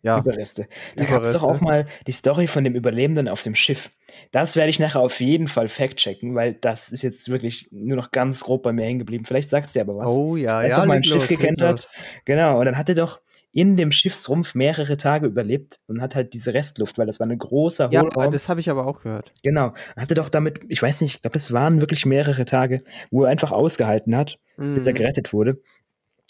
ja. 0.06 0.18
Überreste. 0.20 0.68
Da 0.96 1.04
gab 1.04 1.22
es 1.22 1.32
doch 1.32 1.42
auch 1.42 1.60
mal 1.60 1.84
die 2.06 2.12
Story 2.12 2.46
von 2.46 2.64
dem 2.64 2.74
Überlebenden 2.74 3.28
auf 3.28 3.42
dem 3.42 3.54
Schiff. 3.54 3.90
Das 4.30 4.56
werde 4.56 4.70
ich 4.70 4.78
nachher 4.78 5.00
auf 5.00 5.20
jeden 5.20 5.48
Fall 5.48 5.68
fact-checken, 5.68 6.34
weil 6.34 6.54
das 6.54 6.90
ist 6.90 7.02
jetzt 7.02 7.28
wirklich 7.28 7.68
nur 7.72 7.96
noch 7.96 8.12
ganz 8.12 8.44
grob 8.44 8.62
bei 8.62 8.72
mir 8.72 8.84
hängen 8.84 9.00
geblieben. 9.00 9.24
Vielleicht 9.24 9.50
sagt 9.50 9.70
sie 9.70 9.80
aber 9.80 9.96
was. 9.96 10.12
Oh 10.12 10.36
ja, 10.36 10.62
er 10.62 10.68
ja. 10.68 10.76
doch 10.76 10.86
mal 10.86 10.96
ein 10.96 11.04
Schiff 11.04 11.28
gekentert. 11.28 11.88
Genau, 12.24 12.60
und 12.60 12.66
dann 12.66 12.78
hat 12.78 12.88
er 12.88 12.94
doch 12.94 13.20
in 13.56 13.74
dem 13.74 13.90
Schiffsrumpf 13.90 14.54
mehrere 14.54 14.98
Tage 14.98 15.26
überlebt 15.26 15.80
und 15.86 16.02
hat 16.02 16.14
halt 16.14 16.34
diese 16.34 16.52
Restluft, 16.52 16.98
weil 16.98 17.06
das 17.06 17.20
war 17.20 17.26
ein 17.26 17.38
großer 17.38 17.88
Hohlraum. 17.88 18.24
Ja, 18.24 18.30
das 18.30 18.50
habe 18.50 18.60
ich 18.60 18.68
aber 18.68 18.86
auch 18.86 19.02
gehört. 19.02 19.32
Genau. 19.42 19.68
Und 19.68 20.02
hatte 20.02 20.14
doch 20.14 20.28
damit, 20.28 20.60
ich 20.68 20.82
weiß 20.82 21.00
nicht, 21.00 21.16
ich 21.16 21.22
glaube, 21.22 21.32
das 21.32 21.52
waren 21.52 21.80
wirklich 21.80 22.04
mehrere 22.04 22.44
Tage, 22.44 22.82
wo 23.10 23.24
er 23.24 23.30
einfach 23.30 23.52
ausgehalten 23.52 24.14
hat, 24.14 24.38
mm. 24.58 24.74
bis 24.74 24.86
er 24.86 24.92
mhm. 24.92 24.98
gerettet 24.98 25.32
wurde. 25.32 25.62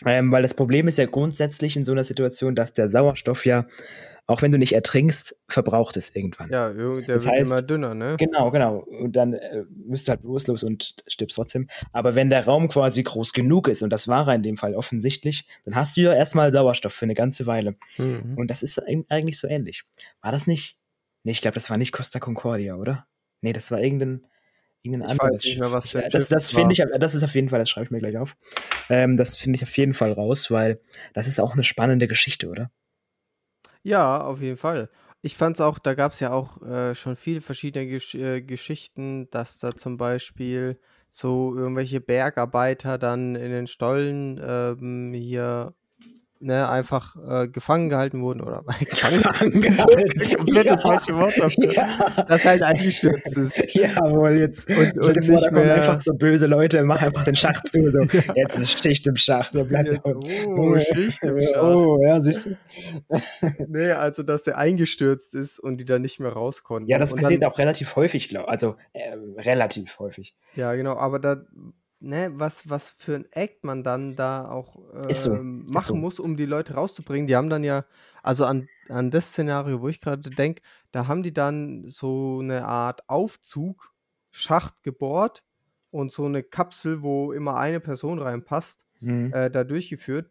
Ähm, 0.05 0.31
weil 0.31 0.43
das 0.43 0.55
Problem 0.55 0.89
ist 0.89 0.99
ja 0.99 1.07
grundsätzlich 1.07 1.77
in 1.77 1.85
so 1.85 1.93
einer 1.93 2.05
Situation, 2.05 2.55
dass 2.55 2.73
der 2.75 2.89
Sauerstoff 2.89 3.47
ja, 3.47 3.67
auch 4.27 4.43
wenn 4.43 4.53
du 4.53 4.59
nicht 4.59 4.73
ertrinkst, 4.73 5.37
verbraucht 5.49 5.97
es 5.97 6.15
irgendwann. 6.15 6.51
Ja, 6.51 6.73
der 6.73 7.01
das 7.07 7.25
wird 7.25 7.35
heißt, 7.35 7.51
immer 7.51 7.63
dünner, 7.63 7.95
ne? 7.95 8.17
Genau, 8.19 8.51
genau. 8.51 8.79
Und 8.79 9.15
dann 9.15 9.35
äh, 9.35 9.65
bist 9.69 10.09
du 10.09 10.11
halt 10.11 10.23
bewusstlos 10.23 10.65
und 10.65 10.97
stirbst 11.07 11.37
trotzdem. 11.37 11.69
Aber 11.93 12.15
wenn 12.15 12.29
der 12.29 12.45
Raum 12.45 12.69
quasi 12.69 13.05
groß 13.05 13.33
genug 13.33 13.69
ist, 13.69 13.83
und 13.83 13.91
das 13.91 14.09
war 14.09 14.29
er 14.29 14.35
in 14.35 14.43
dem 14.43 14.57
Fall 14.57 14.75
offensichtlich, 14.75 15.47
dann 15.65 15.77
hast 15.77 15.97
du 15.97 16.03
ja 16.03 16.13
erstmal 16.13 16.53
Sauerstoff 16.53 16.93
für 16.93 17.07
eine 17.07 17.15
ganze 17.15 17.47
Weile. 17.47 17.77
Mhm. 17.97 18.35
Und 18.37 18.51
das 18.51 18.63
ist 18.63 18.83
eigentlich 19.09 19.39
so 19.39 19.47
ähnlich. 19.47 19.85
War 20.21 20.33
das 20.33 20.47
nicht? 20.47 20.79
Nee, 21.23 21.33
ich 21.33 21.41
glaube, 21.41 21.55
das 21.55 21.71
war 21.71 21.79
nicht 21.79 21.93
Costa 21.93 22.19
Concordia, 22.19 22.75
oder? 22.75 23.07
Nee, 23.41 23.53
das 23.53 23.71
war 23.71 23.81
irgendein 23.81 24.27
irgendein 24.87 25.11
ich 25.15 25.21
anderes. 25.21 25.45
Nicht 25.45 25.59
mehr, 25.59 25.73
was 25.73 25.91
für 25.91 26.03
das 26.03 26.29
das 26.29 26.51
finde 26.51 26.73
ich, 26.73 26.83
das 26.99 27.15
ist 27.15 27.23
auf 27.23 27.35
jeden 27.35 27.49
Fall, 27.49 27.59
das 27.59 27.69
schreibe 27.69 27.87
ich 27.87 27.91
mir 27.91 27.99
gleich 27.99 28.17
auf. 28.17 28.37
Ähm, 28.89 29.17
das 29.17 29.37
finde 29.37 29.57
ich 29.57 29.63
auf 29.63 29.77
jeden 29.77 29.95
Fall 29.95 30.13
raus, 30.13 30.51
weil 30.51 30.81
das 31.13 31.29
ist 31.29 31.41
auch 31.41 31.53
eine 31.53 31.65
spannende 31.65 32.09
Geschichte, 32.09 32.49
oder? 32.49 32.71
Ja, 33.83 34.21
auf 34.23 34.41
jeden 34.41 34.57
Fall. 34.57 34.91
Ich 35.23 35.37
fand's 35.37 35.61
auch 35.61 35.79
da 35.79 35.95
gab's 35.95 36.21
ja 36.21 36.33
auch, 36.33 36.63
äh, 36.63 36.95
schon 36.95 37.17
viele 37.17 37.41
verschiedene 37.41 37.87
Gesch 37.87 38.15
äh, 38.15 38.43
Geschichten, 38.43 39.29
dass 39.31 39.59
da 39.59 39.75
zum 39.75 39.97
Beispiel 39.97 40.79
so 41.11 41.55
irgendwelche 41.57 42.01
Bergarbeiter 42.01 42.99
dann 42.99 43.35
in 43.37 43.51
den 43.51 43.67
Stollen, 43.67 44.41
ähm, 44.45 45.13
hier 45.15 45.75
ne, 46.41 46.69
einfach, 46.69 47.17
äh, 47.29 47.49
gefangen 47.49 47.89
gehalten 47.89 48.21
wurden 48.23 48.41
oder 48.41 48.63
gefangen 48.81 49.61
gehalten. 49.61 50.37
komplett 50.37 50.67
das 50.67 50.83
falsche 50.83 51.15
Wort 51.17 51.39
dafür. 51.39 51.73
Ja. 51.73 51.89
Das 52.29 52.45
halt 52.45 52.63
eingestürzt 52.63 53.37
ist. 53.37 53.75
Jawohl, 53.75 54.39
jetzt 54.39 54.69
und, 54.71 54.95
dir 54.95 55.23
vor, 55.23 55.41
da 55.41 55.51
kommen 55.51 55.71
einfach 55.71 56.01
so 56.01 56.15
böse 56.15 56.47
Leute, 56.47 56.83
mach 56.85 57.03
einfach 57.03 57.25
den 57.25 57.37
Schacht 57.37 57.69
zu. 57.69 57.91
So. 57.91 58.01
Ja. 58.01 58.23
Jetzt 58.37 58.59
ist 58.59 58.83
Schicht 58.83 59.07
im 59.07 59.17
Schacht. 59.17 59.55
Der 59.55 59.65
bleibt 59.65 59.93
jetzt, 59.93 60.05
oh, 60.05 60.79
Schicht 60.79 61.23
im 61.23 61.43
Schacht. 61.43 61.63
Oh, 61.63 61.99
ja, 62.03 62.21
siehst 62.21 62.47
du. 62.47 62.57
nee, 63.69 63.91
also, 63.91 64.23
dass 64.23 64.43
der 64.43 64.59
eingestürzt 64.59 65.35
ist 65.35 65.59
und 65.59 65.79
die 65.79 65.85
dann 65.85 66.03
nicht 66.03 66.21
mehr 66.21 66.33
raus 66.33 66.63
konnten. 66.63 66.89
Ja, 66.89 66.99
das 66.99 67.13
und 67.13 67.23
passiert 67.23 67.43
dann, 67.43 67.51
auch 67.51 67.59
relativ 67.59 67.97
häufig, 67.97 68.29
glaube 68.29 68.49
Also, 68.49 68.77
äh, 68.93 69.13
relativ 69.39 69.99
häufig. 69.99 70.35
Ja, 70.55 70.75
genau, 70.75 70.97
aber 70.97 71.19
da 71.19 71.43
ne, 72.01 72.33
was 72.35 72.69
was 72.69 72.91
für 72.99 73.15
ein 73.17 73.27
Act 73.33 73.65
man 73.65 73.83
dann 73.85 74.17
da 74.17 74.49
auch, 74.51 74.75
Ist 75.09 75.25
so, 75.25 75.33
ähm, 75.33 75.65
machen 75.67 75.83
so. 75.83 75.95
muss, 75.97 76.21
um 76.21 76.37
die 76.37 76.47
Leute 76.47 76.75
rauszubringen. 76.75 77.27
Die 77.27 77.37
haben 77.37 77.51
dann 77.51 77.65
ja 77.65 77.85
also 78.23 78.45
an 78.45 78.69
an 78.89 79.11
das 79.11 79.29
Szenario, 79.31 79.81
wo 79.83 79.89
ich 79.89 80.01
gerade 80.01 80.31
denke, 80.31 80.63
da 80.93 81.09
haben 81.09 81.23
die 81.23 81.33
dann 81.33 81.89
so 81.89 82.39
eine 82.41 82.67
Art 82.67 83.09
Aufzug-Schacht 83.09 84.83
gebohrt 84.83 85.43
und 85.91 86.13
so 86.13 86.25
eine 86.27 86.43
Kapsel, 86.43 87.03
wo 87.03 87.33
immer 87.33 87.57
eine 87.57 87.81
Person 87.81 88.21
reinpasst, 88.21 88.85
Mhm. 89.01 89.33
äh, 89.33 89.51
da 89.51 89.65
durchgeführt. 89.65 90.31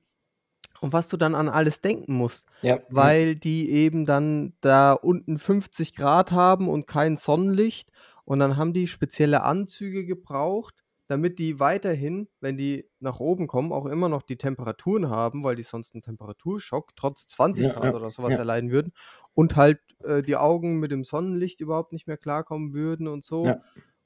Und 0.82 0.94
was 0.94 1.08
du 1.08 1.18
dann 1.18 1.36
an 1.36 1.50
alles 1.50 1.82
denken 1.82 2.14
musst, 2.16 2.48
Ja, 2.62 2.80
weil 2.90 3.36
die 3.36 3.70
eben 3.72 4.06
dann 4.06 4.54
da 4.62 4.94
unten 4.94 5.40
50 5.40 5.96
Grad 5.96 6.32
haben 6.32 6.68
und 6.70 6.86
kein 6.88 7.18
Sonnenlicht 7.18 7.92
und 8.26 8.40
dann 8.40 8.58
haben 8.58 8.74
die 8.74 8.88
spezielle 8.88 9.44
Anzüge 9.44 10.06
gebraucht 10.06 10.76
damit 11.08 11.40
die 11.40 11.60
weiterhin, 11.60 12.28
wenn 12.40 12.58
die 12.58 12.90
nach 13.00 13.20
oben 13.20 13.48
kommen, 13.48 13.72
auch 13.72 13.86
immer 13.86 14.10
noch 14.10 14.24
die 14.24 14.38
Temperaturen 14.38 15.10
haben, 15.10 15.44
weil 15.44 15.56
die 15.56 15.64
sonst 15.64 15.94
einen 15.94 16.02
Temperaturschock 16.02 16.96
trotz 16.96 17.28
20 17.28 17.66
Ja, 17.66 17.74
Grad 17.74 17.94
ja, 17.94 17.94
oder 17.94 18.10
sowas 18.10 18.32
ja. 18.32 18.38
erleiden 18.38 18.72
würden 18.72 18.94
und 19.34 19.56
halt, 19.56 19.80
äh, 20.04 20.22
die 20.24 20.36
Augen 20.36 20.80
mit 20.80 20.92
dem 20.92 21.04
Sonnenlicht 21.04 21.62
überhaupt 21.62 21.94
nicht 21.94 22.08
mehr 22.08 22.18
klarkommen 22.18 22.74
würden 22.74 23.08
und 23.08 23.24
so. 23.26 23.60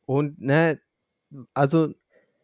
Und, 0.06 0.40
ne, 0.42 0.80
also 1.54 1.94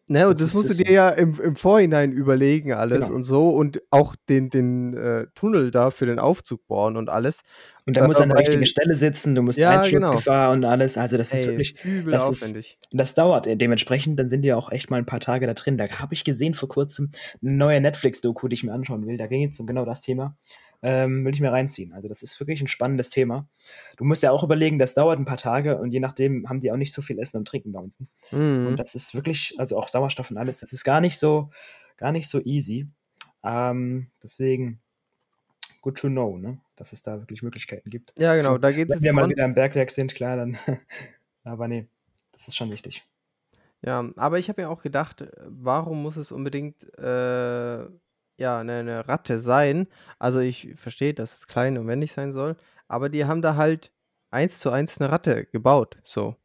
Ne, 0.10 0.28
und 0.28 0.40
Das 0.40 0.42
das 0.42 0.54
ist 0.54 0.54
musst 0.54 0.70
du 0.70 0.84
dir 0.84 0.92
ja. 0.92 1.10
im 1.10 1.40
im 1.42 1.56
Vorhinein 1.56 2.12
überlegen 2.12 2.74
alles 2.74 3.08
Genau. 3.08 3.16
und 3.16 3.24
so 3.24 3.50
und 3.50 3.82
auch 3.90 4.16
den 4.30 4.52
den, 4.52 4.96
äh, 4.96 5.28
Tunnel 5.34 5.72
da 5.72 5.90
für 5.90 6.06
den 6.06 6.20
Aufzug 6.20 6.68
bohren 6.68 6.96
und 6.96 7.10
alles, 7.10 7.42
Und 7.88 7.98
da 7.98 8.02
äh, 8.02 8.08
musst 8.08 8.20
du 8.20 8.24
an 8.24 8.30
der 8.30 8.38
richtigen 8.40 8.66
Stelle 8.66 8.96
sitzen, 8.96 9.36
du 9.36 9.44
musst 9.44 9.60
Ja, 9.60 9.88
genau. 9.88 10.20
Einschutzgefahr 10.20 10.52
und 10.52 10.66
alles. 10.66 10.98
Also, 10.98 11.18
das 11.18 11.34
ist 11.34 11.44
Ey, 11.44 11.48
wirklich 11.48 11.76
übel 11.84 12.14
das 12.14 12.30
ist 12.30 12.44
aufwendig. 12.44 12.80
das 12.92 13.14
dauert. 13.14 13.46
Äh, 13.46 13.58
dementsprechend, 13.58 14.20
dann 14.20 14.28
sind 14.30 14.42
die 14.44 14.54
auch 14.54 14.72
echt 14.72 14.90
mal 14.90 14.98
ein 14.98 15.06
paar 15.06 15.20
Tage 15.20 15.46
da 15.46 15.54
drin. 15.54 15.78
Da 15.78 15.88
habe 16.00 16.14
ich 16.16 16.24
gesehen 16.24 16.56
vor 16.56 16.68
Kurzem 16.70 17.12
'ne 17.42 17.52
neue 17.52 17.82
Netflix-Doku, 17.82 18.48
die 18.48 18.56
ich 18.56 18.64
mir 18.64 18.74
anschauen 18.74 19.06
will. 19.06 19.18
Da 19.18 19.28
ging 19.28 19.48
es 19.50 19.60
um 19.60 19.68
genau 19.68 19.86
das 19.86 20.02
Thema. 20.02 20.36
Ähm, 20.82 21.26
will 21.26 21.34
ich 21.34 21.42
mir 21.42 21.52
reinziehen. 21.52 21.94
Also, 21.94 22.08
das 22.08 22.22
ist 22.24 22.40
wirklich 22.40 22.62
ein 22.62 22.68
spannendes 22.68 23.10
Thema. 23.10 23.48
Du 23.98 24.04
musst 24.06 24.24
ja 24.24 24.32
auch 24.32 24.44
überlegen, 24.44 24.78
das 24.80 24.94
dauert 24.94 25.20
ein 25.20 25.26
paar 25.26 25.38
Tage 25.38 25.78
und 25.78 25.92
je 25.92 26.00
nachdem 26.00 26.48
haben 26.50 26.60
die 26.60 26.72
auch 26.72 26.78
nicht 26.78 26.94
so 26.94 27.02
viel 27.02 27.20
Essen 27.20 27.38
und 27.38 27.48
Trinken 27.48 27.74
da 27.74 27.80
unten. 27.80 28.10
Und 28.32 28.40
Mhm. 28.72 28.76
das 28.76 28.96
ist 28.96 29.14
wirklich 29.14 29.56
also, 29.58 29.78
auch 29.78 29.88
Sauerstoff 29.88 30.32
und 30.32 30.38
alles, 30.38 30.60
das 30.60 30.74
ist 30.74 30.84
gar 30.84 31.02
nicht 31.02 31.18
so 31.18 31.50
gar 31.98 32.12
nicht 32.12 32.30
so 32.30 32.42
easy. 32.42 32.88
Ähm, 33.44 34.12
deswegen 34.22 34.82
good 35.82 35.98
to 35.98 36.08
know, 36.08 36.38
ne, 36.38 36.60
dass 36.76 36.94
es 36.94 37.02
da 37.04 37.20
wirklich 37.20 37.44
Möglichkeiten 37.44 37.90
gibt. 37.90 38.14
Ja, 38.18 38.36
genau, 38.36 38.54
So, 38.54 38.58
da 38.58 38.72
geht's 38.72 38.90
wenn 38.90 38.96
jetzt 38.98 39.04
wir 39.04 39.14
mal 39.14 39.30
wieder 39.30 39.46
im 39.46 39.54
Bergwerk 39.54 39.92
sind, 39.92 40.16
klar, 40.16 40.36
dann 40.38 40.58
aber 41.44 41.68
ne, 41.68 41.88
das 42.32 42.48
ist 42.48 42.56
schon 42.56 42.72
wichtig. 42.72 43.06
Ja, 43.82 44.10
aber 44.16 44.40
ich 44.40 44.50
habe 44.50 44.64
mir 44.64 44.70
auch 44.70 44.82
gedacht, 44.82 45.26
warum 45.46 46.02
muss 46.02 46.18
es 46.18 46.32
unbedingt, 46.32 46.84
äh, 46.98 47.86
ja, 48.38 48.64
'ne 48.64 48.84
'ne 48.84 49.08
Ratte 49.08 49.40
sein? 49.40 49.88
Also, 50.20 50.40
ich 50.40 50.74
verstehe, 50.78 51.14
dass 51.14 51.34
es 51.34 51.48
klein 51.48 51.78
und 51.78 51.88
wendig 51.88 52.14
sein 52.14 52.32
soll, 52.32 52.58
aber 52.88 53.10
die 53.10 53.26
haben 53.26 53.42
da 53.42 53.56
halt 53.56 53.92
eins 54.32 54.60
zu 54.60 54.72
eins 54.72 55.00
'ne 55.00 55.12
Ratte 55.12 55.46
gebaut, 55.46 55.98
so. 56.04 56.36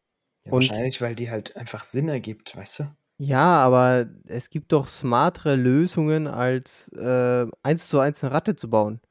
Ja, 0.44 0.52
Und 0.52 0.72
wahrscheinlich, 0.72 1.00
weil 1.02 1.14
die 1.14 1.30
halt 1.30 1.54
einfach 1.56 1.84
Sinn 1.84 2.08
ergibt, 2.08 2.56
weißt 2.56 2.78
du? 2.80 2.94
Ja, 3.22 3.58
aber 3.58 4.06
es 4.28 4.48
gibt 4.48 4.72
doch 4.72 4.88
smartere 4.88 5.54
Lösungen, 5.54 6.26
als, 6.26 6.88
äh, 6.96 7.46
eins 7.62 7.86
zu 7.86 7.98
eins 8.00 8.22
'ne 8.22 8.32
Ratte 8.32 8.56
zu 8.56 8.70
bauen. 8.70 9.02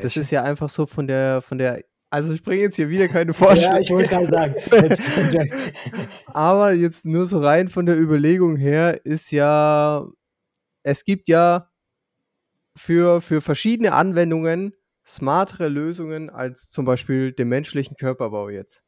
Das 0.00 0.16
ist 0.16 0.30
ja 0.30 0.42
einfach 0.44 0.68
so 0.70 0.86
von 0.86 1.08
der 1.08 1.42
von 1.42 1.58
der 1.58 1.84
also, 2.10 2.32
ich 2.32 2.42
bringe 2.42 2.62
jetzt 2.62 2.76
hier 2.76 2.90
wieder 2.90 3.08
keine 3.08 3.34
Ja, 3.50 3.78
ich 3.80 3.90
Vorschläge. 3.90 3.90
wollte 3.90 4.08
grade 4.10 4.28
sagen, 4.30 4.54
jetzt 4.82 5.10
Aber 6.32 6.72
jetzt 6.72 7.04
nur 7.06 7.26
so 7.26 7.40
rein 7.40 7.68
von 7.68 7.86
der 7.86 7.98
Überlegung 8.00 8.56
her 8.56 9.04
ist 9.06 9.30
ja 9.32 10.06
es 10.84 11.04
gibt 11.04 11.28
ja 11.28 11.70
für 12.78 13.20
für 13.22 13.40
verschiedene 13.42 13.94
Anwendungen 13.94 14.74
smartere 15.06 15.68
Lösungen 15.68 16.30
als 16.30 16.70
zum 16.70 16.86
Beispiel 16.86 17.32
den 17.32 17.48
menschlichen 17.50 17.96
Körperbau 17.96 18.50
jetzt. 18.50 18.82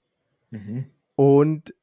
Mhm. 0.52 0.90
Und 1.18 1.74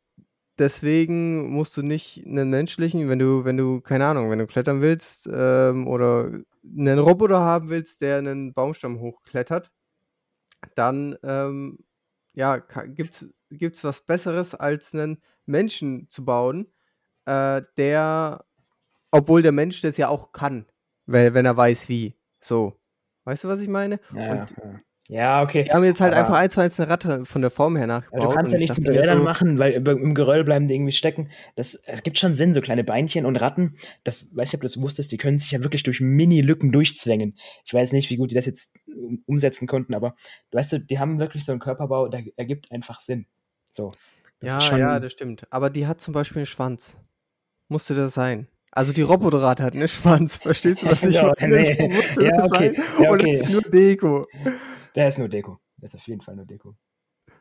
deswegen 0.59 1.49
musst 1.51 1.77
du 1.77 1.83
nicht 1.83 2.23
'nen 2.25 2.49
menschlichen 2.51 3.09
wenn 3.09 3.19
du 3.19 3.45
wenn 3.45 3.57
du 3.57 3.81
keine 3.81 4.05
Ahnung, 4.07 4.31
wenn 4.31 4.39
du 4.39 4.47
klettern 4.47 4.81
willst, 4.81 5.29
ähm, 5.31 5.87
oder 5.87 6.31
'nen 6.63 6.99
Roboter 6.99 7.41
haben 7.41 7.69
willst, 7.69 8.01
der 8.01 8.21
'nen 8.23 8.53
Baumstamm 8.53 8.99
hochklettert, 9.01 9.71
dann, 10.75 11.17
ähm, 11.23 11.79
ja, 12.33 12.57
gibt's 12.59 13.25
gibt's 13.51 13.83
was 13.83 14.01
Besseres, 14.05 14.55
als 14.55 14.93
'nen 14.93 15.21
Menschen 15.47 16.09
zu 16.09 16.25
bauen, 16.25 16.67
äh, 17.25 17.63
der 17.77 18.45
obwohl 19.11 19.41
der 19.43 19.53
Mensch 19.53 19.81
das 19.81 19.97
ja 19.97 20.09
auch 20.09 20.31
kann, 20.33 20.67
we 21.07 21.33
wenn 21.33 21.45
er 21.45 21.57
weiß 21.57 21.89
wie, 21.89 22.15
so. 22.41 22.79
Weißt 23.25 23.43
du, 23.43 23.47
was 23.49 23.59
ich 23.61 23.67
meine? 23.69 23.99
Ja, 24.11 24.23
Und 24.27 24.55
ja. 25.09 25.43
Okay, 25.43 25.65
die 25.65 25.71
haben 25.73 25.83
jetzt 25.83 26.01
halt 26.01 26.13
einfach 26.13 26.35
aber 26.35 26.37
eins 26.37 26.53
zu 26.55 26.61
eins 26.61 26.77
'ne 26.79 26.87
Ratte 26.89 27.25
von 27.25 27.41
der 27.41 27.51
Form 27.51 27.75
her 27.77 27.87
aber 28.11 28.19
nachgebaut 28.19 28.21
du 28.21 28.27
kannst 28.29 28.53
ja 28.53 28.57
ich 28.57 28.59
nichts 28.59 28.77
mit 28.77 28.87
dachte 28.87 28.93
mir 28.93 29.03
Rädern 29.03 29.21
so 29.21 29.23
machen, 29.23 29.59
weil 29.59 29.73
im 29.73 30.13
Geröll 30.13 30.43
bleiben 30.43 30.67
die 30.67 30.75
irgendwie 30.75 30.91
stecken. 30.93 31.29
Das 31.55 31.75
es 31.85 32.03
gibt 32.03 32.17
schon 32.19 32.35
Sinn, 32.35 32.53
so 32.53 32.61
kleine 32.61 32.83
Beinchen 32.83 33.25
und 33.25 33.35
Ratten, 33.35 33.75
das 34.03 34.35
weiß 34.35 34.47
nicht, 34.49 34.55
ob 34.55 34.61
du 34.61 34.65
das 34.65 34.79
wusstest, 34.81 35.11
die 35.11 35.17
können 35.17 35.39
sich 35.39 35.51
ja 35.51 35.61
wirklich 35.63 35.83
durch 35.83 35.99
Mini-Lücken 36.01 36.71
durchzwängen. 36.71 37.35
Ich 37.65 37.73
weiß 37.73 37.91
nicht, 37.91 38.09
wie 38.09 38.17
gut 38.17 38.31
die 38.31 38.35
das 38.35 38.45
jetzt 38.45 38.75
um 38.87 39.23
umsetzen 39.25 39.67
konnten, 39.67 39.93
aber 39.93 40.15
weißt 40.51 40.73
du, 40.73 40.79
die 40.79 40.99
haben 40.99 41.19
wirklich 41.19 41.43
so 41.45 41.51
'n 41.51 41.59
Körperbau, 41.59 42.07
der 42.07 42.23
ergibt 42.37 42.71
einfach 42.71 43.01
Sinn. 43.01 43.25
So, 43.73 43.97
das 44.39 44.57
Ja, 44.57 44.75
ja, 44.77 44.99
das 44.99 45.11
stimmt. 45.13 45.51
Aber 45.51 45.69
die 45.69 45.87
hat 45.87 45.99
zum 46.01 46.13
Beispiel 46.13 46.43
'n 46.43 46.45
Schwanz. 46.45 46.95
Musste 47.69 47.95
das 47.95 48.15
sein? 48.15 48.47
Also, 48.77 48.93
die 48.93 49.01
Roboterratte 49.01 49.63
hat 49.63 49.73
'ne 49.73 49.87
Schwanz. 49.87 50.37
Verstehst 50.37 50.83
du, 50.83 50.91
was 50.91 51.03
ich 51.03 51.15
Ja, 51.15 51.33
meine? 51.39 51.63
Ne. 51.63 51.87
musste 51.89 52.23
Ja, 52.25 52.45
okay. 52.45 52.73
sein? 52.75 52.85
Ja, 53.01 53.09
Oder 53.09 53.27
ist 53.27 53.41
okay. 53.41 53.51
nur 53.51 53.61
Deko? 53.63 54.27
Der 54.95 55.07
ist 55.07 55.17
nur 55.17 55.27
Deko. 55.29 55.57
Der 55.77 55.85
ist 55.87 55.95
auf 55.95 56.07
jeden 56.07 56.21
Fall 56.21 56.35
nur 56.35 56.45
Deko. 56.45 56.75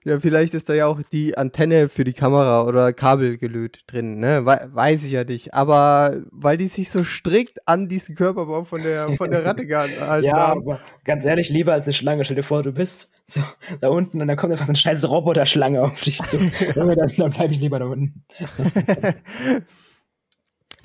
Ja, 0.06 0.18
vielleicht 0.18 0.54
ist 0.54 0.68
da 0.70 0.72
ja 0.74 0.86
auch 0.86 1.02
die 1.12 1.36
Antenne 1.36 1.90
für 1.90 2.04
die 2.04 2.14
Kamera 2.14 2.62
oder 2.64 2.92
Kabel 2.94 3.36
gelöt 3.36 3.80
drin, 3.88 4.18
ne? 4.18 4.46
Wei 4.46 4.66
weiß 4.72 5.02
ich 5.04 5.12
ja 5.12 5.24
nicht. 5.24 5.52
Aber 5.52 6.22
weil 6.30 6.56
die 6.56 6.68
sich 6.68 6.88
so 6.90 7.04
strikt 7.04 7.58
an 7.68 7.88
diesen 7.88 8.14
Körperbau 8.14 8.64
von 8.64 8.82
der 8.82 9.08
von 9.18 9.30
der 9.30 9.44
Ratte 9.44 9.66
gehalten 9.66 9.96
Ja, 10.24 10.36
haben. 10.36 10.60
aber 10.62 10.80
ganz 11.04 11.24
ehrlich, 11.26 11.50
lieber 11.50 11.74
als 11.74 11.86
'ne 11.86 11.92
Schlange. 11.92 12.24
Stell 12.24 12.36
dir 12.36 12.44
vor, 12.44 12.62
du 12.62 12.72
bist 12.72 13.12
so 13.26 13.42
da 13.80 13.88
unten 13.88 14.22
und 14.22 14.28
dann 14.28 14.36
kommt 14.38 14.52
einfach 14.52 14.64
so 14.66 14.72
'ne 14.72 14.78
scheiß 14.78 15.06
Roboterschlange 15.10 15.82
auf 15.82 16.00
dich 16.02 16.22
zu. 16.24 16.38
Dann 16.74 16.94
dann 17.16 17.30
bleibe 17.32 17.52
ich 17.52 17.60
lieber 17.60 17.78
da 17.78 17.86
unten. 17.86 18.24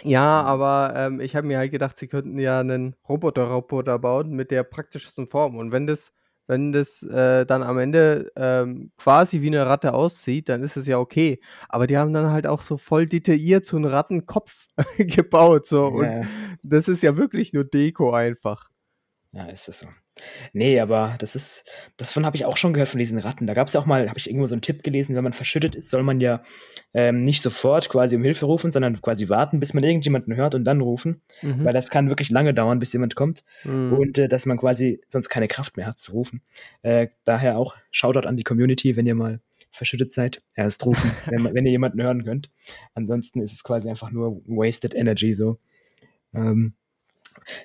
Ja, 0.04 0.42
aber, 0.42 0.94
ähm, 0.96 1.20
ich 1.20 1.36
habe 1.36 1.46
mir 1.46 1.58
halt 1.60 1.72
gedacht, 1.72 1.98
sie 2.00 2.08
könnten 2.08 2.40
ja 2.40 2.64
'nen 2.64 2.96
Roboter-Roboter 3.08 4.00
bauen 4.00 4.32
mit 4.32 4.50
der 4.50 4.64
praktischsten 4.64 5.28
Form. 5.28 5.58
Und 5.58 5.72
wenn 5.72 5.86
das 5.88 6.12
wenn 6.48 6.74
das, 6.74 7.02
äh, 7.04 7.46
dann 7.46 7.64
am 7.64 7.78
Ende, 7.78 8.30
ähm, 8.36 8.92
quasi 8.98 9.42
wie 9.42 9.50
'ne 9.52 9.66
Ratte 9.68 9.94
aussieht, 9.94 10.50
dann 10.50 10.64
ist 10.64 10.76
es 10.76 10.86
ja 10.88 10.98
okay. 10.98 11.40
Aber 11.70 11.88
die 11.88 11.98
haben 11.98 12.12
dann 12.14 12.32
halt 12.32 12.46
auch 12.48 12.62
so 12.62 12.78
voll 12.78 13.06
detailliert 13.06 13.66
so 13.66 13.78
'n 13.78 13.86
Rattenkopf 13.86 14.68
gebaut 14.98 15.68
so 15.68 15.86
und 15.88 16.14
Ja, 16.14 16.32
das 16.64 16.88
ist 16.88 17.04
ja 17.04 17.16
wirklich 17.16 17.54
nur 17.54 17.64
Deko 17.64 18.12
einfach. 18.14 18.70
Ja, 19.34 19.46
ist 19.46 19.68
das 19.68 19.80
so. 19.80 19.88
Ne, 20.54 20.80
aber 20.80 21.16
das 21.20 21.36
ist 21.36 21.64
davon 21.98 22.26
habe 22.26 22.36
ich 22.36 22.46
auch 22.46 22.58
schon 22.58 22.74
gehört 22.74 22.90
von 22.90 23.00
diesen 23.00 23.18
Ratten. 23.20 23.48
Da 23.48 23.54
gab's 23.54 23.74
ja 23.74 23.80
auch 23.80 23.86
mal 23.86 24.08
habe 24.10 24.20
ich 24.20 24.28
irgendwo 24.30 24.48
so 24.48 24.56
'n 24.56 24.62
Tipp 24.62 24.84
gelesen, 24.84 25.16
wenn 25.16 25.24
man 25.24 25.34
verschüttet 25.34 25.76
ist, 25.76 25.90
soll 25.90 26.04
man 26.04 26.20
ja, 26.22 26.42
ähm, 26.94 27.22
nicht 27.24 27.42
sofort 27.42 27.90
quasi 27.90 28.16
um 28.16 28.24
Hilfe 28.24 28.46
rufen, 28.46 28.72
sondern 28.72 29.02
quasi 29.02 29.30
warten, 29.30 29.60
bis 29.60 29.74
man 29.74 29.84
irgendjemanden 29.84 30.36
hört 30.36 30.56
und 30.56 30.64
dann 30.66 30.82
rufen, 30.82 31.22
Mhm. 31.42 31.66
weil 31.66 31.74
das 31.74 31.90
kann 31.90 32.10
wirklich 32.10 32.30
lange 32.30 32.54
dauern, 32.54 32.80
bis 32.80 32.94
jemand 32.94 33.16
kommt 33.16 33.44
Mhm. 33.64 33.94
und, 33.94 34.18
äh, 34.18 34.28
dass 34.28 34.46
man 34.46 34.58
quasi 34.58 35.02
sonst 35.10 35.30
keine 35.30 35.48
Kraft 35.48 35.78
mehr 35.78 35.88
hat 35.88 36.00
zu 36.00 36.12
rufen. 36.14 36.42
Äh, 36.82 37.08
daher 37.24 37.58
auch 37.58 37.76
Shoutout 37.92 38.28
an 38.28 38.38
die 38.38 38.44
Community, 38.44 38.96
wenn 38.96 39.06
ihr 39.06 39.16
mal 39.16 39.40
verschüttet 39.74 40.12
seid, 40.12 40.42
erst 40.56 40.86
rufen, 40.86 41.12
wenn 41.26 41.54
wenn 41.54 41.66
ihr 41.66 41.72
jemanden 41.72 42.02
hören 42.02 42.26
könnt. 42.26 42.50
Ansonsten 42.94 43.42
ist 43.42 43.54
es 43.54 43.64
quasi 43.64 43.90
einfach 43.90 44.12
nur 44.12 44.42
wasted 44.46 44.94
energy 44.94 45.34
so. 45.34 45.60
Ähm, 46.34 46.74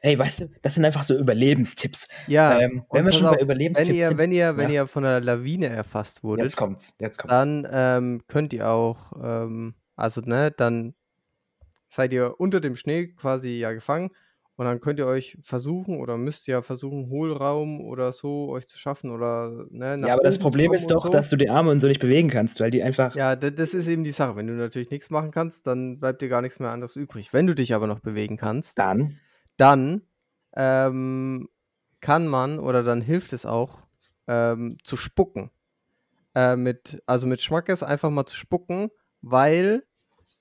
Hey, 0.02 0.18
weißt 0.18 0.40
du, 0.42 0.50
das 0.62 0.74
sind 0.74 0.84
einfach 0.84 1.02
so 1.04 1.16
Überlebenstipps. 1.16 2.08
Ja, 2.26 2.60
Ähm, 2.60 2.84
wenn 2.90 3.04
wir 3.04 3.12
schon 3.12 3.28
bei 3.28 3.36
auf, 3.36 3.40
Überlebenstipps 3.40 3.88
wenn 3.88 3.94
ihr 3.94 4.08
sind 4.10 4.18
wenn 4.18 4.32
ihr 4.32 4.56
wenn 4.56 4.68
ja. 4.68 4.70
ihr 4.70 4.86
von 4.88 5.02
'ner 5.04 5.20
Lawine 5.20 5.68
erfasst 5.68 6.24
Jetzt 6.34 6.56
wurdet, 6.56 6.56
kommt's, 6.56 6.94
jetzt 7.00 7.18
kommt's. 7.18 7.30
dann, 7.30 7.66
ähm, 7.70 8.22
könnt 8.28 8.52
ihr 8.52 8.68
auch, 8.70 9.12
ähm 9.22 9.74
also, 9.96 10.20
ne, 10.22 10.50
dann 10.50 10.94
seid 11.88 12.12
ihr 12.12 12.34
unter 12.40 12.60
dem 12.60 12.76
Schnee 12.76 13.08
quasi 13.14 13.50
ja 13.58 13.72
gefangen 13.72 14.10
und 14.56 14.66
dann 14.66 14.80
könnt 14.80 14.98
ihr 15.00 15.06
euch 15.06 15.38
versuchen 15.42 16.00
oder 16.00 16.16
müsst 16.18 16.46
ja 16.48 16.62
versuchen, 16.62 17.08
Hohlraum 17.10 17.80
oder 17.82 18.12
so 18.12 18.50
euch 18.50 18.68
zu 18.68 18.78
schaffen 18.78 19.10
oder, 19.12 19.66
ne, 19.70 19.96
Ja, 20.02 20.12
aber 20.14 20.22
das 20.22 20.38
Problem 20.38 20.72
ist 20.74 20.90
doch, 20.90 21.04
so. 21.06 21.10
dass 21.10 21.30
du 21.30 21.36
die 21.36 21.48
Arme 21.50 21.70
und 21.70 21.80
so 21.80 21.88
nicht 21.88 22.00
bewegen 22.00 22.28
kannst, 22.28 22.60
weil 22.60 22.70
die 22.70 22.82
einfach 22.82 23.16
Ja, 23.16 23.34
da 23.36 23.50
das 23.50 23.72
ist 23.74 23.86
eben 23.86 24.04
die 24.04 24.12
Sache. 24.12 24.36
Wenn 24.36 24.46
du 24.46 24.54
natürlich 24.54 24.90
nix 24.90 25.10
machen 25.10 25.30
kannst, 25.30 25.66
dann 25.66 25.98
bleibt 26.00 26.20
dir 26.22 26.28
gar 26.28 26.42
nix 26.42 26.58
mehr 26.58 26.70
anderes 26.70 26.96
übrig. 26.96 27.32
Wenn 27.32 27.46
du 27.46 27.54
dich 27.54 27.74
aber 27.74 27.86
noch 27.86 28.00
bewegen 28.00 28.36
kannst 28.36 28.78
Dann? 28.78 29.20
Dann, 29.56 30.02
ähm, 30.54 31.48
kann 32.00 32.28
man 32.28 32.58
oder 32.58 32.82
dann 32.82 33.00
hilft 33.00 33.32
es 33.32 33.46
auch, 33.46 33.80
ähm, 34.26 34.78
zu 34.84 34.96
spucken. 34.96 35.50
Äh, 36.34 36.56
mit 36.56 37.02
also, 37.06 37.26
mit 37.26 37.40
Schmackes 37.40 37.82
einfach 37.82 38.10
mal 38.10 38.26
zu 38.26 38.36
spucken, 38.36 38.90
weil, 39.22 39.84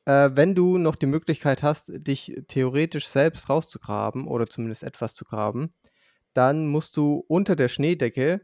äh, 0.06 0.30
wenn 0.34 0.56
du 0.56 0.78
noch 0.78 0.96
die 0.96 1.06
Möglichkeit 1.06 1.64
hast, 1.64 1.90
dich 1.90 2.42
theoretisch 2.48 3.08
selbst 3.08 3.50
rauszugraben 3.50 4.28
oder 4.28 4.48
zumindest 4.48 4.84
etwas 4.84 5.14
zu 5.14 5.26
graben, 5.26 5.74
dann 6.34 6.68
musst 6.68 6.98
du 6.98 7.24
unter 7.28 7.56
der 7.56 7.70
Schneedecke 7.70 8.42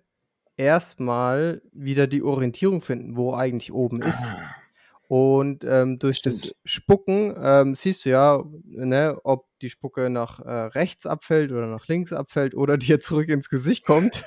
erst 0.56 1.00
mal 1.00 1.62
wieder 1.74 2.08
die 2.08 2.24
Orientierung 2.24 2.82
finden, 2.82 3.18
wo 3.18 3.34
eigentlich 3.36 3.74
oben 3.74 4.02
ist. 4.02 4.24
Und, 5.14 5.66
ähm, 5.66 6.00
durch 6.00 6.22
das 6.22 6.38
Stimmt. 6.40 6.56
Spucken, 6.64 7.36
ähm, 7.38 7.76
siehst 7.76 8.06
du 8.06 8.12
ja, 8.12 8.42
ne, 8.64 9.20
ob 9.26 9.46
die 9.62 9.70
Spucke 9.70 10.10
nach, 10.10 10.40
äh, 10.40 10.50
rechts 10.68 11.06
abfällt 11.06 11.52
oder 11.52 11.68
nach 11.68 11.88
links 11.90 12.14
abfällt 12.14 12.56
oder 12.56 12.78
dir 12.78 13.02
zurück 13.02 13.28
ins 13.28 13.50
Gesicht 13.50 13.86
kommt. 13.86 14.24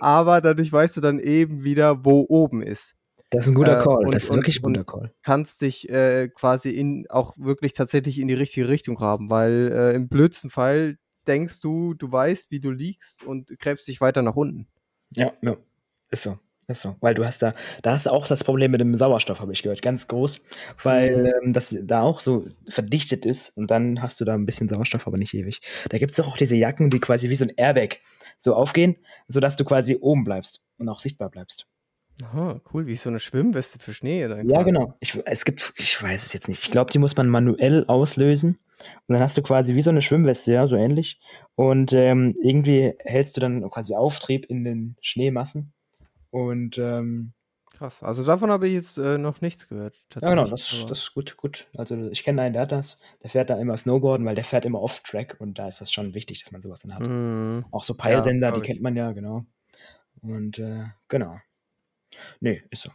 Aber 0.00 0.40
dadurch 0.40 0.72
weißt 0.72 0.96
du 0.96 1.00
dann 1.02 1.18
eben 1.20 1.62
wieder, 1.64 2.06
wo 2.06 2.24
oben 2.28 2.62
ist. 2.62 2.94
Das 3.30 3.46
ist 3.46 3.52
'n 3.52 3.54
guter 3.54 3.76
Äh, 3.76 3.76
Call. 3.76 4.08
und 4.08 4.10
Das 4.10 4.24
ist 4.24 4.32
und 4.32 4.34
wirklich 4.34 4.56
'n 4.58 4.62
guter 4.62 4.84
Call. 4.84 5.12
kannst 5.22 5.60
dich, 5.62 5.88
äh, 5.90 6.28
quasi 6.28 6.70
in 6.70 7.06
auch 7.10 7.34
wirklich 7.38 7.74
tatsächlich 7.74 8.18
in 8.18 8.28
die 8.28 8.34
richtige 8.34 8.68
Richtung 8.68 8.94
graben, 8.96 9.30
weil, 9.30 9.70
äh, 9.72 9.94
im 9.94 10.08
blödsten 10.08 10.50
Fall 10.50 10.98
denkst 11.28 11.60
du, 11.60 11.94
du 11.94 12.10
weißt, 12.12 12.50
wie 12.50 12.60
du 12.60 12.70
liegst 12.70 13.22
und 13.24 13.48
gräbst 13.58 13.88
dich 13.88 14.00
weiter 14.00 14.22
nach 14.22 14.36
unten. 14.36 14.68
Ja, 15.16 15.32
ja. 15.42 15.56
Ist 16.10 16.22
so, 16.24 16.38
ist 16.68 16.82
so. 16.82 16.96
Weil 17.00 17.14
du 17.14 17.24
hast 17.24 17.42
da 17.42 17.54
da 17.82 17.92
hast 17.92 18.06
du 18.06 18.10
auch 18.10 18.26
das 18.26 18.44
Problem 18.44 18.70
mit 18.72 18.80
dem 18.80 18.94
Sauerstoff, 18.96 19.40
habe 19.40 19.52
ich 19.52 19.62
gehört, 19.62 19.82
ganz 19.82 20.08
groß, 20.08 20.42
weil, 20.82 21.10
Mhm. 21.14 21.32
ähm, 21.44 21.52
das 21.52 21.76
da 21.82 22.02
auch 22.02 22.20
so 22.20 22.44
verdichtet 22.68 23.24
ist 23.26 23.56
und 23.56 23.70
dann 23.70 24.02
hast 24.02 24.20
du 24.20 24.24
da 24.24 24.34
'n 24.34 24.46
bisschen 24.46 24.68
Sauerstoff, 24.68 25.06
aber 25.06 25.18
nicht 25.18 25.34
ewig. 25.34 25.60
Da 25.90 25.98
gibt's 25.98 26.16
doch 26.16 26.26
auch 26.28 26.36
diese 26.36 26.56
Jacken, 26.56 26.90
die 26.90 27.00
quasi 27.00 27.28
wie 27.30 27.36
so 27.36 27.44
'n 27.44 27.52
Airbag 27.56 27.98
so 28.38 28.54
aufgehen, 28.54 28.96
sodass 29.28 29.56
du 29.56 29.64
quasi 29.64 29.96
oben 30.00 30.24
bleibst 30.24 30.60
und 30.78 30.88
auch 30.88 31.00
sichtbar 31.00 31.30
bleibst. 31.30 31.66
Aha, 32.22 32.60
cool, 32.72 32.86
wie 32.86 32.96
so 32.96 33.10
'ne 33.10 33.20
Schwimmweste 33.20 33.78
für 33.78 33.92
Schnee 33.92 34.26
dann 34.26 34.38
Ja, 34.42 34.62
genau. 34.62 34.94
Ich 35.00 35.18
es 35.24 35.44
gibt 35.44 35.72
ich 35.76 36.00
weiß 36.02 36.24
es 36.26 36.32
jetzt 36.34 36.48
nicht. 36.48 36.62
Ich 36.62 36.70
glaube, 36.70 36.90
die 36.90 36.98
muss 36.98 37.16
man 37.16 37.28
manuell 37.28 37.84
auslösen 37.86 38.58
und 39.06 39.14
dann 39.14 39.20
hast 39.22 39.36
du 39.38 39.42
quasi 39.42 39.74
wie 39.74 39.82
so 39.82 39.90
'ne 39.90 40.02
Schwimmweste, 40.02 40.52
ja, 40.52 40.66
so 40.68 40.76
ähnlich. 40.76 41.18
Und, 41.54 41.92
ähm, 41.94 42.34
irgendwie 42.42 42.92
hältst 43.04 43.36
du 43.36 43.40
dann 43.40 43.68
quasi 43.70 43.94
Auftrieb 43.94 44.44
in 44.46 44.62
den 44.64 44.96
Schneemassen 45.00 45.72
und, 46.36 46.78
ähm 46.78 47.32
Krass. 47.76 48.02
Also, 48.02 48.24
davon 48.24 48.50
habe 48.50 48.68
ich 48.68 48.74
jetzt, 48.74 48.96
äh, 48.96 49.18
noch 49.18 49.40
nichts 49.42 49.68
gehört 49.68 49.96
Ja, 50.22 50.30
genau, 50.30 50.46
das 50.46 50.86
das 50.88 50.98
ist 50.98 51.14
gut, 51.14 51.36
gut. 51.36 51.68
Also, 51.76 52.08
ich 52.10 52.22
kenne 52.24 52.40
einen, 52.42 52.54
der 52.54 52.62
hat 52.62 52.72
das. 52.72 52.98
Der 53.22 53.28
fährt 53.30 53.50
da 53.50 53.58
immer 53.60 53.76
Snowboarden, 53.76 54.24
weil 54.26 54.34
der 54.34 54.44
fährt 54.44 54.64
immer 54.64 54.80
Off-Track 54.80 55.36
und 55.40 55.58
da 55.58 55.66
ist 55.68 55.80
das 55.82 55.92
schon 55.92 56.14
wichtig, 56.14 56.42
dass 56.42 56.52
man 56.52 56.62
so 56.62 56.70
was 56.70 56.80
dann 56.80 56.94
hat. 56.94 57.02
Mhm. 57.02 57.66
Auch 57.70 57.84
so 57.84 57.92
Ja, 57.92 57.98
Peilsender, 57.98 58.52
die 58.52 58.52
glaube 58.52 58.66
ich. 58.66 58.66
kennt 58.68 58.80
man 58.82 58.96
ja, 58.96 59.12
genau. 59.12 59.44
Und, 60.22 60.58
äh, 60.58 60.84
genau. 61.08 61.38
Ne, 62.40 62.62
ist 62.70 62.82
so. 62.82 62.90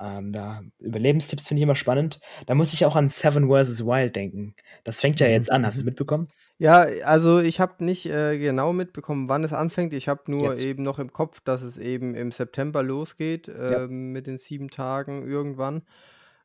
Ähm, 0.00 0.32
da 0.32 0.62
Überlebenstipps 0.78 1.48
finde 1.48 1.60
ich 1.60 1.62
immer 1.64 1.74
spannend. 1.76 2.20
Da 2.46 2.54
muss 2.54 2.72
ich 2.72 2.84
auch 2.86 2.96
an 2.96 3.08
Seven 3.08 3.48
vs. 3.48 3.84
Wild 3.84 4.14
denken. 4.16 4.54
Das 4.84 5.00
fängt 5.00 5.20
ja 5.20 5.28
Mhm, 5.28 5.32
jetzt 5.32 5.50
an. 5.50 5.66
Hast 5.66 5.82
mhm. 5.82 5.86
mitbekommen? 5.86 6.28
Ja, 6.58 6.80
also, 7.04 7.38
ich 7.38 7.60
habe 7.60 7.84
nicht, 7.84 8.06
äh, 8.06 8.36
genau 8.38 8.72
mitbekommen, 8.72 9.28
wann 9.28 9.44
es 9.44 9.52
anfängt. 9.52 9.92
Ich 9.94 10.08
habe 10.08 10.22
nur 10.30 10.54
Jetzt. 10.54 10.62
eben 10.62 10.82
noch 10.82 10.98
im 10.98 11.12
Kopf, 11.12 11.40
dass 11.40 11.62
es 11.62 11.76
eben 11.78 12.14
im 12.16 12.32
September 12.32 12.82
losgeht, 12.82 13.46
Ja. 13.62 13.84
ähm, 13.84 14.12
mit 14.12 14.26
den 14.26 14.38
7 14.38 14.68
Tagen 14.70 15.26
irgendwann. 15.28 15.82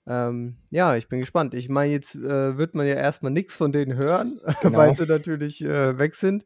Ähm, 0.06 0.58
ja, 0.70 0.96
ich 0.96 1.08
bin 1.08 1.22
gespannt. 1.22 1.54
Ich 1.54 1.70
meine, 1.70 1.94
jetzt, 1.94 2.16
äh, 2.16 2.58
wird 2.58 2.76
man 2.76 2.86
ja 2.88 2.96
erst 2.96 3.24
mal 3.24 3.30
nix 3.32 3.56
von 3.56 3.72
denen 3.72 3.96
hören, 3.96 4.40
weil 4.64 4.94
Genau. 4.94 4.94
sie 4.94 5.06
natürlich, 5.08 5.62
äh, 5.62 5.98
weg 5.98 6.16
sind. 6.16 6.46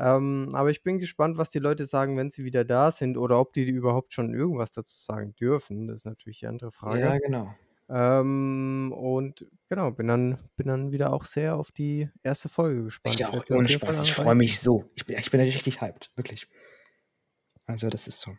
Ähm, 0.00 0.50
aber 0.54 0.70
ich 0.70 0.82
bin 0.82 0.98
gespannt, 0.98 1.36
was 1.36 1.50
die 1.50 1.58
Leute 1.58 1.84
sagen, 1.84 2.16
wenn 2.16 2.30
sie 2.30 2.42
wieder 2.42 2.64
da 2.64 2.90
sind 2.90 3.18
oder 3.18 3.38
ob 3.38 3.52
die 3.52 3.68
überhaupt 3.68 4.14
schon 4.14 4.32
irgendwas 4.32 4.72
dazu 4.72 4.96
sagen 4.96 5.34
dürfen. 5.36 5.88
Das 5.88 5.96
ist 5.96 6.04
natürlich 6.06 6.38
die 6.38 6.46
andere 6.46 6.72
Frage. 6.72 7.00
Ja, 7.00 7.18
genau. 7.18 7.54
Ähm, 7.90 8.94
und 8.96 9.46
genau, 9.68 9.90
bin 9.90 10.06
dann 10.06 10.38
bin 10.56 10.68
dann 10.68 10.90
wieder 10.90 11.12
auch 11.12 11.24
sehr 11.24 11.56
auf 11.56 11.70
die 11.70 12.08
erste 12.22 12.48
Folge 12.48 12.84
gespannt. 12.84 13.16
Ich 13.16 13.26
auch, 13.26 13.44
ohne 13.50 13.68
Spaß. 13.68 14.02
Ich 14.04 14.14
freue 14.14 14.36
mich 14.36 14.60
so. 14.60 14.84
Ich 14.94 15.04
bin 15.04 15.18
ich 15.18 15.30
bin 15.30 15.40
richtig 15.40 15.82
hyped, 15.82 16.10
wirklich. 16.16 16.48
Also, 17.66 17.90
das 17.90 18.08
ist 18.08 18.20
so. 18.20 18.32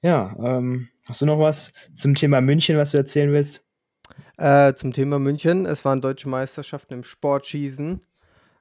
Ja, 0.00 0.34
ähm, 0.38 0.88
hast 1.06 1.20
du 1.20 1.26
noch 1.26 1.38
was 1.38 1.72
zum 1.94 2.14
Thema 2.14 2.40
München, 2.40 2.78
was 2.78 2.92
du 2.92 2.96
erzählen 2.96 3.32
willst? 3.32 3.64
Äh, 4.38 4.74
zum 4.74 4.92
Thema 4.92 5.18
München. 5.18 5.66
Es 5.66 5.84
waren 5.84 6.00
Deutsche 6.00 6.28
Meisterschaften 6.28 6.94
im 6.94 7.04
Sportschießen. 7.04 8.02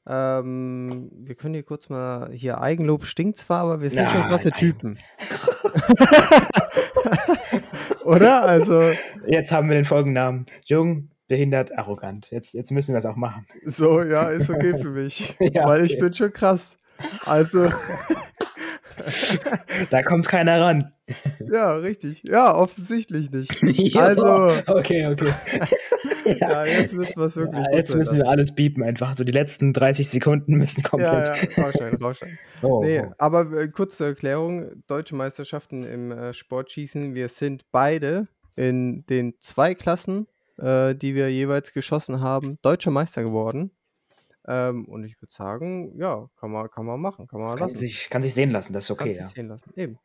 Ähm, 0.08 1.10
wir 1.16 1.34
können 1.36 1.56
hier 1.56 1.64
kurz 1.64 1.90
mal 1.90 2.30
hier 2.32 2.62
Eigenlob 2.62 3.06
stinkt 3.06 3.40
zwar, 3.40 3.62
aber 3.62 3.82
wir 3.82 3.90
sind 3.90 4.08
schon 4.08 4.22
Ah, 4.22 4.28
krasse 4.28 4.50
Eigen 4.50 4.58
Typen. 4.58 5.00
Oder? 8.06 8.44
Also 8.44 8.92
Jetzt 9.26 9.52
haben 9.52 9.68
wir 9.68 9.76
den 9.76 9.86
Folgennamen. 9.86 10.46
Jung, 10.66 11.10
behindert, 11.28 11.78
arrogant. 11.78 12.30
Jetzt 12.32 12.54
jetzt 12.54 12.72
müssen 12.72 12.94
wir's 12.94 13.06
auch 13.06 13.16
machen. 13.16 13.46
So, 13.66 14.04
ja, 14.04 14.30
ist 14.30 14.50
okay 14.50 14.78
für 14.80 14.90
mich, 14.90 15.36
Ja, 15.40 15.68
weil 15.68 15.84
ich 15.86 15.94
okay. 15.94 16.02
bin 16.02 16.14
schon 16.14 16.34
krass. 16.34 16.78
Also 17.26 17.70
Da 19.90 20.04
kommt 20.04 20.28
keiner 20.28 20.62
ran. 20.62 20.94
Ja, 21.52 21.74
richtig. 21.74 22.24
Ja, 22.24 22.56
offensichtlich 22.56 23.30
nicht. 23.32 23.94
Ja, 23.94 24.02
Also 24.04 24.52
okay, 24.68 25.08
okay. 25.08 25.34
Ja, 26.40 26.66
jetzt 26.66 26.94
müssen 26.94 27.16
wir's 27.18 27.36
wirklich 27.36 27.64
Ja, 27.66 27.72
jetzt 27.72 27.96
müssen 27.96 28.18
wir 28.18 28.28
alles 28.28 28.54
biepen 28.56 28.84
einfach. 28.84 29.16
So 29.18 29.24
die 29.24 29.32
letzten 29.32 29.74
30 29.74 30.10
Sekunden 30.10 30.54
müssen 30.56 30.82
Ja, 30.82 30.90
komplett 30.90 31.56
ja, 31.58 31.64
rausschneiden, 31.64 32.00
rausschneiden. 32.04 32.40
Oh, 32.62 32.84
Ne, 32.84 33.08
oh. 33.10 33.14
aber, 33.18 33.52
äh, 33.52 33.68
kurz 33.70 33.98
zur 33.98 34.08
Erklärung, 34.08 34.84
Deutsche 34.88 35.16
Meisterschaften 35.16 35.84
im, 35.84 36.12
äh, 36.12 36.34
Sportschießen. 36.34 37.14
Wir 37.16 37.30
sind 37.30 37.64
beide 37.72 38.28
in 38.56 39.06
den 39.08 39.36
2 39.42 39.76
Klassen, 39.76 40.28
äh, 40.58 40.96
die 40.96 41.16
wir 41.16 41.30
jeweils 41.32 41.74
geschossen 41.74 42.22
haben, 42.22 42.58
Deutscher 42.62 42.92
Meister 42.92 43.24
geworden. 43.24 43.72
Ähm, 44.48 44.86
und 44.86 45.04
ich 45.04 45.20
würde 45.22 45.34
sagen, 45.34 45.98
ja, 46.00 46.28
kann 46.40 46.52
man 46.52 46.70
kann 46.70 46.86
man 46.86 47.02
machen, 47.02 47.28
kann 47.28 47.40
man 47.40 47.48
Das 47.48 47.56
kann 47.58 47.70
lassen. 47.70 47.80
sich 47.80 48.10
kann 48.12 48.22
sich 48.22 48.34
sehen 48.34 48.52
lassen, 48.52 48.74
das 48.74 48.90
ist 48.90 48.96
Kann 48.98 49.08
okay, 49.08 49.14
sich 49.16 49.24
ja. 49.24 49.30
sehen 49.30 49.48
lassen, 49.48 49.72
eben. 49.76 49.98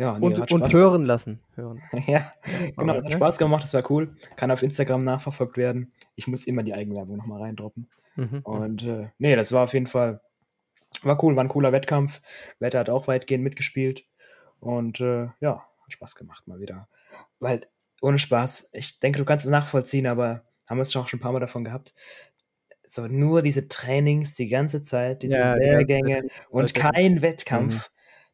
Ja, 0.00 0.18
ne, 0.18 0.24
Und 0.24 0.50
und 0.50 0.72
hören 0.72 1.04
lassen, 1.04 1.40
hören. 1.56 1.82
Ja, 2.06 2.32
genau, 2.74 2.94
hat 2.94 3.04
ne? 3.04 3.12
Spaß 3.12 3.36
gemacht, 3.36 3.64
das 3.64 3.74
war 3.74 3.88
cool. 3.90 4.16
Kann 4.36 4.50
auf 4.50 4.62
Instagram 4.62 5.04
nachverfolgt 5.04 5.58
werden. 5.58 5.92
Ich 6.14 6.26
muss 6.26 6.46
immer 6.46 6.62
die 6.62 6.72
Eigenwerbung 6.72 7.18
noch 7.18 7.26
mal 7.26 7.38
reindroppen. 7.42 7.86
Mhm, 8.16 8.24
mhm. 8.24 8.40
Und, 8.40 8.82
äh, 8.84 9.08
ne, 9.18 9.36
das 9.36 9.52
war 9.52 9.64
auf 9.64 9.74
jeden 9.74 9.86
Fall 9.86 10.22
war 11.02 11.22
cool, 11.22 11.36
war 11.36 11.44
'n 11.44 11.48
cooler 11.48 11.72
Wettkampf. 11.72 12.22
Wetter 12.60 12.78
hat 12.80 12.88
auch 12.88 13.08
weitgehend 13.08 13.44
mitgespielt 13.44 14.04
und, 14.58 15.00
äh, 15.00 15.28
ja, 15.40 15.66
hat 15.84 15.92
Spaß 15.92 16.14
gemacht 16.16 16.48
mal 16.48 16.60
wieder. 16.60 16.88
Weil 17.38 17.66
ohne 18.00 18.18
Spaß, 18.18 18.70
ich 18.72 19.00
denke, 19.00 19.18
du 19.18 19.26
kannst 19.26 19.44
es 19.44 19.50
nachvollziehen, 19.50 20.06
aber 20.06 20.44
haben 20.66 20.78
wir's 20.78 20.96
auch 20.96 21.08
schon 21.08 21.18
'n 21.20 21.22
paar 21.22 21.32
Mal 21.32 21.40
davon 21.40 21.64
gehabt. 21.64 21.94
So 22.88 23.06
nur 23.06 23.42
diese 23.42 23.68
Trainings 23.68 24.34
die 24.34 24.48
ganze 24.48 24.82
Zeit, 24.82 25.22
diese 25.22 25.36
Ja, 25.38 25.54
Lehrgänge 25.54 26.22
die 26.22 26.30
und 26.50 26.74
kein 26.74 27.16
mhm. 27.16 27.22
Wettkampf, 27.22 27.90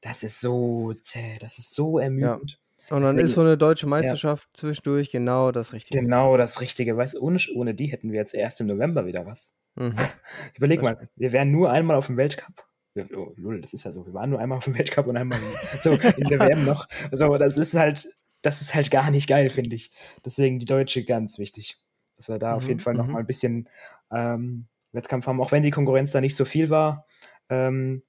das 0.07 0.23
ist 0.23 0.41
so 0.41 0.93
zäh, 0.95 1.39
das 1.41 1.59
ist 1.59 1.75
so 1.75 1.99
Ja. 2.21 2.41
ermüdend. 2.41 2.61
Und 2.91 3.03
dann 3.03 3.19
ist 3.19 3.33
Deswegen 3.33 3.35
so 3.35 3.43
'ne 3.43 3.57
Deutsche 3.59 3.87
ja. 4.01 4.17
Meisterschaft 4.17 4.49
zwischendurch 4.57 5.11
genau 5.11 5.51
das 5.53 5.73
Richtige. 5.73 6.01
Genau 6.01 6.37
das 6.37 6.61
Richtige. 6.61 6.97
Weißt 6.97 7.15
du, 7.15 7.21
ohne 7.23 7.39
ohne 7.55 7.75
die 7.75 7.87
hätten 7.87 8.11
wir 8.13 8.19
jetzt 8.21 8.35
erst 8.35 8.61
im 8.61 8.67
November 8.67 9.07
wieder 9.07 9.25
was. 9.27 9.55
Mhm. 9.77 10.11
Überleg 10.57 10.83
Das 10.83 10.83
mal, 10.83 11.09
wir 11.17 11.33
wären 11.33 11.51
nur 11.53 11.71
einmal 11.71 11.97
auf'm 11.97 12.17
Weltcup. 12.17 12.67
Wir 12.95 13.09
oh, 13.17 13.35
null, 13.37 13.61
das 13.61 13.73
ist 13.75 13.85
ja 13.85 13.93
so. 13.93 14.05
Wir 14.07 14.15
waren 14.15 14.31
nur 14.31 14.41
einmal 14.41 14.59
auf'm 14.59 14.77
Weltcup 14.77 15.07
und 15.07 15.17
einmal 15.17 15.41
so 15.81 15.99
in 16.17 16.29
der 16.29 16.41
WM 16.41 16.65
noch. 16.65 16.87
So, 17.13 17.37
das 17.37 17.57
ist 17.59 17.75
halt 17.75 18.09
das 18.43 18.61
ist 18.61 18.75
halt 18.75 18.91
gar 18.91 19.11
nicht 19.11 19.29
geil, 19.29 19.51
finde 19.51 19.77
ich. 19.77 19.91
Deswegen 20.25 20.59
die 20.59 20.67
Deutsche 20.67 21.05
ganz 21.05 21.39
wichtig, 21.39 21.79
dass 22.17 22.29
wir 22.29 22.39
da 22.39 22.55
auf 22.57 22.69
jeden 22.69 22.79
Mhm, 22.79 22.81
Fall 22.81 22.95
noch 22.95 23.11
mal 23.11 23.21
mhm. 23.21 23.23
'n 23.23 23.27
bisschen, 23.27 23.69
ähm, 24.13 24.67
Wettkampf 24.93 25.27
haben, 25.27 25.41
auch 25.41 25.53
wenn 25.53 25.63
die 25.63 25.71
Konkurrenz 25.73 26.13
da 26.13 26.21
nicht 26.21 26.37
so 26.37 26.45
viel 26.45 26.71
war. 26.71 27.07
Ähm, 27.49 28.03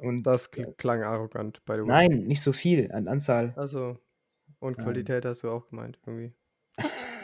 und 0.00 0.22
Das 0.22 0.50
klang 0.50 1.02
arrogant, 1.02 1.64
by 1.64 1.74
the 1.74 1.80
way. 1.80 1.86
Nein, 1.86 2.24
nicht 2.24 2.40
so 2.40 2.52
viel 2.52 2.90
an 2.92 3.08
Anzahl. 3.08 3.54
Ach 3.56 3.68
so. 3.68 3.98
Und 4.58 4.78
Ähm 4.78 4.84
Qualität 4.84 5.24
hast 5.24 5.42
du 5.42 5.50
auch 5.50 5.68
gemeint 5.68 5.98
irgendwie. 6.06 6.34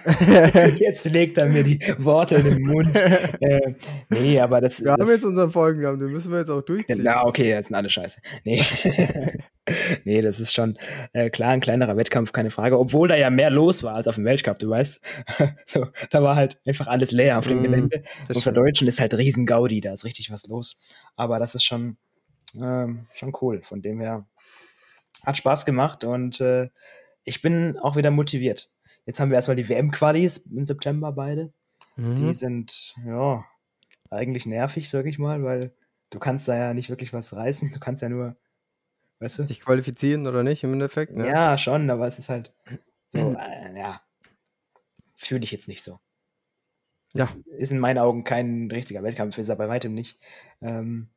jetzt 0.78 1.04
legt 1.10 1.38
er 1.38 1.46
mir 1.46 1.62
die 1.62 1.78
Worte 1.98 2.36
in 2.36 2.44
den 2.44 2.62
Mund. 2.62 2.94
äh, 3.40 3.74
nee, 4.08 4.40
aber 4.40 4.60
das. 4.60 4.80
Wir 4.82 4.96
das, 4.96 5.00
haben 5.00 5.14
jetzt 5.14 5.24
unseren 5.24 5.52
Folgennamen, 5.52 6.00
den 6.00 6.10
müssen 6.10 6.30
wir 6.30 6.40
jetzt 6.40 6.50
auch 6.50 6.62
durchziehen. 6.62 7.00
Na, 7.02 7.24
okay, 7.24 7.48
jetzt 7.48 7.68
sind 7.68 7.76
alle 7.76 7.88
scheiße. 7.88 8.20
Nee. 8.44 8.64
nee, 10.04 10.20
das 10.20 10.40
ist 10.40 10.52
schon 10.52 10.76
äh, 11.12 11.30
klar 11.30 11.50
ein 11.50 11.60
kleinerer 11.60 11.96
Wettkampf, 11.96 12.32
keine 12.32 12.50
Frage. 12.50 12.78
Obwohl 12.78 13.08
da 13.08 13.16
ja 13.16 13.30
mehr 13.30 13.50
los 13.50 13.82
war 13.82 13.94
als 13.94 14.08
auf 14.08 14.16
dem 14.16 14.24
Weltcup, 14.24 14.58
du 14.58 14.70
weißt. 14.70 15.00
so, 15.66 15.86
da 16.10 16.22
war 16.22 16.36
halt 16.36 16.60
einfach 16.66 16.88
alles 16.88 17.12
leer 17.12 17.38
auf 17.38 17.46
dem 17.46 17.60
Mm, 17.60 17.62
Gelände. 17.62 18.02
das 18.26 18.36
Und 18.36 18.42
für 18.42 18.52
Deutschen 18.52 18.88
ist 18.88 19.00
halt 19.00 19.16
riesen 19.16 19.46
Gaudi, 19.46 19.80
da 19.80 19.92
ist 19.92 20.04
richtig 20.04 20.30
was 20.30 20.46
los. 20.46 20.80
Aber 21.16 21.38
das 21.38 21.54
ist 21.54 21.64
schon, 21.64 21.96
ähm, 22.60 23.06
schon 23.14 23.32
cool. 23.40 23.62
Von 23.62 23.82
dem 23.82 24.00
her 24.00 24.26
hat 25.24 25.36
Spaß 25.36 25.64
gemacht 25.64 26.04
und 26.04 26.40
äh, 26.40 26.68
ich 27.24 27.42
bin 27.42 27.78
auch 27.78 27.96
wieder 27.96 28.10
motiviert. 28.10 28.72
Jetzt 29.06 29.20
haben 29.20 29.30
wir 29.30 29.36
erstmal 29.36 29.56
die 29.56 29.68
WM-Qualis 29.68 30.38
im 30.38 30.64
September 30.64 31.12
beide. 31.12 31.52
Die 31.96 32.22
Mhm. 32.24 32.32
sind, 32.32 32.94
ja, 33.04 33.44
eigentlich 34.10 34.46
nervig, 34.46 34.88
sag 34.88 35.06
ich 35.06 35.18
mal, 35.18 35.42
weil 35.44 35.74
du 36.10 36.18
kannst 36.18 36.48
da 36.48 36.56
ja 36.56 36.74
nicht 36.74 36.88
wirklich 36.90 37.12
was 37.12 37.34
reißen. 37.34 37.72
Du 37.72 37.78
kannst 37.80 38.02
ja 38.02 38.08
nur, 38.08 38.36
weißt 39.20 39.40
du? 39.40 39.44
Dich 39.44 39.60
qualifizieren 39.60 40.26
oder 40.26 40.42
nicht 40.42 40.64
im 40.64 40.72
Endeffekt, 40.72 41.14
ne? 41.16 41.28
Ja, 41.28 41.56
schon, 41.58 41.90
aber 41.90 42.06
es 42.06 42.18
ist 42.18 42.28
halt 42.28 42.52
so, 43.10 43.18
äh, 43.38 43.78
ja, 43.78 44.00
fühle 45.16 45.44
ich 45.44 45.52
jetzt 45.52 45.68
nicht 45.68 45.82
so. 45.82 46.00
Ja. 47.14 47.26
Das 47.26 47.36
ist 47.58 47.70
in 47.72 47.78
meinen 47.78 47.98
Augen 47.98 48.24
kein 48.24 48.70
richtiger 48.70 49.02
Wettkampf, 49.02 49.36
ist 49.36 49.48
er 49.50 49.56
bei 49.56 49.68
weitem 49.68 49.92
nicht. 49.94 50.18
Ähm, 50.62 51.10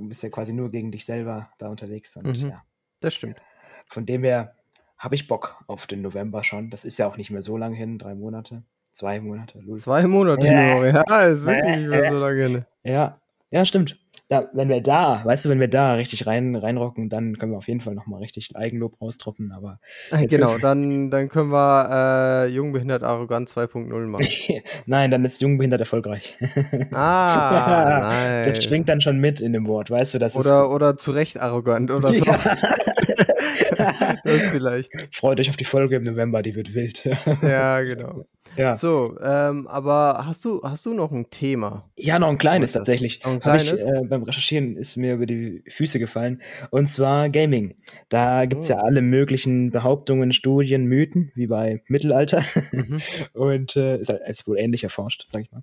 du 0.00 0.08
bist 0.08 0.22
ja 0.22 0.28
quasi 0.30 0.52
nur 0.52 0.70
gegen 0.70 0.90
dich 0.90 1.04
selber 1.04 1.50
da 1.58 1.68
unterwegs 1.68 2.16
und 2.16 2.26
Mhm. 2.42 2.50
ja, 2.50 2.62
Das 3.00 3.14
stimmt. 3.14 3.36
von 3.86 4.06
dem 4.06 4.24
her 4.24 4.54
habe 4.98 5.14
ich 5.14 5.26
Bock 5.26 5.62
auf 5.66 5.86
den 5.86 6.02
November 6.02 6.42
schon. 6.44 6.70
Das 6.70 6.84
ist 6.84 6.98
ja 6.98 7.06
auch 7.06 7.16
nicht 7.16 7.30
mehr 7.30 7.42
so 7.42 7.56
lange 7.56 7.76
hin, 7.76 7.98
drei 7.98 8.14
Monate, 8.14 8.62
zwei 8.92 9.20
Monate. 9.20 9.58
lul. 9.60 9.78
Zwei 9.78 10.06
Monate 10.06 10.46
Ja. 10.46 10.84
Ja, 10.86 11.22
ist 11.22 11.42
wirklich 11.44 11.76
nicht 11.80 11.88
mehr 11.88 12.10
so 12.10 12.18
lange. 12.18 12.48
Ne? 12.48 12.66
Ja, 12.84 13.20
ja, 13.54 13.64
stimmt. 13.64 13.96
Da, 14.28 14.48
wenn 14.52 14.68
wir 14.68 14.80
da, 14.80 15.24
weißt 15.24 15.44
du, 15.44 15.48
wenn 15.50 15.60
wir 15.60 15.68
da 15.68 15.94
richtig 15.94 16.26
rein, 16.26 16.56
reinrocken, 16.56 17.08
dann 17.08 17.38
können 17.38 17.52
wir 17.52 17.58
auf 17.58 17.68
jeden 17.68 17.80
Fall 17.80 17.94
nochmal 17.94 18.20
richtig 18.20 18.56
Eigenlob 18.56 19.00
raustroppen, 19.00 19.52
aber 19.52 19.78
Genau, 20.10 20.58
dann, 20.58 21.10
dann 21.12 21.28
können 21.28 21.52
wir 21.52 22.46
äh, 22.46 22.48
Jungbehindert 22.48 23.04
Arrogant 23.04 23.48
2.0 23.48 24.06
machen. 24.06 24.26
nein, 24.86 25.12
dann 25.12 25.24
ist 25.24 25.40
Jungbehindert 25.40 25.80
erfolgreich. 25.80 26.36
Ah, 26.90 27.98
nein. 28.00 28.44
Das 28.44 28.64
schwingt 28.64 28.88
dann 28.88 29.00
schon 29.00 29.18
mit 29.18 29.40
in 29.40 29.52
dem 29.52 29.68
Wort, 29.68 29.90
weißt 29.90 30.14
du, 30.14 30.18
das 30.18 30.34
Oder, 30.34 30.68
oder 30.70 30.96
zu 30.96 31.12
Recht 31.12 31.38
arrogant 31.38 31.92
oder 31.92 32.12
so. 32.12 32.24
das 34.24 34.40
vielleicht. 34.50 34.92
ist. 34.92 35.14
Freut 35.14 35.38
euch 35.38 35.50
auf 35.50 35.56
die 35.56 35.64
Folge 35.64 35.94
im 35.96 36.02
November, 36.02 36.42
die 36.42 36.56
wird 36.56 36.74
wild. 36.74 37.04
Ja, 37.42 37.80
genau. 37.82 38.26
Ja. 38.56 38.74
So, 38.74 39.16
ähm, 39.22 39.66
aber 39.66 40.24
hast 40.26 40.44
du, 40.44 40.60
hast 40.62 40.86
du 40.86 40.94
noch 40.94 41.10
ein 41.12 41.30
Thema? 41.30 41.90
Ja, 41.96 42.18
noch 42.18 42.28
ein 42.28 42.38
kleines 42.38 42.72
tatsächlich. 42.72 43.22
Noch 43.24 43.32
ein 43.32 43.40
Hab 43.42 43.60
ich, 43.60 43.68
kleines? 43.68 43.84
äh, 43.84 44.04
beim 44.06 44.22
Recherchieren 44.22 44.76
ist 44.76 44.96
mir 44.96 45.14
über 45.14 45.26
die 45.26 45.62
Füße 45.68 45.98
gefallen. 45.98 46.42
Und 46.70 46.90
zwar 46.90 47.28
Gaming. 47.30 47.76
Da 48.08 48.46
gibt's 48.46 48.70
Oh. 48.70 48.74
ja 48.74 48.80
alle 48.80 49.02
möglichen 49.02 49.70
Behauptungen, 49.70 50.32
Studien, 50.32 50.84
Mythen, 50.86 51.32
wie 51.34 51.46
bei 51.46 51.82
Mittelalter. 51.88 52.42
Mhm. 52.72 53.00
Und 53.34 53.76
äh, 53.76 53.98
ist, 54.00 54.08
halt- 54.08 54.22
ist 54.28 54.46
wohl 54.46 54.58
ähnlich 54.58 54.84
erforscht, 54.84 55.24
sag 55.28 55.42
ich 55.42 55.52
mal. 55.52 55.62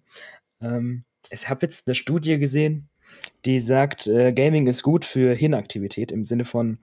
Ähm, 0.62 1.04
ich 1.30 1.50
habe 1.50 1.66
jetzt 1.66 1.88
eine 1.88 1.96
Studie 1.96 2.38
gesehen, 2.40 2.90
die 3.46 3.60
sagt, 3.60 4.08
äh, 4.08 4.32
Gaming 4.34 4.68
ist 4.68 4.84
gut 4.84 5.06
für 5.06 5.34
Hirnaktivität 5.34 6.12
im 6.12 6.26
Sinne 6.26 6.46
von 6.46 6.78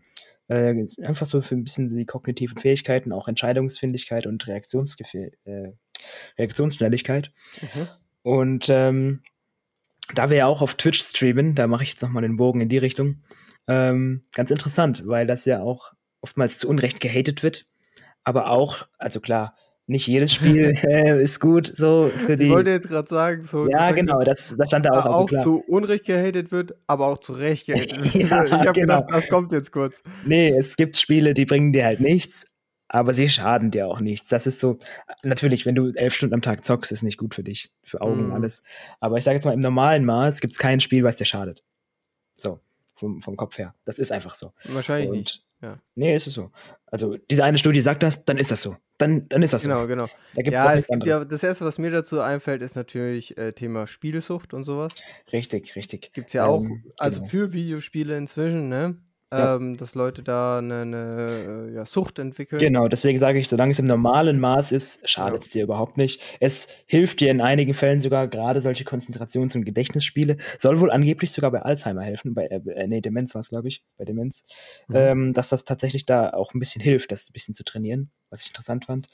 äh, 0.48 0.86
einfach 1.02 1.26
so 1.26 1.40
für 1.42 1.54
ein 1.54 1.64
bisschen 1.64 1.88
die 1.88 2.06
kognitiven 2.06 2.58
Fähigkeiten, 2.58 3.12
auch 3.12 3.28
Entscheidungsfindigkeit 3.28 4.26
und 4.26 4.46
Reaktionsgefühl, 4.46 5.32
äh, 5.44 5.72
Reaktionsschnelligkeit. 6.38 7.32
Mhm. 7.60 7.88
Und 8.22 8.66
ähm, 8.68 9.22
da 10.14 10.30
wir 10.30 10.38
ja 10.38 10.46
auch 10.46 10.62
auf 10.62 10.74
Twitch 10.74 11.02
streamen, 11.02 11.54
da 11.54 11.66
mache 11.66 11.82
ich 11.84 11.90
jetzt 11.90 12.02
nochmal 12.02 12.22
den 12.22 12.36
Bogen 12.36 12.60
in 12.60 12.68
die 12.68 12.78
Richtung. 12.78 13.22
Ähm, 13.66 14.22
ganz 14.32 14.50
interessant, 14.50 15.02
weil 15.06 15.26
das 15.26 15.44
ja 15.44 15.60
auch 15.60 15.92
oftmals 16.20 16.58
zu 16.58 16.68
Unrecht 16.68 17.00
gehatet 17.00 17.42
wird. 17.42 17.66
Aber 18.24 18.50
auch, 18.50 18.88
also 18.98 19.20
klar, 19.20 19.54
nicht 19.88 20.06
jedes 20.06 20.32
Spiel 20.32 20.74
äh, 20.84 21.20
ist 21.22 21.40
gut 21.40 21.72
so 21.76 22.10
für 22.14 22.32
Ich 22.32 22.38
die. 22.38 22.48
wollte 22.50 22.70
jetzt 22.70 22.88
gerade 22.88 23.08
sagen, 23.08 23.42
so. 23.42 23.68
ja, 23.68 23.90
genau, 23.92 24.22
das, 24.22 24.54
das 24.56 24.68
stand 24.68 24.86
da 24.86 24.90
auch. 24.92 25.06
auch 25.06 25.10
Also 25.12 25.24
klar. 25.26 25.42
zu 25.42 25.64
Unrecht 25.66 26.04
gehatet 26.04 26.52
wird, 26.52 26.74
aber 26.86 27.06
auch 27.08 27.18
zu 27.18 27.32
Recht 27.32 27.66
gehatet 27.66 28.02
wird. 28.14 28.30
Ja, 28.30 28.44
ich 28.44 28.52
habe 28.52 28.72
genau. 28.72 29.00
gedacht, 29.00 29.04
das 29.12 29.28
kommt 29.28 29.50
jetzt 29.52 29.72
kurz. 29.72 29.96
Nee, 30.24 30.50
es 30.50 30.76
gibt 30.76 30.96
Spiele, 30.96 31.34
die 31.34 31.46
bringen 31.46 31.72
dir 31.72 31.84
halt 31.86 32.00
nichts, 32.00 32.54
aber 32.88 33.12
sie 33.12 33.28
schaden 33.28 33.70
dir 33.70 33.86
auch 33.88 34.00
nichts. 34.00 34.28
Das 34.28 34.46
ist 34.46 34.60
so, 34.60 34.78
natürlich, 35.22 35.66
wenn 35.66 35.74
du 35.74 35.90
elf 35.94 36.14
Stunden 36.14 36.34
am 36.34 36.42
Tag 36.42 36.64
zockst, 36.64 36.92
ist 36.92 37.02
nicht 37.02 37.16
gut 37.18 37.34
für 37.34 37.42
dich, 37.42 37.72
für 37.82 38.00
Augen 38.02 38.20
und 38.20 38.26
Mhm. 38.28 38.32
alles. 38.34 38.62
Aber 39.00 39.16
ich 39.16 39.24
sage 39.24 39.36
jetzt 39.36 39.44
mal, 39.46 39.52
im 39.54 39.60
normalen 39.60 40.04
Maß 40.04 40.40
gibt 40.40 40.52
es 40.52 40.58
kein 40.58 40.80
Spiel, 40.80 41.02
was 41.02 41.16
dir 41.16 41.24
schadet. 41.24 41.64
So, 42.36 42.60
vom, 42.94 43.20
vom 43.22 43.36
Kopf 43.36 43.58
her. 43.58 43.74
Das 43.84 43.98
ist 43.98 44.12
einfach 44.12 44.34
so. 44.34 44.52
Wahrscheinlich 44.64 45.10
nicht. 45.10 45.18
Und 45.18 45.47
ja. 45.62 45.80
nee, 45.94 46.14
ist 46.14 46.26
es 46.26 46.34
so. 46.34 46.50
Also, 46.86 47.16
diese 47.30 47.44
eine 47.44 47.58
Studie 47.58 47.80
sagt 47.80 48.02
das, 48.02 48.24
dann 48.24 48.36
ist 48.38 48.50
das 48.50 48.62
so. 48.62 48.76
Dann, 48.98 49.28
dann 49.28 49.42
ist 49.42 49.52
das 49.52 49.62
Genau, 49.62 49.82
so. 49.82 49.86
genau. 49.86 50.06
Da 50.34 50.42
gibt 50.42 50.54
Ja, 50.54 50.66
auch 50.68 50.70
es 50.72 50.86
gibt 50.86 51.06
ja, 51.06 51.24
das 51.24 51.42
erste, 51.42 51.64
was 51.64 51.78
mir 51.78 51.90
dazu 51.90 52.20
einfällt, 52.20 52.62
ist 52.62 52.76
natürlich 52.76 53.36
äh, 53.38 53.52
Thema 53.52 53.86
Spielsucht 53.86 54.54
und 54.54 54.64
sowas. 54.64 55.02
Richtig, 55.32 55.74
richtig. 55.76 56.12
Gibt's 56.12 56.32
ja 56.32 56.46
auch, 56.46 56.64
Ähm, 56.64 56.84
also 56.98 57.18
genau. 57.18 57.30
für 57.30 57.52
Videospiele 57.52 58.16
inzwischen, 58.16 58.68
ne? 58.68 58.96
Ja. 59.30 59.56
Ähm, 59.56 59.76
dass 59.76 59.94
Leute 59.94 60.22
da 60.22 60.56
eine, 60.56 60.80
eine 60.82 61.68
äh, 61.68 61.74
ja, 61.74 61.84
Sucht 61.84 62.18
entwickeln. 62.18 62.60
Genau, 62.60 62.88
deswegen 62.88 63.18
sage 63.18 63.38
ich, 63.38 63.48
solange 63.48 63.72
es 63.72 63.78
im 63.78 63.84
normalen 63.84 64.40
Maß 64.40 64.72
ist, 64.72 65.06
schadet 65.06 65.44
es 65.44 65.50
dir 65.50 65.64
überhaupt 65.64 65.98
nicht. 65.98 66.22
Es 66.40 66.68
hilft 66.86 67.20
dir 67.20 67.30
in 67.30 67.42
einigen 67.42 67.74
Fällen 67.74 68.00
sogar, 68.00 68.26
gerade 68.26 68.62
solche 68.62 68.84
Konzentrations- 68.84 69.54
und 69.54 69.66
Gedächtnisspiele, 69.66 70.38
soll 70.56 70.80
wohl 70.80 70.90
angeblich 70.90 71.30
sogar 71.30 71.50
bei 71.50 71.60
Alzheimer 71.60 72.02
helfen, 72.02 72.32
bei, 72.32 72.46
äh, 72.46 72.86
nee, 72.86 73.02
Demenz 73.02 73.34
war 73.34 73.40
es, 73.40 73.50
glaube 73.50 73.68
ich, 73.68 73.84
bei 73.98 74.06
Demenz, 74.06 74.46
Mhm. 74.88 74.96
ähm, 74.96 75.32
dass 75.34 75.50
das 75.50 75.64
tatsächlich 75.64 76.06
da 76.06 76.30
auch 76.30 76.54
ein 76.54 76.58
bisschen 76.58 76.80
hilft, 76.80 77.12
das 77.12 77.28
ein 77.28 77.34
bisschen 77.34 77.54
zu 77.54 77.64
trainieren, 77.64 78.10
was 78.30 78.42
ich 78.42 78.48
interessant 78.48 78.86
fand. 78.86 79.08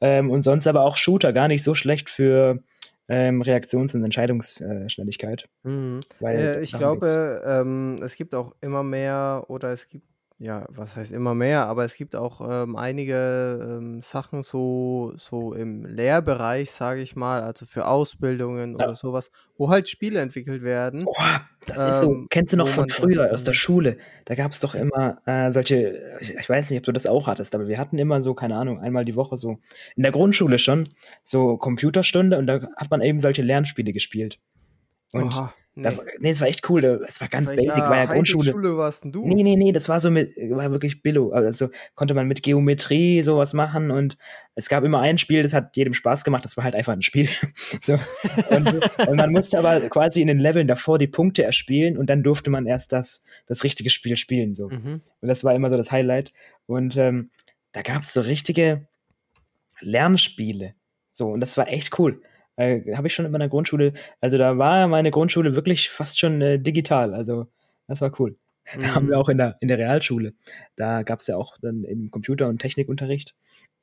Ähm, 0.00 0.30
und 0.30 0.44
sonst 0.44 0.66
aber 0.66 0.82
auch 0.82 0.96
Shooter 0.96 1.34
gar 1.34 1.48
nicht 1.48 1.62
so 1.62 1.74
schlecht 1.74 2.08
für 2.08 2.62
ähm, 3.08 3.42
Reaktions- 3.42 3.94
und 3.94 4.04
Entscheidungsschnelligkeit. 4.04 5.48
Mhm. 5.62 6.00
Weil 6.20 6.38
Äh, 6.38 6.62
ich 6.62 6.72
glaube, 6.72 7.42
ähm, 7.44 8.00
es 8.02 8.16
gibt 8.16 8.34
auch 8.34 8.54
immer 8.60 8.82
mehr, 8.82 9.44
oder 9.48 9.72
es 9.72 9.88
gibt, 9.88 10.06
ja, 10.40 10.66
was 10.68 10.94
heißt 10.94 11.10
immer 11.10 11.34
mehr, 11.34 11.66
aber 11.66 11.84
es 11.84 11.94
gibt 11.94 12.14
auch 12.14 12.40
ähm, 12.48 12.76
einige 12.76 13.78
ähm, 13.80 14.02
Sachen 14.02 14.44
so, 14.44 15.12
so 15.16 15.52
im 15.52 15.84
Lehrbereich, 15.84 16.70
sage 16.70 17.02
ich 17.02 17.16
mal, 17.16 17.42
also 17.42 17.66
für 17.66 17.88
Ausbildungen 17.88 18.78
Ja. 18.78 18.86
oder 18.86 18.94
sowas, 18.94 19.32
wo 19.56 19.68
halt 19.68 19.88
Spiele 19.88 20.20
entwickelt 20.20 20.62
werden. 20.62 21.04
Boah, 21.06 21.40
das 21.66 21.84
ist 21.84 22.00
so, 22.02 22.12
Ähm, 22.12 22.26
kennst 22.30 22.52
du 22.52 22.56
noch 22.56 22.68
von 22.68 22.88
früher 22.88 23.32
aus 23.32 23.42
der 23.42 23.52
Schule? 23.52 23.98
Da 24.26 24.36
gab 24.36 24.52
es 24.52 24.60
doch 24.60 24.76
immer 24.76 25.20
äh, 25.26 25.50
solche, 25.50 26.16
ich, 26.20 26.34
ich 26.34 26.48
weiß 26.48 26.70
nicht, 26.70 26.78
ob 26.78 26.84
du 26.84 26.92
das 26.92 27.06
auch 27.06 27.26
hattest, 27.26 27.56
aber 27.56 27.66
wir 27.66 27.78
hatten 27.78 27.98
immer 27.98 28.22
so, 28.22 28.34
keine 28.34 28.56
Ahnung, 28.56 28.78
einmal 28.78 29.04
die 29.04 29.16
Woche 29.16 29.36
so, 29.38 29.58
in 29.96 30.04
der 30.04 30.12
Grundschule 30.12 30.60
schon, 30.60 30.88
so 31.24 31.56
Computerstunde 31.56 32.38
und 32.38 32.46
da 32.46 32.60
hat 32.76 32.90
man 32.92 33.00
eben 33.00 33.18
solche 33.20 33.42
Lernspiele 33.42 33.92
gespielt. 33.92 34.38
Und 35.12 35.34
Oha, 35.34 35.54
da, 35.74 35.90
nee. 35.92 35.96
war- 35.96 36.04
nee, 36.18 36.30
es 36.30 36.40
war 36.40 36.48
echt 36.48 36.68
cool, 36.68 36.80
da- 36.80 36.96
es 36.96 37.20
war 37.20 37.28
ganz 37.28 37.50
Welcher 37.50 37.62
basic, 37.62 37.82
war 37.84 37.96
ja 37.96 38.04
Grundschule. 38.06 38.50
Schule 38.50 38.76
warst 38.76 39.04
du? 39.04 39.26
Nee, 39.26 39.42
nee, 39.42 39.54
nee, 39.56 39.70
das 39.72 39.88
war 39.88 40.00
so 40.00 40.10
mit, 40.10 40.36
war 40.36 40.70
wirklich 40.72 41.02
Billo. 41.02 41.30
Also 41.30 41.70
konnte 41.94 42.14
man 42.14 42.26
mit 42.26 42.42
Geometrie 42.42 43.22
sowas 43.22 43.54
machen 43.54 43.90
und 43.90 44.16
es 44.56 44.68
gab 44.68 44.82
immer 44.84 45.00
ein 45.00 45.18
Spiel, 45.18 45.42
das 45.42 45.52
hat 45.54 45.76
jedem 45.76 45.94
Spaß 45.94 46.24
gemacht, 46.24 46.44
das 46.44 46.56
war 46.56 46.64
halt 46.64 46.74
einfach 46.74 46.92
ein 46.94 47.02
Spiel. 47.02 47.28
so. 47.80 47.98
und, 48.50 48.74
und 49.08 49.16
man 49.16 49.30
musste 49.30 49.58
aber 49.58 49.88
quasi 49.88 50.20
in 50.20 50.26
den 50.26 50.38
Leveln 50.40 50.66
davor 50.66 50.98
die 50.98 51.06
Punkte 51.06 51.44
erspielen 51.44 51.96
und 51.96 52.10
dann 52.10 52.22
durfte 52.24 52.50
man 52.50 52.66
erst 52.66 52.92
das, 52.92 53.22
das 53.46 53.62
richtige 53.64 53.90
Spiel 53.90 54.16
spielen. 54.16 54.54
So. 54.56 54.68
Mhm. 54.68 55.00
Und 55.20 55.28
das 55.28 55.44
war 55.44 55.54
immer 55.54 55.70
so 55.70 55.76
das 55.76 55.92
Highlight. 55.92 56.32
Und 56.66 56.96
ähm, 56.96 57.30
da 57.72 57.82
gab 57.82 58.02
es 58.02 58.12
so 58.12 58.20
richtige 58.20 58.88
Lernspiele. 59.80 60.74
So, 61.12 61.28
und 61.28 61.40
das 61.40 61.56
war 61.56 61.68
echt 61.68 61.98
cool. 61.98 62.20
Äh, 62.58 62.94
Habe 62.96 63.06
ich 63.06 63.14
schon 63.14 63.24
in 63.24 63.32
meiner 63.32 63.48
Grundschule, 63.48 63.92
also 64.20 64.36
da 64.38 64.58
war 64.58 64.86
meine 64.88 65.10
Grundschule 65.10 65.54
wirklich 65.56 65.90
fast 65.90 66.18
schon 66.18 66.40
äh, 66.42 66.58
digital. 66.58 67.14
Also 67.14 67.46
das 67.86 68.00
war 68.00 68.12
cool. 68.20 68.36
Da 68.78 68.94
haben 68.94 69.06
Mhm. 69.06 69.10
wir 69.10 69.18
auch 69.18 69.28
in 69.30 69.38
der, 69.38 69.56
in 69.60 69.68
der 69.68 69.78
Realschule. 69.78 70.34
Da 70.76 71.02
gab 71.02 71.20
es 71.20 71.26
ja 71.28 71.36
auch 71.36 71.56
dann 71.62 71.84
eben 71.84 72.10
Computer- 72.10 72.48
und 72.48 72.58
Technikunterricht. 72.58 73.34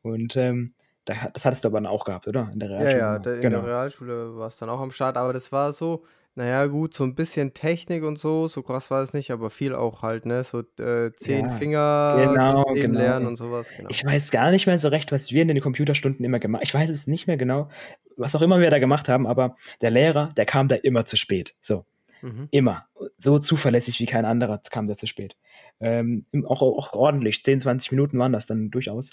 Und 0.03 0.35
ähm, 0.37 0.73
da, 1.05 1.15
hat- 1.15 1.35
das 1.35 1.45
hattest 1.45 1.63
du 1.63 1.69
aber 1.69 1.77
dann 1.77 1.87
auch 1.87 2.03
gehabt, 2.05 2.27
oder? 2.27 2.49
In 2.53 2.59
der 2.59 2.69
Ja, 2.69 2.75
Realschule. 2.77 2.99
ja, 2.99 3.19
da, 3.19 3.33
in 3.33 3.41
genau. 3.41 3.61
der 3.61 3.67
Realschule 3.69 4.35
war 4.37 4.47
es 4.49 4.57
dann 4.57 4.69
auch 4.69 4.79
am 4.81 4.91
Start, 4.91 5.17
aber 5.17 5.33
das 5.33 5.51
war 5.51 5.73
so, 5.73 6.03
naja, 6.37 6.65
gut, 6.65 6.93
so 6.93 7.05
ein 7.05 7.15
bisschen 7.15 7.53
Technik 7.53 8.03
und 8.03 8.19
so, 8.19 8.49
so 8.49 8.61
krass 8.61 8.91
war 8.91 9.01
es 9.01 9.13
nicht, 9.13 9.31
aber 9.31 9.49
viel 9.49 9.73
auch 9.73 10.01
halt, 10.01 10.25
ne? 10.25 10.43
So 10.43 10.59
äh, 10.79 11.11
zehn 11.15 11.45
Ja, 11.45 11.51
Finger 11.51 12.15
genau, 12.19 12.57
System 12.57 12.75
genau. 12.75 12.99
lernen 12.99 13.25
und 13.25 13.37
sowas, 13.37 13.69
genau. 13.75 13.89
Ich 13.89 14.03
weiß 14.05 14.31
gar 14.31 14.51
nicht 14.51 14.67
mehr 14.67 14.77
so 14.77 14.89
recht, 14.89 15.13
was 15.13 15.31
wir 15.31 15.41
in 15.41 15.47
den 15.47 15.61
Computerstunden 15.61 16.25
immer 16.25 16.39
gemacht 16.39 16.63
Ich 16.65 16.73
weiß 16.73 16.89
es 16.89 17.07
nicht 17.07 17.27
mehr 17.27 17.37
genau, 17.37 17.69
was 18.17 18.35
auch 18.35 18.41
immer 18.41 18.59
wir 18.59 18.69
da 18.69 18.79
gemacht 18.79 19.07
haben, 19.07 19.25
aber 19.27 19.55
der 19.79 19.91
Lehrer, 19.91 20.29
der 20.35 20.45
kam 20.45 20.67
da 20.67 20.75
immer 20.75 21.05
zu 21.05 21.15
spät. 21.15 21.55
So. 21.61 21.85
Mhm. 22.21 22.49
Immer. 22.51 22.87
So 23.17 23.39
zuverlässig 23.39 23.99
wie 24.01 24.05
kein 24.05 24.25
anderer 24.25 24.61
kam 24.69 24.87
der 24.87 24.97
zu 24.97 25.07
spät. 25.07 25.37
Ähm, 25.79 26.25
auch, 26.47 26.61
auch 26.61 26.93
ordentlich. 26.93 27.43
10, 27.43 27.61
20 27.61 27.91
Minuten 27.91 28.19
waren 28.19 28.33
das 28.33 28.47
dann 28.47 28.71
durchaus. 28.71 29.11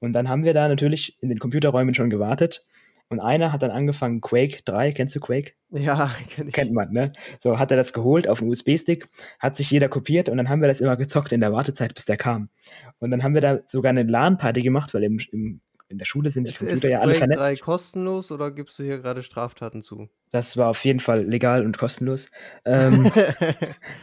Und 0.00 0.12
dann 0.12 0.28
haben 0.28 0.44
wir 0.44 0.54
da 0.54 0.66
natürlich 0.66 1.18
in 1.20 1.28
den 1.28 1.38
Computerräumen 1.38 1.94
schon 1.94 2.10
gewartet. 2.10 2.64
Und 3.10 3.20
einer 3.20 3.52
hat 3.52 3.62
dann 3.62 3.70
angefangen, 3.70 4.20
Quake 4.20 4.58
3, 4.64 4.92
kennst 4.92 5.14
du 5.14 5.20
Quake? 5.20 5.52
Ja, 5.70 6.14
kenn 6.30 6.48
ich. 6.48 6.54
Kennt 6.54 6.72
man, 6.72 6.92
ne? 6.92 7.12
So 7.38 7.58
hat 7.58 7.70
er 7.70 7.76
das 7.76 7.92
geholt 7.92 8.28
auf 8.28 8.40
einen 8.40 8.50
USB-Stick, 8.50 9.06
hat 9.38 9.56
sich 9.56 9.70
jeder 9.70 9.88
kopiert 9.88 10.28
und 10.28 10.36
dann 10.36 10.48
haben 10.48 10.60
wir 10.60 10.68
das 10.68 10.80
immer 10.80 10.96
gezockt 10.96 11.32
in 11.32 11.40
der 11.40 11.52
Wartezeit, 11.52 11.94
bis 11.94 12.06
der 12.06 12.16
kam. 12.16 12.48
Und 12.98 13.10
dann 13.10 13.22
haben 13.22 13.34
wir 13.34 13.40
da 13.40 13.58
sogar 13.66 13.90
eine 13.90 14.04
LAN-Party 14.04 14.62
gemacht, 14.62 14.94
weil 14.94 15.04
im, 15.04 15.20
im 15.32 15.60
in 15.88 15.98
der 15.98 16.06
Schule 16.06 16.30
sind 16.30 16.48
die 16.48 16.52
Computer 16.52 16.88
ja 16.88 17.00
alle 17.00 17.14
vernetzt. 17.14 17.50
Ist 17.50 17.60
3 17.60 17.64
kostenlos 17.64 18.32
oder 18.32 18.50
gibst 18.50 18.78
du 18.78 18.82
hier 18.82 18.98
gerade 18.98 19.22
Straftaten 19.22 19.82
zu? 19.82 20.08
Das 20.32 20.56
war 20.56 20.70
auf 20.70 20.84
jeden 20.84 20.98
Fall 20.98 21.22
legal 21.24 21.64
und 21.64 21.78
kostenlos. 21.78 22.30
Ähm, 22.66 23.10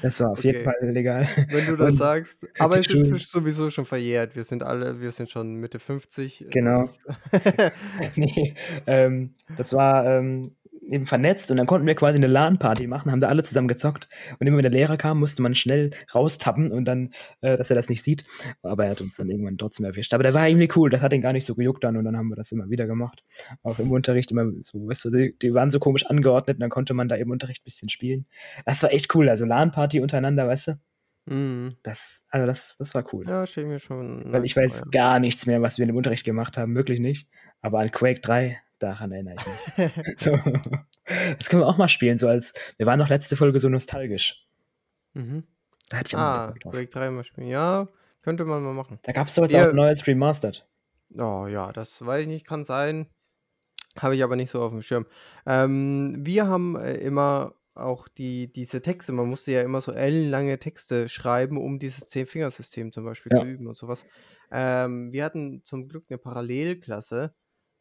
das 0.02 0.20
war 0.20 0.30
auf 0.30 0.40
okay. 0.40 0.48
jeden 0.50 0.64
Fall 0.64 0.76
legal. 0.82 1.28
Wenn 1.50 1.66
du 1.66 1.76
das 1.76 1.92
und 1.92 1.98
sagst. 1.98 2.46
Aber 2.60 2.80
es 2.80 2.88
ist 2.88 2.94
inzwischen 2.94 3.28
sowieso 3.28 3.72
schon 3.72 3.86
verjährt. 3.86 4.36
Wir 4.36 4.44
sind 4.44 4.62
alle, 4.62 5.02
wir 5.02 5.12
sind 5.12 5.30
schon 5.30 5.56
Mitte 5.56 5.80
50. 5.80 6.46
Genau. 6.52 6.88
nee, 8.16 8.54
ähm, 8.86 9.34
das 9.58 9.74
war 9.74 10.06
ähm, 10.06 10.52
eben 10.88 11.06
vernetzt 11.06 11.52
und 11.52 11.58
dann 11.58 11.68
konnten 11.68 11.88
wir 11.88 11.96
quasi 11.96 12.18
eine 12.18 12.28
LAN-Party 12.28 12.88
machen, 12.88 13.12
haben 13.12 13.20
da 13.20 13.28
alle 13.28 13.44
zusammen 13.44 13.68
gezockt 13.68 14.08
und 14.40 14.48
immer 14.48 14.58
wenn 14.58 14.64
der 14.64 14.72
Lehrer 14.72 14.98
kam, 14.98 15.20
musste 15.20 15.42
man 15.42 15.56
schnell 15.56 15.92
raustappen 16.14 16.72
und 16.72 16.86
dann, 16.86 17.12
äh, 17.42 17.58
dass 17.58 17.70
er 17.70 17.76
das 17.76 17.90
nicht 17.90 18.04
sieht. 18.04 18.26
Aber 18.64 18.86
er 18.86 18.92
hat 18.92 19.02
uns 19.02 19.16
dann 19.18 19.30
irgendwann 19.30 19.58
trotzdem 19.58 19.86
erwischt. 19.86 20.14
Aber 20.14 20.24
der 20.24 20.34
war 20.34 20.48
irgendwie 20.48 20.70
cool, 20.76 20.90
das 20.90 21.02
hat 21.02 21.14
ihn 21.14 21.22
gar 21.22 21.34
nicht 21.34 21.46
so 21.46 21.56
gejuckt 21.56 21.84
dann 21.84 21.98
und 21.98 22.06
dann 22.06 22.18
haben 22.18 22.30
wir 22.30 22.36
das 22.36 22.52
immer 22.52 22.70
wieder 22.70 22.88
gemacht. 22.88 23.24
Auch 23.64 23.80
im 23.80 23.92
Unterricht 23.92 24.32
immer 24.32 24.52
so, 24.64 24.88
weißt 24.88 25.06
du, 25.06 25.10
die, 25.12 25.38
die 25.38 25.54
waren 25.54 25.72
so 25.72 25.80
komisch 25.80 26.06
angeordnet 26.06 26.58
und 26.58 26.62
dann 26.62 26.70
konnte 26.70 26.94
man 26.94 27.08
da 27.08 27.16
im 27.16 27.30
Unterricht 27.30 27.62
ein 27.62 27.66
bisschen 27.66 27.90
spielen. 27.90 28.26
Das 28.66 28.82
war 28.84 28.92
echt 28.92 29.14
cool, 29.16 29.30
also 29.30 29.46
LAN-Party 29.46 30.00
untereinander, 30.00 30.48
weißt 30.48 30.68
du? 30.70 30.80
Mhm. 31.26 31.76
Das, 31.84 32.26
also 32.30 32.48
das, 32.48 32.76
das 32.78 32.96
war 32.96 33.06
cool. 33.14 33.28
Ja, 33.28 33.46
stehe 33.46 33.68
mir 33.68 33.80
schon. 33.80 34.32
Weil 34.32 34.44
ich 34.44 34.56
weiß 34.56 34.90
gar 34.92 35.20
nichts 35.20 35.46
mehr, 35.46 35.62
was 35.62 35.78
wir 35.78 35.88
im 35.88 35.96
Unterricht 35.96 36.26
gemacht 36.26 36.58
haben, 36.58 36.76
wirklich 36.76 37.00
nicht. 37.00 37.30
Aber 37.62 37.80
an 37.80 37.92
Quake 37.92 38.22
3, 38.22 38.60
Daran 38.82 39.12
erinnere 39.12 39.36
ich 39.36 39.96
mich. 39.96 40.18
so. 40.18 40.40
Das 41.38 41.50
können 41.50 41.62
wir 41.62 41.68
auch 41.68 41.78
mal 41.78 41.88
spielen, 41.88 42.18
so 42.18 42.28
als 42.28 42.54
wir 42.78 42.88
waren 42.88 42.98
noch 42.98 43.10
letzte 43.10 43.36
Folge 43.36 43.60
so 43.60 43.70
nostalgisch. 43.70 44.48
Mhm. 45.14 45.44
Da 45.90 45.98
hatte 45.98 46.08
ich 46.08 46.16
auch 46.16 46.20
ah, 46.20 46.54
Quake 46.60 46.88
3 46.88 47.12
mal 47.12 47.24
spielen. 47.24 47.48
Ja, 47.48 47.88
könnte 48.24 48.44
man 48.44 48.64
mal 48.64 48.74
machen. 48.74 48.98
Da 49.04 49.12
gab 49.12 49.28
es 49.28 49.36
doch 49.36 49.44
jetzt 49.44 49.54
ja. 49.54 49.66
auch 49.66 49.70
ein 49.70 49.76
neues 49.76 50.08
Remastered. 50.08 50.66
Oh 51.16 51.46
ja, 51.48 51.72
das 51.72 52.04
weiß 52.04 52.24
ich 52.24 52.28
nicht, 52.28 52.48
kann 52.48 52.66
sein. 52.66 53.08
Habe 53.98 54.16
ich 54.16 54.24
aber 54.24 54.36
nicht 54.36 54.50
so 54.50 54.62
auf 54.62 54.72
dem 54.72 54.82
Schirm. 54.82 55.06
Ähm, 55.46 56.16
wir 56.20 56.48
haben 56.48 56.76
äh, 56.76 56.96
immer 56.96 57.54
auch 57.76 58.08
die, 58.08 58.52
diese 58.52 58.82
Texte, 58.82 59.12
man 59.12 59.28
musste 59.28 59.52
ja 59.52 59.62
immer 59.62 59.82
so 59.82 59.92
ellenlange 59.92 60.58
Texte 60.58 61.08
schreiben, 61.08 61.58
um 61.58 61.78
dieses 61.78 62.10
Zehn-Fingersystem 62.10 62.92
zum 62.92 63.04
Beispiel 63.04 63.32
ja. 63.34 63.42
zu 63.42 63.48
üben 63.48 63.68
und 63.68 63.78
sowas. 63.78 64.06
Ähm, 64.52 65.12
wir 65.12 65.24
hatten 65.24 65.64
zum 65.64 65.88
Glück 65.88 66.06
eine 66.10 66.18
Parallelklasse, 66.18 67.34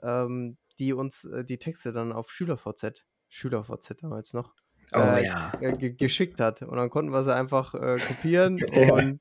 ähm, 0.03 0.57
die 0.81 0.93
uns 0.93 1.25
äh, 1.25 1.45
die 1.45 1.59
Texte 1.59 1.93
dann 1.93 2.13
auf 2.13 2.31
SchülerVZ, 2.31 3.05
SchülerVZ 3.29 4.03
damals 4.03 4.33
noch, 4.33 4.55
oh, 4.95 4.99
äh, 4.99 5.27
ja. 5.27 5.53
geschickt 5.77 6.41
hat. 6.41 6.63
Und 6.63 6.77
dann 6.77 6.91
konnten 6.91 7.13
wir 7.13 7.23
sie 7.23 7.35
einfach 7.35 7.75
äh, 7.75 7.97
kopieren 7.97 8.61
und 8.73 9.21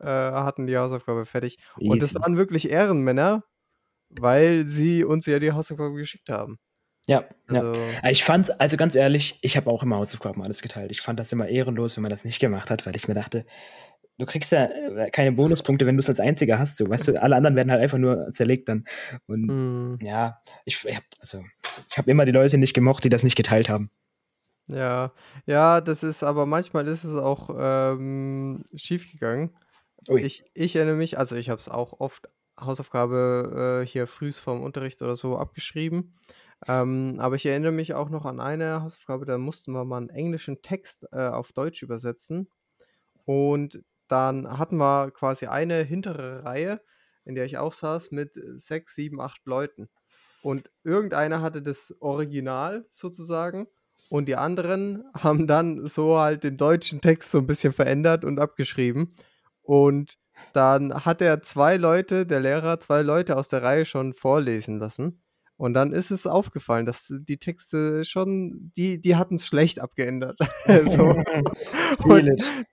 äh, 0.00 0.06
hatten 0.06 0.66
die 0.66 0.76
Hausaufgabe 0.76 1.26
fertig. 1.26 1.58
Easy. 1.78 1.90
Und 1.90 2.02
das 2.02 2.14
waren 2.14 2.36
wirklich 2.36 2.70
Ehrenmänner, 2.70 3.44
weil 4.08 4.66
sie 4.66 5.04
uns 5.04 5.26
ja 5.26 5.38
die 5.38 5.52
Hausaufgabe 5.52 5.94
geschickt 5.94 6.30
haben. 6.30 6.58
Ja, 7.06 7.24
also, 7.48 7.72
ja. 7.80 8.10
Ich 8.10 8.24
fand, 8.24 8.60
also 8.60 8.76
ganz 8.76 8.94
ehrlich, 8.94 9.38
ich 9.42 9.56
habe 9.56 9.68
auch 9.68 9.82
immer 9.82 9.96
Hausaufgaben 9.96 10.42
alles 10.42 10.62
geteilt. 10.62 10.92
Ich 10.92 11.02
fand 11.02 11.18
das 11.18 11.32
immer 11.32 11.48
ehrenlos, 11.48 11.96
wenn 11.96 12.02
man 12.02 12.10
das 12.10 12.24
nicht 12.24 12.38
gemacht 12.38 12.70
hat, 12.70 12.86
weil 12.86 12.94
ich 12.94 13.08
mir 13.08 13.14
dachte, 13.14 13.44
du 14.18 14.26
kriegst 14.26 14.52
ja 14.52 14.66
äh, 14.66 15.10
keine 15.10 15.32
Bonuspunkte, 15.32 15.86
wenn 15.86 15.96
du 15.96 16.00
es 16.00 16.08
als 16.08 16.20
einziger 16.20 16.58
hast. 16.58 16.76
So, 16.76 16.88
weißt 16.88 17.08
du, 17.08 17.22
alle 17.22 17.36
anderen 17.36 17.56
werden 17.56 17.70
halt 17.70 17.82
einfach 17.82 17.98
nur 17.98 18.32
zerlegt 18.32 18.68
dann. 18.68 18.84
Und 19.26 19.46
mm. 19.46 20.04
ja, 20.04 20.40
ich, 20.64 20.84
ich 20.84 20.96
hab, 20.96 21.04
also, 21.20 21.42
ich 21.88 21.98
habe 21.98 22.10
immer 22.10 22.24
die 22.24 22.32
Leute 22.32 22.58
nicht 22.58 22.74
gemocht, 22.74 23.04
die 23.04 23.08
das 23.08 23.24
nicht 23.24 23.36
geteilt 23.36 23.68
haben. 23.68 23.90
Ja, 24.68 25.12
ja, 25.44 25.80
das 25.80 26.02
ist, 26.02 26.22
aber 26.22 26.46
manchmal 26.46 26.86
ist 26.86 27.04
es 27.04 27.16
auch 27.16 27.50
ähm, 27.58 28.64
schiefgegangen. 28.74 29.50
Ich, 30.08 30.44
ich 30.54 30.76
erinnere 30.76 30.96
mich, 30.96 31.18
also 31.18 31.36
ich 31.36 31.50
habe 31.50 31.60
es 31.60 31.68
auch 31.68 32.00
oft 32.00 32.28
Hausaufgabe 32.58 33.82
äh, 33.82 33.86
hier 33.86 34.06
frühs 34.06 34.38
vom 34.38 34.62
Unterricht 34.62 35.02
oder 35.02 35.16
so 35.16 35.36
abgeschrieben. 35.36 36.18
Ähm, 36.68 37.16
aber 37.18 37.36
ich 37.36 37.46
erinnere 37.46 37.72
mich 37.72 37.94
auch 37.94 38.08
noch 38.08 38.24
an 38.24 38.40
eine 38.40 38.82
Hausaufgabe, 38.82 39.26
da 39.26 39.36
mussten 39.36 39.72
wir 39.72 39.84
mal 39.84 39.98
einen 39.98 40.10
englischen 40.10 40.62
Text 40.62 41.06
äh, 41.12 41.28
auf 41.28 41.52
Deutsch 41.52 41.82
übersetzen. 41.82 42.48
Und 43.24 43.82
dann 44.08 44.58
hatten 44.58 44.76
wir 44.76 45.10
quasi 45.10 45.46
eine 45.46 45.82
hintere 45.82 46.44
Reihe, 46.44 46.80
in 47.24 47.34
der 47.34 47.44
ich 47.44 47.58
auch 47.58 47.72
saß, 47.72 48.10
mit 48.10 48.32
sechs, 48.56 48.94
sieben, 48.94 49.20
acht 49.20 49.44
Leuten. 49.46 49.88
Und 50.42 50.70
irgendeiner 50.82 51.40
hatte 51.40 51.62
das 51.62 51.94
Original 52.00 52.86
sozusagen 52.90 53.68
und 54.10 54.26
die 54.26 54.36
anderen 54.36 55.04
haben 55.14 55.46
dann 55.46 55.86
so 55.86 56.18
halt 56.18 56.44
den 56.44 56.56
deutschen 56.56 57.00
Text 57.00 57.30
so 57.30 57.38
ein 57.38 57.46
bisschen 57.46 57.72
verändert 57.72 58.24
und 58.24 58.38
abgeschrieben. 58.38 59.14
Und 59.62 60.18
dann 60.52 61.04
hat 61.04 61.22
er 61.22 61.42
zwei 61.42 61.76
Leute, 61.76 62.26
der 62.26 62.40
Lehrer, 62.40 62.80
zwei 62.80 63.02
Leute 63.02 63.36
aus 63.36 63.48
der 63.48 63.62
Reihe 63.62 63.84
schon 63.84 64.12
vorlesen 64.12 64.78
lassen. 64.78 65.22
Und 65.62 65.74
dann 65.74 65.92
ist 65.92 66.10
es 66.10 66.26
aufgefallen, 66.26 66.86
dass 66.86 67.06
die 67.08 67.38
Texte 67.38 68.04
schon, 68.04 68.72
die, 68.76 69.00
die 69.00 69.14
hatten 69.14 69.36
es 69.36 69.46
schlecht 69.46 69.78
abgeändert. 69.78 70.36
so. 70.66 71.14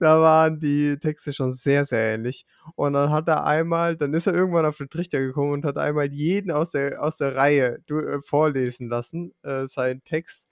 da 0.00 0.20
waren 0.20 0.58
die 0.58 0.98
Texte 0.98 1.32
schon 1.32 1.52
sehr, 1.52 1.84
sehr 1.84 2.14
ähnlich. 2.14 2.46
Und 2.74 2.94
dann 2.94 3.12
hat 3.12 3.28
er 3.28 3.46
einmal, 3.46 3.96
dann 3.96 4.12
ist 4.12 4.26
er 4.26 4.34
irgendwann 4.34 4.66
auf 4.66 4.78
den 4.78 4.90
Trichter 4.90 5.20
gekommen 5.20 5.52
und 5.52 5.64
hat 5.64 5.78
einmal 5.78 6.10
jeden 6.10 6.50
aus 6.50 6.72
der, 6.72 7.00
aus 7.00 7.16
der 7.16 7.36
Reihe 7.36 7.78
äh, 7.88 8.20
vorlesen 8.22 8.88
lassen, 8.88 9.34
äh, 9.44 9.68
seinen 9.68 10.02
Text. 10.02 10.48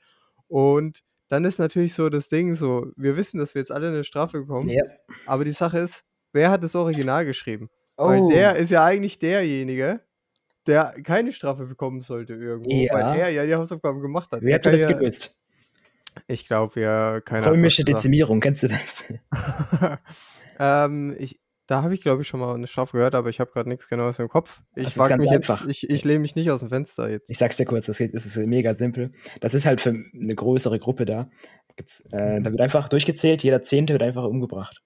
Und 0.46 1.02
dann 1.26 1.44
ist 1.44 1.58
natürlich 1.58 1.94
so 1.94 2.08
das 2.08 2.28
Ding 2.28 2.54
so, 2.54 2.86
wir 2.94 3.16
wissen, 3.16 3.38
dass 3.38 3.56
wir 3.56 3.62
jetzt 3.62 3.72
alle 3.72 3.88
eine 3.88 4.04
Strafe 4.04 4.42
bekommen. 4.42 4.68
Ja. 4.68 4.84
Aber 5.26 5.44
die 5.44 5.50
Sache 5.50 5.80
ist, 5.80 6.04
wer 6.32 6.52
hat 6.52 6.62
das 6.62 6.76
Original 6.76 7.24
geschrieben? 7.26 7.68
Oh. 7.96 8.10
Weil 8.10 8.28
der 8.28 8.54
ist 8.54 8.70
ja 8.70 8.84
eigentlich 8.84 9.18
derjenige, 9.18 10.02
der 10.68 10.94
keine 11.02 11.32
Strafe 11.32 11.66
bekommen 11.66 12.00
sollte 12.02 12.34
irgendwo, 12.34 12.70
ja. 12.70 12.92
weil 12.92 13.18
er 13.18 13.30
ja 13.30 13.46
die 13.46 13.54
Hausaufgaben 13.54 14.00
gemacht 14.00 14.30
hat. 14.30 14.42
Wer 14.42 14.56
hat 14.56 14.66
das 14.66 14.80
ja, 14.80 14.86
gelöst? 14.86 15.36
Ich 16.26 16.46
glaube 16.46 16.80
ja, 16.80 17.20
keine 17.20 17.50
Römische 17.50 17.84
Dezimierung, 17.84 18.40
kennst 18.40 18.62
du 18.62 18.68
das? 18.68 19.04
ähm, 20.58 21.16
ich, 21.18 21.40
da 21.66 21.82
habe 21.82 21.94
ich, 21.94 22.00
glaube 22.00 22.22
ich, 22.22 22.28
schon 22.28 22.40
mal 22.40 22.54
eine 22.54 22.66
Strafe 22.66 22.96
gehört, 22.96 23.14
aber 23.14 23.28
ich 23.28 23.40
habe 23.40 23.50
gerade 23.50 23.68
nichts 23.68 23.88
Genaues 23.88 24.18
im 24.18 24.28
Kopf. 24.28 24.62
Ich 24.74 24.84
das 24.84 24.96
ist 24.96 25.08
ganz 25.08 25.26
einfach. 25.26 25.66
Jetzt, 25.66 25.84
ich, 25.84 25.90
ich 25.90 26.04
lehne 26.04 26.20
mich 26.20 26.34
nicht 26.34 26.50
aus 26.50 26.60
dem 26.60 26.70
Fenster 26.70 27.10
jetzt. 27.10 27.30
Ich 27.30 27.38
sag's 27.38 27.56
dir 27.56 27.66
kurz, 27.66 27.86
das, 27.86 28.00
ist 28.00 28.36
mega 28.38 28.74
simpel. 28.74 29.12
Das 29.40 29.54
ist 29.54 29.66
halt 29.66 29.80
für 29.80 29.90
eine 29.90 30.34
größere 30.34 30.78
Gruppe 30.78 31.04
da. 31.04 31.30
Äh, 32.10 32.40
da 32.40 32.50
wird 32.50 32.60
einfach 32.60 32.88
durchgezählt, 32.88 33.42
jeder 33.42 33.62
Zehnte 33.62 33.92
wird 33.92 34.02
einfach 34.02 34.24
umgebracht. 34.24 34.82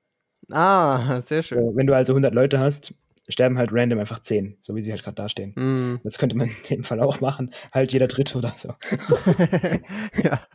Ah, 0.50 1.22
sehr 1.26 1.42
schön. 1.42 1.58
So, 1.58 1.76
wenn 1.76 1.86
du 1.86 1.94
also 1.94 2.12
100 2.12 2.34
Leute 2.34 2.58
hast, 2.58 2.94
sterben 3.28 3.58
halt 3.58 3.70
random 3.72 3.98
einfach 3.98 4.20
zehn, 4.20 4.56
so 4.60 4.74
wie 4.74 4.82
sie 4.82 4.90
halt 4.90 5.02
gerade 5.02 5.14
dastehen. 5.14 5.54
Mm. 5.54 6.00
Das 6.04 6.18
könnte 6.18 6.36
man 6.36 6.48
in 6.68 6.76
dem 6.76 6.84
Fall 6.84 7.00
auch 7.00 7.20
machen, 7.20 7.52
halt 7.72 7.92
jeder 7.92 8.08
Dritte 8.08 8.38
oder 8.38 8.52
so. 8.56 8.74
ja. 10.22 10.46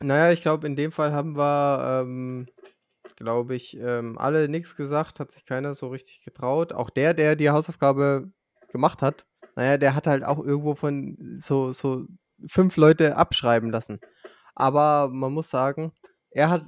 Naja, 0.00 0.32
ich 0.32 0.42
glaube, 0.42 0.66
in 0.66 0.76
dem 0.76 0.92
Fall 0.92 1.12
haben 1.12 1.36
wir, 1.36 2.02
ähm, 2.02 2.46
glaube 3.16 3.56
ich, 3.56 3.76
ähm, 3.76 4.16
alle 4.16 4.48
nichts 4.48 4.76
gesagt, 4.76 5.18
hat 5.18 5.32
sich 5.32 5.44
keiner 5.44 5.74
so 5.74 5.88
richtig 5.88 6.22
getraut. 6.24 6.72
Auch 6.72 6.90
der, 6.90 7.14
der 7.14 7.34
die 7.34 7.50
Hausaufgabe 7.50 8.30
gemacht 8.70 9.02
hat, 9.02 9.26
naja, 9.56 9.76
der 9.76 9.96
hat 9.96 10.06
halt 10.06 10.22
auch 10.22 10.38
irgendwo 10.38 10.76
von 10.76 11.38
so, 11.40 11.72
so 11.72 12.06
fünf 12.46 12.76
Leute 12.76 13.16
abschreiben 13.16 13.70
lassen. 13.70 13.98
Aber 14.54 15.08
man 15.08 15.32
muss 15.32 15.50
sagen, 15.50 15.92
er 16.30 16.50
hat 16.50 16.66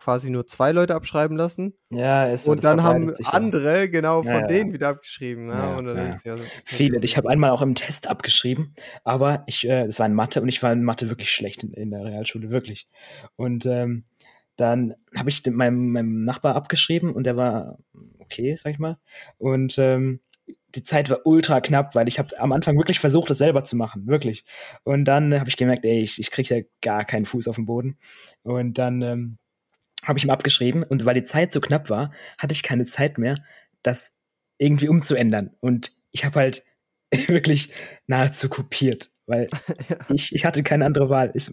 quasi 0.00 0.30
nur 0.30 0.46
zwei 0.46 0.72
Leute 0.72 0.94
abschreiben 0.94 1.36
lassen. 1.36 1.74
Ja, 1.90 2.26
ist 2.26 2.44
so. 2.44 2.52
Und 2.52 2.64
dann 2.64 2.82
haben 2.82 3.12
andere 3.24 3.88
genau 3.88 4.22
von 4.22 4.32
ja, 4.32 4.46
denen 4.46 4.72
wieder 4.72 4.88
abgeschrieben. 4.88 5.46
Ne? 5.46 6.20
Ja, 6.24 6.34
ja, 6.34 6.42
Viele. 6.64 6.98
Ich 7.02 7.16
habe 7.16 7.28
einmal 7.28 7.50
auch 7.50 7.62
im 7.62 7.74
Test 7.74 8.08
abgeschrieben, 8.08 8.74
aber 9.04 9.44
ich, 9.46 9.68
äh, 9.68 9.86
das 9.86 9.98
war 9.98 10.06
in 10.06 10.14
Mathe 10.14 10.40
und 10.40 10.48
ich 10.48 10.62
war 10.62 10.72
in 10.72 10.82
Mathe 10.82 11.10
wirklich 11.10 11.30
schlecht 11.30 11.62
in, 11.62 11.72
in 11.74 11.90
der 11.90 12.04
Realschule, 12.04 12.50
wirklich. 12.50 12.88
Und 13.36 13.66
ähm, 13.66 14.04
dann 14.56 14.94
habe 15.16 15.30
ich 15.30 15.44
meinem, 15.46 15.92
meinem 15.92 16.24
Nachbar 16.24 16.56
abgeschrieben 16.56 17.12
und 17.12 17.24
der 17.24 17.36
war 17.36 17.78
okay, 18.18 18.54
sag 18.56 18.72
ich 18.72 18.78
mal. 18.78 18.98
Und 19.38 19.78
ähm, 19.78 20.20
die 20.74 20.82
Zeit 20.82 21.10
war 21.10 21.20
ultra 21.24 21.60
knapp, 21.60 21.94
weil 21.94 22.08
ich 22.08 22.18
habe 22.18 22.38
am 22.38 22.52
Anfang 22.52 22.76
wirklich 22.76 23.00
versucht, 23.00 23.30
das 23.30 23.38
selber 23.38 23.64
zu 23.64 23.76
machen, 23.76 24.06
wirklich. 24.06 24.44
Und 24.84 25.04
dann 25.04 25.38
habe 25.38 25.48
ich 25.48 25.56
gemerkt, 25.56 25.84
ey, 25.84 26.00
ich, 26.00 26.18
ich 26.18 26.30
kriege 26.30 26.56
ja 26.56 26.62
gar 26.80 27.04
keinen 27.04 27.24
Fuß 27.24 27.48
auf 27.48 27.56
den 27.56 27.66
Boden. 27.66 27.98
Und 28.42 28.78
dann 28.78 29.02
ähm, 29.02 29.38
habe 30.04 30.18
ich 30.18 30.24
ihm 30.24 30.30
abgeschrieben 30.30 30.82
und 30.82 31.04
weil 31.04 31.14
die 31.14 31.22
Zeit 31.22 31.52
so 31.52 31.60
knapp 31.60 31.90
war, 31.90 32.12
hatte 32.38 32.52
ich 32.52 32.62
keine 32.62 32.86
Zeit 32.86 33.18
mehr, 33.18 33.36
das 33.82 34.18
irgendwie 34.58 34.88
umzuändern. 34.88 35.50
Und 35.60 35.92
ich 36.12 36.24
habe 36.24 36.38
halt 36.38 36.64
wirklich 37.28 37.70
nahezu 38.06 38.48
kopiert, 38.48 39.10
weil 39.26 39.48
ich, 40.08 40.34
ich 40.34 40.44
hatte 40.44 40.62
keine 40.62 40.84
andere 40.84 41.08
Wahl. 41.08 41.30
Ich, 41.34 41.50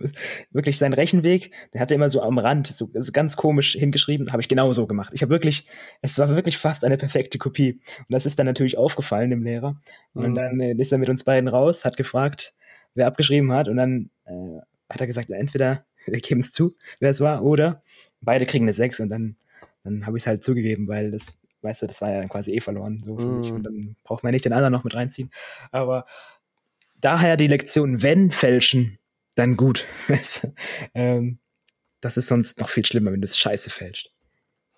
wirklich 0.51 0.77
sein 0.77 0.93
Rechenweg, 0.93 1.51
der 1.73 1.81
hatte 1.81 1.95
immer 1.95 2.09
so 2.09 2.21
am 2.21 2.37
Rand, 2.37 2.67
so, 2.67 2.89
so 2.93 3.11
ganz 3.11 3.37
komisch 3.37 3.73
hingeschrieben, 3.73 4.31
habe 4.31 4.41
ich 4.41 4.49
genau 4.49 4.71
so 4.71 4.87
gemacht. 4.87 5.11
Ich 5.13 5.21
habe 5.21 5.31
wirklich, 5.31 5.67
es 6.01 6.17
war 6.19 6.29
wirklich 6.29 6.57
fast 6.57 6.83
eine 6.83 6.97
perfekte 6.97 7.37
Kopie. 7.37 7.73
Und 7.99 8.09
das 8.09 8.25
ist 8.25 8.39
dann 8.39 8.45
natürlich 8.45 8.77
aufgefallen 8.77 9.29
dem 9.29 9.43
Lehrer. 9.43 9.79
Und 10.13 10.31
mhm. 10.31 10.35
dann 10.35 10.59
äh, 10.59 10.73
ist 10.73 10.91
er 10.91 10.97
mit 10.97 11.09
uns 11.09 11.23
beiden 11.23 11.47
raus, 11.47 11.85
hat 11.85 11.97
gefragt, 11.97 12.53
wer 12.93 13.07
abgeschrieben 13.07 13.51
hat. 13.51 13.67
Und 13.67 13.77
dann 13.77 14.09
äh, 14.25 14.59
hat 14.89 15.01
er 15.01 15.07
gesagt, 15.07 15.29
entweder 15.29 15.85
wir 16.05 16.19
geben 16.19 16.39
es 16.39 16.51
zu, 16.51 16.75
wer 16.99 17.11
es 17.11 17.19
war, 17.19 17.43
oder 17.43 17.81
beide 18.21 18.45
kriegen 18.45 18.65
eine 18.65 18.73
6 18.73 19.01
und 19.01 19.09
dann, 19.09 19.35
dann 19.83 20.05
habe 20.05 20.17
ich 20.17 20.23
es 20.23 20.27
halt 20.27 20.43
zugegeben, 20.43 20.87
weil 20.87 21.11
das, 21.11 21.39
weißt 21.61 21.83
du, 21.83 21.87
das 21.87 22.01
war 22.01 22.11
ja 22.11 22.19
dann 22.19 22.29
quasi 22.29 22.51
eh 22.53 22.61
verloren. 22.61 23.03
So 23.05 23.15
mm. 23.15 23.51
Und 23.51 23.63
dann 23.63 23.95
braucht 24.03 24.23
man 24.23 24.31
nicht 24.31 24.45
den 24.45 24.53
anderen 24.53 24.73
noch 24.73 24.83
mit 24.83 24.95
reinziehen. 24.95 25.31
Aber 25.71 26.05
daher 26.99 27.37
die 27.37 27.47
Lektion, 27.47 28.03
wenn 28.03 28.31
fälschen, 28.31 28.99
dann 29.35 29.55
gut. 29.55 29.87
ähm, 30.93 31.39
das 32.01 32.17
ist 32.17 32.27
sonst 32.27 32.59
noch 32.59 32.69
viel 32.69 32.85
schlimmer, 32.85 33.11
wenn 33.11 33.21
du 33.21 33.25
es 33.25 33.37
scheiße 33.37 33.69
fälscht. 33.69 34.11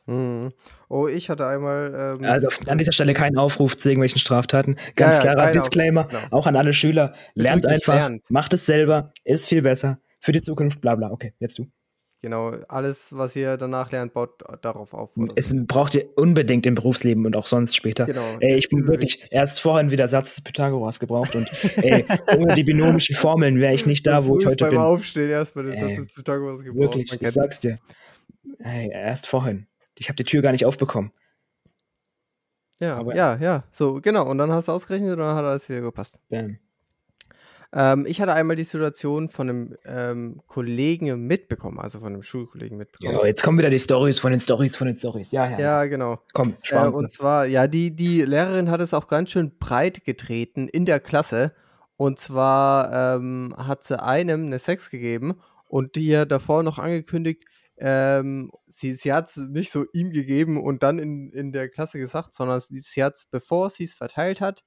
Mhm. 0.09 0.53
Oh, 0.87 1.07
ich 1.07 1.29
hatte 1.29 1.45
einmal. 1.45 2.17
Ähm, 2.19 2.25
also 2.25 2.47
an 2.67 2.79
dieser 2.79 2.91
Stelle 2.91 3.13
kein 3.13 3.37
Aufruf 3.37 3.77
zu 3.77 3.89
irgendwelchen 3.89 4.19
Straftaten. 4.19 4.75
Ganz 4.95 5.17
ja, 5.17 5.21
klarer 5.21 5.51
Disclaimer, 5.51 6.05
genau. 6.05 6.19
auch 6.31 6.47
an 6.47 6.55
alle 6.55 6.73
Schüler. 6.73 7.13
Lernt 7.35 7.65
einfach, 7.65 7.93
lernt. 7.93 8.23
macht 8.29 8.53
es 8.53 8.65
selber, 8.65 9.13
ist 9.23 9.47
viel 9.47 9.61
besser 9.61 9.99
für 10.19 10.31
die 10.31 10.41
Zukunft, 10.41 10.81
bla 10.81 10.95
bla. 10.95 11.11
Okay, 11.11 11.33
jetzt 11.39 11.59
du. 11.59 11.67
Genau, 12.21 12.49
alles, 12.67 13.15
was 13.15 13.33
ihr 13.37 13.55
danach 13.55 13.91
lernt, 13.91 14.13
baut 14.13 14.43
darauf 14.61 14.93
auf. 14.93 15.11
Es 15.35 15.53
braucht 15.67 15.95
ihr 15.95 16.09
unbedingt 16.17 16.65
im 16.65 16.75
Berufsleben 16.75 17.25
und 17.25 17.37
auch 17.37 17.45
sonst 17.45 17.77
später. 17.77 18.07
Genau. 18.07 18.35
Ey, 18.41 18.55
ich 18.55 18.67
bin 18.67 18.87
wirklich 18.87 19.25
erst 19.31 19.61
vorhin 19.61 19.89
wieder 19.89 20.09
Satz 20.09 20.35
des 20.35 20.43
Pythagoras 20.43 20.99
gebraucht 20.99 21.35
und 21.35 21.49
ey, 21.77 22.05
ohne 22.35 22.55
die 22.55 22.65
binomischen 22.65 23.15
Formeln 23.15 23.61
wäre 23.61 23.73
ich 23.73 23.85
nicht 23.85 24.05
da, 24.05 24.25
wo 24.25 24.37
ich 24.37 24.45
heute 24.45 24.65
beim 24.65 24.71
bin. 24.71 24.79
Aufstehen 24.79 25.29
erstmal 25.29 25.65
den 25.65 25.77
Satz 25.77 25.95
des 26.07 26.13
Pythagoras 26.13 26.61
gebraucht. 26.61 26.95
Wirklich, 26.97 27.21
ich 27.21 27.31
sag's 27.31 27.61
dir. 27.61 27.79
Ey, 28.57 28.89
erst 28.91 29.25
vorhin. 29.25 29.67
Ich 29.99 30.07
habe 30.07 30.15
die 30.15 30.23
Tür 30.23 30.41
gar 30.41 30.53
nicht 30.53 30.65
aufbekommen. 30.65 31.11
Ja, 32.79 32.95
Aber, 32.95 33.13
ja, 33.15 33.35
ja. 33.35 33.63
So, 33.71 33.95
genau. 33.95 34.25
Und 34.25 34.37
dann 34.37 34.51
hast 34.51 34.69
du 34.69 34.71
ausgerechnet 34.71 35.11
und 35.11 35.19
dann 35.19 35.35
hat 35.35 35.43
alles 35.43 35.67
wieder 35.67 35.81
gepasst. 35.81 36.19
Bam. 36.29 36.57
Ähm, 37.71 38.05
ich 38.07 38.19
hatte 38.19 38.33
einmal 38.33 38.55
die 38.55 38.63
Situation 38.63 39.29
von 39.29 39.49
einem 39.49 39.77
ähm, 39.85 40.41
Kollegen 40.47 41.27
mitbekommen, 41.27 41.79
also 41.79 41.99
von 41.99 42.13
einem 42.13 42.23
Schulkollegen 42.23 42.77
mitbekommen. 42.77 43.19
Ja, 43.19 43.25
jetzt 43.25 43.43
kommen 43.43 43.59
wieder 43.59 43.69
die 43.69 43.77
Stories 43.77 44.17
von 44.17 44.31
den 44.31 44.39
Stories 44.39 44.75
von 44.75 44.87
den 44.87 44.97
Stories. 44.97 45.31
Ja, 45.31 45.47
ja. 45.47 45.59
Ja, 45.59 45.85
genau. 45.85 46.19
Komm, 46.33 46.55
äh, 46.69 46.87
Und 46.87 47.11
zwar, 47.11 47.45
ja, 47.45 47.67
die, 47.67 47.91
die 47.91 48.23
Lehrerin 48.23 48.71
hat 48.71 48.81
es 48.81 48.93
auch 48.93 49.07
ganz 49.07 49.29
schön 49.29 49.57
breit 49.59 50.03
getreten 50.05 50.67
in 50.67 50.85
der 50.85 50.99
Klasse. 50.99 51.53
Und 51.95 52.19
zwar 52.19 53.17
ähm, 53.17 53.53
hat 53.57 53.83
sie 53.83 54.01
einem 54.01 54.45
eine 54.45 54.57
Sex 54.57 54.89
gegeben 54.89 55.35
und 55.67 55.95
die 55.95 56.07
ja 56.07 56.23
davor 56.23 56.63
noch 56.63 56.79
angekündigt, 56.79 57.43
ähm, 57.79 58.51
sie, 58.67 58.95
sie 58.95 59.13
hat 59.13 59.29
es 59.29 59.37
nicht 59.37 59.71
so 59.71 59.85
ihm 59.93 60.11
gegeben 60.11 60.61
und 60.61 60.83
dann 60.83 60.99
in, 60.99 61.31
in 61.31 61.51
der 61.51 61.69
Klasse 61.69 61.99
gesagt, 61.99 62.35
sondern 62.35 62.61
sie, 62.61 62.79
sie 62.79 63.03
hat 63.03 63.17
es, 63.17 63.25
bevor 63.25 63.69
sie 63.69 63.85
es 63.85 63.95
verteilt 63.95 64.41
hat, 64.41 64.63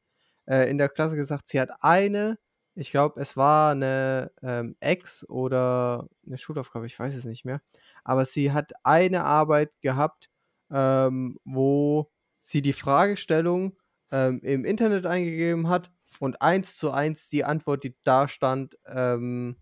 äh, 0.46 0.70
in 0.70 0.78
der 0.78 0.88
Klasse 0.88 1.16
gesagt, 1.16 1.48
sie 1.48 1.60
hat 1.60 1.70
eine 1.82 2.38
ich 2.74 2.90
glaube, 2.90 3.20
es 3.20 3.36
war 3.36 3.72
eine 3.72 4.32
ähm, 4.42 4.76
Ex 4.80 5.28
oder 5.28 6.08
eine 6.26 6.38
Schulaufgabe, 6.38 6.86
ich 6.86 6.98
weiß 6.98 7.14
es 7.14 7.24
nicht 7.24 7.44
mehr. 7.44 7.60
Aber 8.04 8.24
sie 8.24 8.52
hat 8.52 8.72
eine 8.82 9.24
Arbeit 9.24 9.70
gehabt, 9.80 10.30
ähm, 10.70 11.38
wo 11.44 12.10
sie 12.40 12.62
die 12.62 12.72
Fragestellung 12.72 13.76
ähm, 14.10 14.40
im 14.42 14.64
Internet 14.64 15.06
eingegeben 15.06 15.68
hat 15.68 15.90
und 16.18 16.40
eins 16.40 16.76
zu 16.76 16.90
eins 16.92 17.28
die 17.28 17.44
Antwort, 17.44 17.84
die 17.84 17.94
da 18.04 18.26
stand, 18.28 18.78
ähm, 18.86 19.56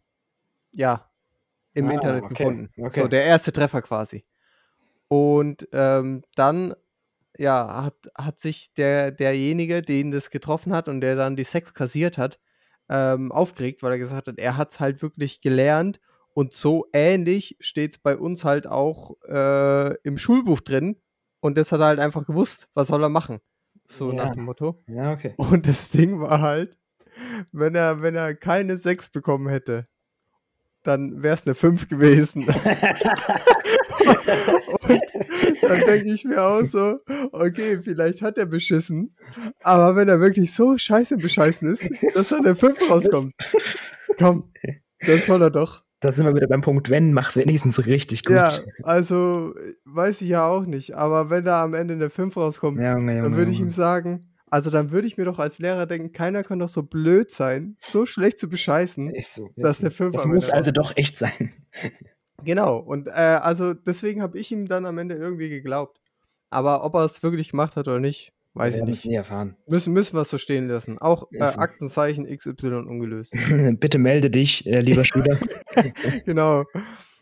ja, 0.72 1.10
im 1.75 1.89
ah, 1.89 1.93
Internet 1.93 2.25
okay, 2.25 2.35
gefunden. 2.35 2.71
Okay. 2.77 3.03
So, 3.03 3.09
der 3.09 3.25
erste 3.25 3.53
Treffer 3.53 3.83
quasi. 3.83 4.25
Und 5.09 5.68
ähm, 5.73 6.23
dann, 6.37 6.75
ja, 7.37 7.85
hat, 7.85 7.97
hat 8.16 8.41
sich 8.41 8.73
der, 8.75 9.11
derjenige, 9.11 9.83
den 9.83 10.11
das 10.11 10.31
getroffen 10.31 10.73
hat 10.73 10.89
und 10.89 11.01
der 11.01 11.16
dann 11.16 11.37
die 11.37 11.45
Sex 11.45 11.75
kassiert 11.75 12.18
hat, 12.18 12.39
ähm, 12.89 13.33
aufgeregt, 13.33 13.83
weil 13.83 13.93
er 13.93 13.99
gesagt 13.99 14.29
hat, 14.29 14.39
er 14.39 14.57
hat 14.57 14.73
es 14.73 14.81
halt 14.81 15.03
wirklich 15.03 15.41
gelernt 15.41 16.01
und 16.33 16.55
so 16.55 16.87
ähnlich 16.93 17.57
steht 17.61 17.93
es 17.93 17.99
bei 17.99 18.16
uns 18.16 18.45
halt 18.45 18.66
auch 18.66 19.16
äh, 19.29 19.95
im 20.03 20.18
Schulbuch 20.18 20.61
drin 20.61 20.97
und 21.41 21.57
das 21.57 21.73
hat 21.73 21.81
er 21.81 21.87
halt 21.87 22.01
einfach 22.01 22.27
gewusst, 22.27 22.68
was 22.75 22.89
soll 22.89 23.03
er 23.03 23.09
machen. 23.09 23.41
So 23.87 24.12
ja. 24.12 24.25
nach 24.25 24.35
dem 24.35 24.45
Motto. 24.45 24.83
Ja, 24.87 25.12
okay. 25.12 25.35
Und 25.37 25.66
das 25.66 25.91
Ding 25.91 26.21
war 26.21 26.41
halt, 26.41 26.77
wenn 27.53 27.75
er, 27.75 28.03
wenn 28.03 28.14
er 28.14 28.35
keine 28.35 28.79
6 28.79 29.11
bekommen 29.11 29.49
hätte, 29.49 29.89
dann 30.83 31.22
wäre 31.22 31.35
es 31.35 31.47
eine 31.47 31.55
5 31.55 31.89
gewesen. 31.89 32.45
und 32.45 32.57
dann 35.62 35.81
denke 35.87 36.12
ich 36.12 36.24
mir 36.24 36.43
auch 36.43 36.64
so, 36.64 36.97
okay, 37.33 37.78
vielleicht 37.83 38.22
hat 38.22 38.39
er 38.39 38.47
beschissen, 38.47 39.14
aber 39.62 39.97
wenn 39.97 40.09
er 40.09 40.20
wirklich 40.20 40.55
so 40.55 40.78
scheiße 40.78 41.18
bescheißen 41.18 41.70
ist, 41.72 41.91
dass 42.14 42.28
dann 42.28 42.47
eine 42.47 42.57
5 42.57 42.91
rauskommt, 42.91 43.35
komm, 44.18 44.51
das 45.07 45.26
soll 45.26 45.43
er 45.43 45.51
doch. 45.51 45.83
Da 46.03 46.12
sind 46.12 46.24
wir 46.24 46.35
wieder 46.35 46.49
beim 46.49 46.62
Punkt, 46.62 46.89
wenn, 46.89 47.12
mach's 47.12 47.37
wenigstens 47.37 47.87
richtig 47.87 48.24
gut. 48.24 48.37
Ja, 48.37 48.51
also 48.85 49.53
weiß 49.85 50.22
ich 50.22 50.28
ja 50.28 50.47
auch 50.47 50.64
nicht, 50.64 50.97
aber 50.97 51.28
wenn 51.28 51.45
da 51.45 51.62
am 51.62 51.74
Ende 51.74 51.93
eine 51.93 52.09
5 52.09 52.39
rauskommt, 52.39 52.81
ja, 52.81 52.97
Junge, 52.97 53.12
Junge, 53.12 53.24
dann 53.24 53.37
würde 53.37 53.51
ich 53.51 53.61
ihm 53.61 53.70
sagen, 53.70 54.22
also 54.51 54.70
dann 54.70 54.90
würde 54.90 55.07
ich 55.07 55.16
mir 55.16 55.24
doch 55.24 55.38
als 55.38 55.59
Lehrer 55.59 55.86
denken, 55.86 56.12
keiner 56.12 56.42
kann 56.42 56.59
doch 56.59 56.68
so 56.68 56.82
blöd 56.82 57.30
sein, 57.32 57.76
so 57.80 58.07
schlecht 58.07 58.38
zu 58.38 58.48
bescheißen, 58.48 59.09
ist 59.11 59.34
so, 59.34 59.46
ist 59.46 59.59
dass 59.59 59.78
so. 59.78 59.82
der 59.82 59.90
5 59.92 60.12
Das 60.12 60.26
muss 60.26 60.51
also 60.51 60.70
doch 60.70 60.96
echt 60.96 61.18
sein. 61.18 61.53
Genau, 62.44 62.78
und 62.78 63.07
äh, 63.09 63.11
also 63.11 63.74
deswegen 63.74 64.22
habe 64.22 64.38
ich 64.38 64.51
ihm 64.51 64.66
dann 64.66 64.86
am 64.86 64.96
Ende 64.96 65.14
irgendwie 65.14 65.51
geglaubt. 65.51 66.01
Aber 66.48 66.84
ob 66.84 66.94
er 66.94 67.05
es 67.05 67.22
wirklich 67.22 67.51
gemacht 67.51 67.76
hat 67.76 67.86
oder 67.86 68.01
nicht, 68.01 68.32
weiß 68.55 68.74
wir 68.74 68.82
ich 68.82 68.88
nicht. 68.88 69.05
nie 69.05 69.14
erfahren. 69.14 69.57
Müssen, 69.66 69.92
müssen 69.92 70.16
wir 70.16 70.22
es 70.22 70.30
so 70.30 70.38
stehen 70.38 70.66
lassen. 70.68 70.98
Auch 70.98 71.28
äh, 71.32 71.42
Aktenzeichen 71.42 72.26
XY 72.26 72.84
ungelöst. 72.88 73.34
Bitte 73.78 73.98
melde 73.98 74.30
dich, 74.30 74.66
äh, 74.66 74.80
lieber 74.80 75.05
Schüler. 75.05 75.38
genau. 76.24 76.64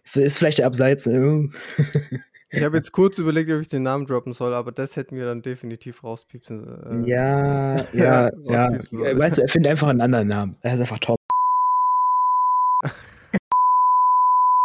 So 0.04 0.20
ist 0.20 0.38
vielleicht 0.38 0.62
abseits. 0.62 1.06
Äh. 2.50 2.58
ich 2.58 2.64
habe 2.64 2.76
jetzt 2.76 2.92
kurz 2.92 3.18
überlegt, 3.18 3.50
ob 3.50 3.60
ich 3.60 3.68
den 3.68 3.82
Namen 3.82 4.06
droppen 4.06 4.34
soll, 4.34 4.54
aber 4.54 4.72
das 4.72 4.96
hätten 4.96 5.16
wir 5.16 5.24
dann 5.24 5.42
definitiv 5.42 6.02
rauspiepsen. 6.04 7.04
Äh, 7.04 7.10
ja, 7.10 7.84
ja, 7.94 8.30
ja. 8.44 8.70
Weißt 8.90 9.38
du, 9.38 9.42
er 9.42 9.48
findet 9.48 9.70
einfach 9.70 9.88
einen 9.88 10.00
anderen 10.00 10.28
Namen. 10.28 10.56
Er 10.62 10.74
ist 10.74 10.80
einfach 10.80 10.98
Tom. 10.98 11.16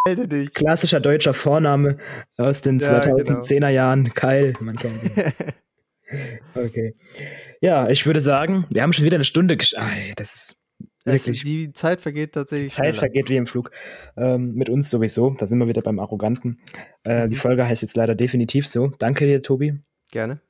Melde 0.07 0.27
dich. 0.27 0.53
Klassischer 0.53 0.99
deutscher 0.99 1.33
Vorname 1.33 1.97
aus 2.37 2.61
den 2.61 2.79
ja, 2.79 2.99
2010er 2.99 3.47
genau. 3.47 3.67
Jahren. 3.67 4.13
Kyle, 4.13 4.53
man 4.59 4.75
kennt 4.75 5.03
ihn. 5.03 5.11
okay. 6.55 6.93
Ja, 7.61 7.87
ich 7.89 8.05
würde 8.05 8.21
sagen, 8.21 8.65
wir 8.69 8.83
haben 8.83 8.93
schon 8.93 9.05
wieder 9.05 9.15
eine 9.15 9.23
Stunde 9.23 9.55
geschafft. 9.55 10.13
Das 10.17 10.35
ist 10.35 10.62
wirklich. 11.05 11.39
Also 11.39 11.45
die 11.45 11.73
Zeit 11.73 12.01
vergeht 12.01 12.33
tatsächlich. 12.33 12.69
Die 12.69 12.75
Zeit 12.75 12.85
schneller. 12.85 12.99
vergeht 12.99 13.29
wie 13.29 13.37
im 13.37 13.47
Flug. 13.47 13.71
Ähm, 14.17 14.53
mit 14.53 14.69
uns 14.69 14.89
sowieso. 14.89 15.35
Da 15.37 15.47
sind 15.47 15.59
wir 15.59 15.67
wieder 15.67 15.81
beim 15.81 15.99
Arroganten. 15.99 16.59
Äh, 17.03 17.25
mhm. 17.25 17.29
Die 17.31 17.35
Folge 17.35 17.67
heißt 17.67 17.81
jetzt 17.81 17.95
leider 17.95 18.15
definitiv 18.15 18.67
so. 18.67 18.87
Danke 18.99 19.25
dir, 19.25 19.41
Tobi. 19.41 19.79
Gerne. 20.11 20.41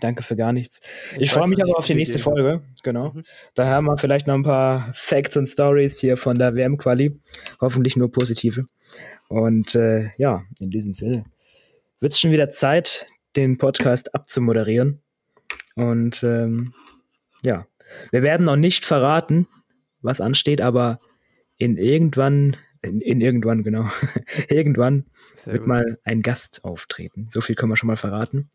Danke 0.00 0.24
für 0.24 0.34
gar 0.34 0.52
nichts. 0.52 0.80
Ich, 1.14 1.22
ich 1.22 1.30
freue 1.30 1.46
mich 1.46 1.62
aber 1.62 1.78
auf 1.78 1.86
die 1.86 1.94
nächste 1.94 2.18
Folge. 2.18 2.62
Genau. 2.82 3.12
Mhm. 3.12 3.22
Da 3.54 3.66
haben 3.66 3.86
wir 3.86 3.98
vielleicht 3.98 4.26
noch 4.26 4.34
ein 4.34 4.42
paar 4.42 4.90
Facts 4.92 5.36
und 5.36 5.46
Stories 5.46 6.00
hier 6.00 6.16
von 6.16 6.38
der 6.38 6.56
WM-Quali. 6.56 7.18
Hoffentlich 7.60 7.96
nur 7.96 8.10
positive. 8.10 8.66
Und 9.28 9.74
äh, 9.74 10.10
ja, 10.18 10.44
in 10.60 10.70
diesem 10.70 10.92
Sinne 10.92 11.24
wird 12.00 12.12
es 12.12 12.20
schon 12.20 12.30
wieder 12.32 12.50
Zeit, 12.50 13.06
den 13.36 13.58
Podcast 13.58 14.14
abzumoderieren. 14.14 15.02
Und 15.76 16.22
ähm, 16.22 16.74
ja, 17.42 17.66
wir 18.10 18.22
werden 18.22 18.46
noch 18.46 18.56
nicht 18.56 18.84
verraten, 18.84 19.46
was 20.06 20.20
ansteht, 20.20 20.60
aber 20.60 21.00
in 21.58 21.76
irgendwann, 21.76 22.56
in, 22.82 23.00
in 23.00 23.20
irgendwann, 23.20 23.62
genau, 23.62 23.90
irgendwann 24.48 25.04
Sehr 25.44 25.54
wird 25.54 25.62
gut. 25.64 25.68
mal 25.68 25.98
ein 26.04 26.22
Gast 26.22 26.64
auftreten. 26.64 27.28
So 27.30 27.40
viel 27.40 27.56
können 27.56 27.72
wir 27.72 27.76
schon 27.76 27.88
mal 27.88 27.96
verraten. 27.96 28.50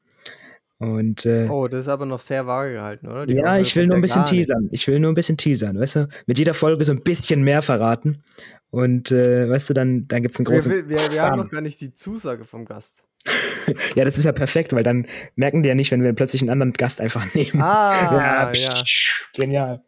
Und, 0.81 1.27
äh, 1.27 1.47
oh, 1.47 1.67
das 1.67 1.81
ist 1.81 1.87
aber 1.89 2.07
noch 2.07 2.21
sehr 2.21 2.47
vage 2.47 2.73
gehalten, 2.73 3.07
oder? 3.07 3.27
Die 3.27 3.35
ja, 3.35 3.59
ich 3.59 3.75
will 3.75 3.85
nur 3.85 3.97
ein 3.97 4.01
bisschen 4.01 4.25
teasern. 4.25 4.67
Ich 4.71 4.87
will 4.87 4.99
nur 4.99 5.11
ein 5.11 5.15
bisschen 5.15 5.37
teasern, 5.37 5.79
weißt 5.79 5.95
du? 5.97 6.07
Mit 6.25 6.39
jeder 6.39 6.55
Folge 6.55 6.83
so 6.85 6.91
ein 6.91 7.03
bisschen 7.03 7.43
mehr 7.43 7.61
verraten. 7.61 8.23
Und 8.71 9.11
äh, 9.11 9.47
weißt 9.47 9.69
du, 9.69 9.73
dann, 9.75 10.07
dann 10.07 10.23
gibt 10.23 10.33
es 10.33 10.39
einen 10.39 10.45
großen. 10.45 10.71
Wir, 10.71 10.89
wir, 10.89 11.11
wir 11.11 11.21
haben 11.21 11.37
noch 11.37 11.51
gar 11.51 11.61
nicht 11.61 11.81
die 11.81 11.93
Zusage 11.93 12.45
vom 12.45 12.65
Gast. 12.65 13.03
ja, 13.95 14.05
das 14.05 14.17
ist 14.17 14.23
ja 14.23 14.31
perfekt, 14.31 14.73
weil 14.73 14.83
dann 14.83 15.05
merken 15.35 15.61
die 15.61 15.69
ja 15.69 15.75
nicht, 15.75 15.91
wenn 15.91 16.01
wir 16.01 16.13
plötzlich 16.13 16.41
einen 16.41 16.49
anderen 16.49 16.73
Gast 16.73 16.99
einfach 16.99 17.31
nehmen. 17.35 17.61
Ah, 17.61 18.51
ja, 18.51 18.51
ja. 18.51 18.73
genial. 19.35 19.83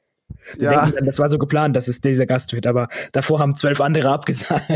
Die 0.60 0.64
ja. 0.64 0.72
denken 0.72 0.96
dann, 0.98 1.06
das 1.06 1.20
war 1.20 1.30
so 1.30 1.38
geplant, 1.38 1.76
dass 1.76 1.88
es 1.88 2.02
dieser 2.02 2.26
Gast 2.26 2.54
wird, 2.54 2.68
aber 2.68 2.88
davor 3.12 3.40
haben 3.40 3.56
zwölf 3.56 3.82
andere 3.82 4.10
abgesagt. 4.10 4.70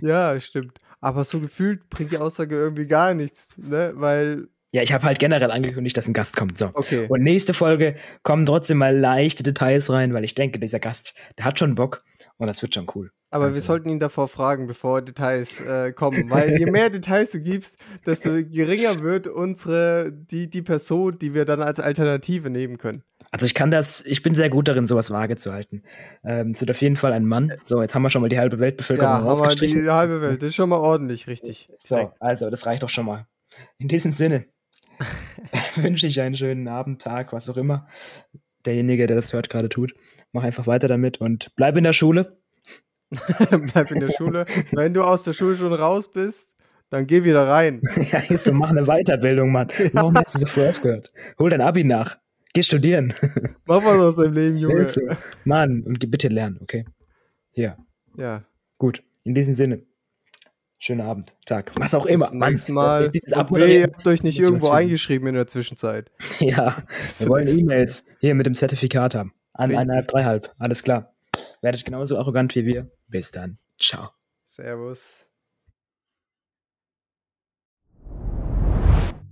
ja, 0.00 0.38
stimmt. 0.40 0.78
Aber 1.00 1.24
so 1.24 1.40
gefühlt 1.40 1.88
bringt 1.88 2.12
die 2.12 2.18
Aussage 2.18 2.56
irgendwie 2.56 2.86
gar 2.86 3.14
nichts, 3.14 3.40
ne? 3.56 3.92
Weil 3.94 4.48
Ja, 4.72 4.82
ich 4.82 4.92
habe 4.92 5.04
halt 5.04 5.18
generell 5.18 5.50
angekündigt, 5.50 5.96
dass 5.96 6.06
ein 6.06 6.12
Gast 6.12 6.36
kommt. 6.36 6.58
So. 6.58 6.70
Okay. 6.74 7.06
Und 7.08 7.22
nächste 7.22 7.54
Folge 7.54 7.94
kommen 8.22 8.44
trotzdem 8.44 8.78
mal 8.78 8.96
leichte 8.96 9.42
Details 9.42 9.90
rein, 9.90 10.12
weil 10.12 10.24
ich 10.24 10.34
denke, 10.34 10.60
dieser 10.60 10.78
Gast, 10.78 11.14
der 11.38 11.46
hat 11.46 11.58
schon 11.58 11.74
Bock 11.74 12.02
und 12.36 12.46
das 12.46 12.60
wird 12.60 12.74
schon 12.74 12.86
cool. 12.94 13.10
Aber 13.30 13.46
Also. 13.46 13.60
wir 13.60 13.64
sollten 13.64 13.88
ihn 13.88 14.00
davor 14.00 14.28
fragen, 14.28 14.66
bevor 14.66 15.02
Details 15.02 15.60
äh, 15.64 15.92
kommen. 15.92 16.28
Weil 16.30 16.58
je 16.58 16.66
mehr 16.70 16.90
Details 16.90 17.30
du 17.30 17.40
gibst, 17.40 17.76
desto 18.04 18.30
geringer 18.30 19.00
wird 19.00 19.28
unsere, 19.28 20.12
die, 20.12 20.50
die 20.50 20.62
Person, 20.62 21.18
die 21.18 21.32
wir 21.32 21.44
dann 21.44 21.62
als 21.62 21.80
Alternative 21.80 22.50
nehmen 22.50 22.76
können. 22.76 23.04
Also 23.30 23.46
ich 23.46 23.54
kann 23.54 23.70
das, 23.70 24.04
ich 24.04 24.22
bin 24.22 24.34
sehr 24.34 24.50
gut 24.50 24.66
darin, 24.66 24.86
sowas 24.86 25.10
vage 25.10 25.36
zu 25.36 25.52
halten. 25.52 25.82
Ähm, 26.24 26.48
es 26.48 26.60
wird 26.60 26.70
auf 26.70 26.80
jeden 26.80 26.96
Fall 26.96 27.12
ein 27.12 27.24
Mann. 27.24 27.52
So, 27.64 27.80
jetzt 27.80 27.94
haben 27.94 28.02
wir 28.02 28.10
schon 28.10 28.22
mal 28.22 28.28
die 28.28 28.38
halbe 28.38 28.58
Weltbevölkerung 28.58 29.10
Ja, 29.10 29.18
rausgestrichen. 29.18 29.82
die 29.84 29.90
halbe 29.90 30.20
Welt, 30.20 30.42
das 30.42 30.48
ist 30.48 30.54
schon 30.56 30.68
mal 30.68 30.78
ordentlich, 30.78 31.28
richtig. 31.28 31.70
So, 31.78 32.12
also, 32.18 32.50
das 32.50 32.66
reicht 32.66 32.82
doch 32.82 32.88
schon 32.88 33.06
mal. 33.06 33.26
In 33.78 33.88
diesem 33.88 34.12
Sinne 34.12 34.46
wünsche 35.76 36.06
ich 36.06 36.20
einen 36.20 36.34
schönen 36.34 36.66
Abend, 36.66 37.02
Tag, 37.02 37.32
was 37.32 37.48
auch 37.48 37.56
immer 37.56 37.86
derjenige, 38.66 39.06
der 39.06 39.16
das 39.16 39.32
hört, 39.32 39.48
gerade 39.48 39.68
tut. 39.68 39.94
Mach 40.32 40.42
einfach 40.42 40.66
weiter 40.66 40.88
damit 40.88 41.20
und 41.20 41.54
bleib 41.56 41.76
in 41.76 41.84
der 41.84 41.92
Schule. 41.92 42.36
Bleib 43.72 43.90
in 43.90 43.98
der 43.98 44.12
Schule. 44.12 44.44
Wenn 44.70 44.94
du 44.94 45.02
aus 45.02 45.24
der 45.24 45.32
Schule 45.32 45.56
schon 45.56 45.72
raus 45.72 46.12
bist, 46.12 46.46
dann 46.90 47.08
geh 47.08 47.24
wieder 47.24 47.48
rein. 47.48 47.80
ja, 48.12 48.20
ist 48.20 48.44
so, 48.44 48.52
mach 48.52 48.70
eine 48.70 48.84
Weiterbildung, 48.84 49.50
Mann. 49.50 49.66
Warum 49.94 50.16
hast 50.16 50.34
du 50.34 50.38
so 50.38 50.46
früh 50.46 50.68
aufgehört? 50.68 51.12
Hol 51.36 51.50
dein 51.50 51.60
Abi 51.60 51.82
nach. 51.82 52.18
Geh 52.52 52.62
studieren. 52.62 53.14
Mach 53.66 53.84
was 53.84 53.98
aus 54.00 54.16
deinem 54.16 54.34
Leben, 54.34 54.58
Junge. 54.58 54.86
So. 54.86 55.00
Mann, 55.44 55.82
und 55.82 56.10
bitte 56.10 56.28
lernen, 56.28 56.58
okay? 56.62 56.84
Ja, 57.52 57.76
Ja. 58.16 58.44
gut. 58.78 59.02
In 59.24 59.34
diesem 59.34 59.54
Sinne. 59.54 59.82
Schönen 60.78 61.02
Abend, 61.02 61.36
Tag. 61.44 61.72
Was 61.78 61.94
auch 61.94 62.06
immer. 62.06 62.32
Mann, 62.32 62.54
nächsten 62.54 62.72
Mal. 62.72 63.10
Dieses 63.10 63.32
ihr 63.32 63.36
habt 63.36 64.06
euch 64.06 64.22
nicht 64.22 64.38
irgendwo 64.38 64.70
eingeschrieben 64.70 65.28
in 65.28 65.34
der 65.34 65.46
Zwischenzeit. 65.46 66.10
Ja, 66.40 66.84
wir 67.18 67.28
wollen 67.28 67.46
E-Mails 67.48 68.06
hier 68.18 68.34
mit 68.34 68.46
dem 68.46 68.54
Zertifikat 68.54 69.14
haben. 69.14 69.34
An 69.52 69.70
eineinhalb, 69.70 70.08
dreieinhalb. 70.08 70.54
Alles 70.58 70.82
klar. 70.82 71.12
Werdet 71.60 71.84
genauso 71.84 72.16
arrogant 72.16 72.54
wie 72.54 72.64
wir. 72.64 72.90
Bis 73.08 73.30
dann. 73.30 73.58
Ciao. 73.78 74.08
Servus. 74.46 75.26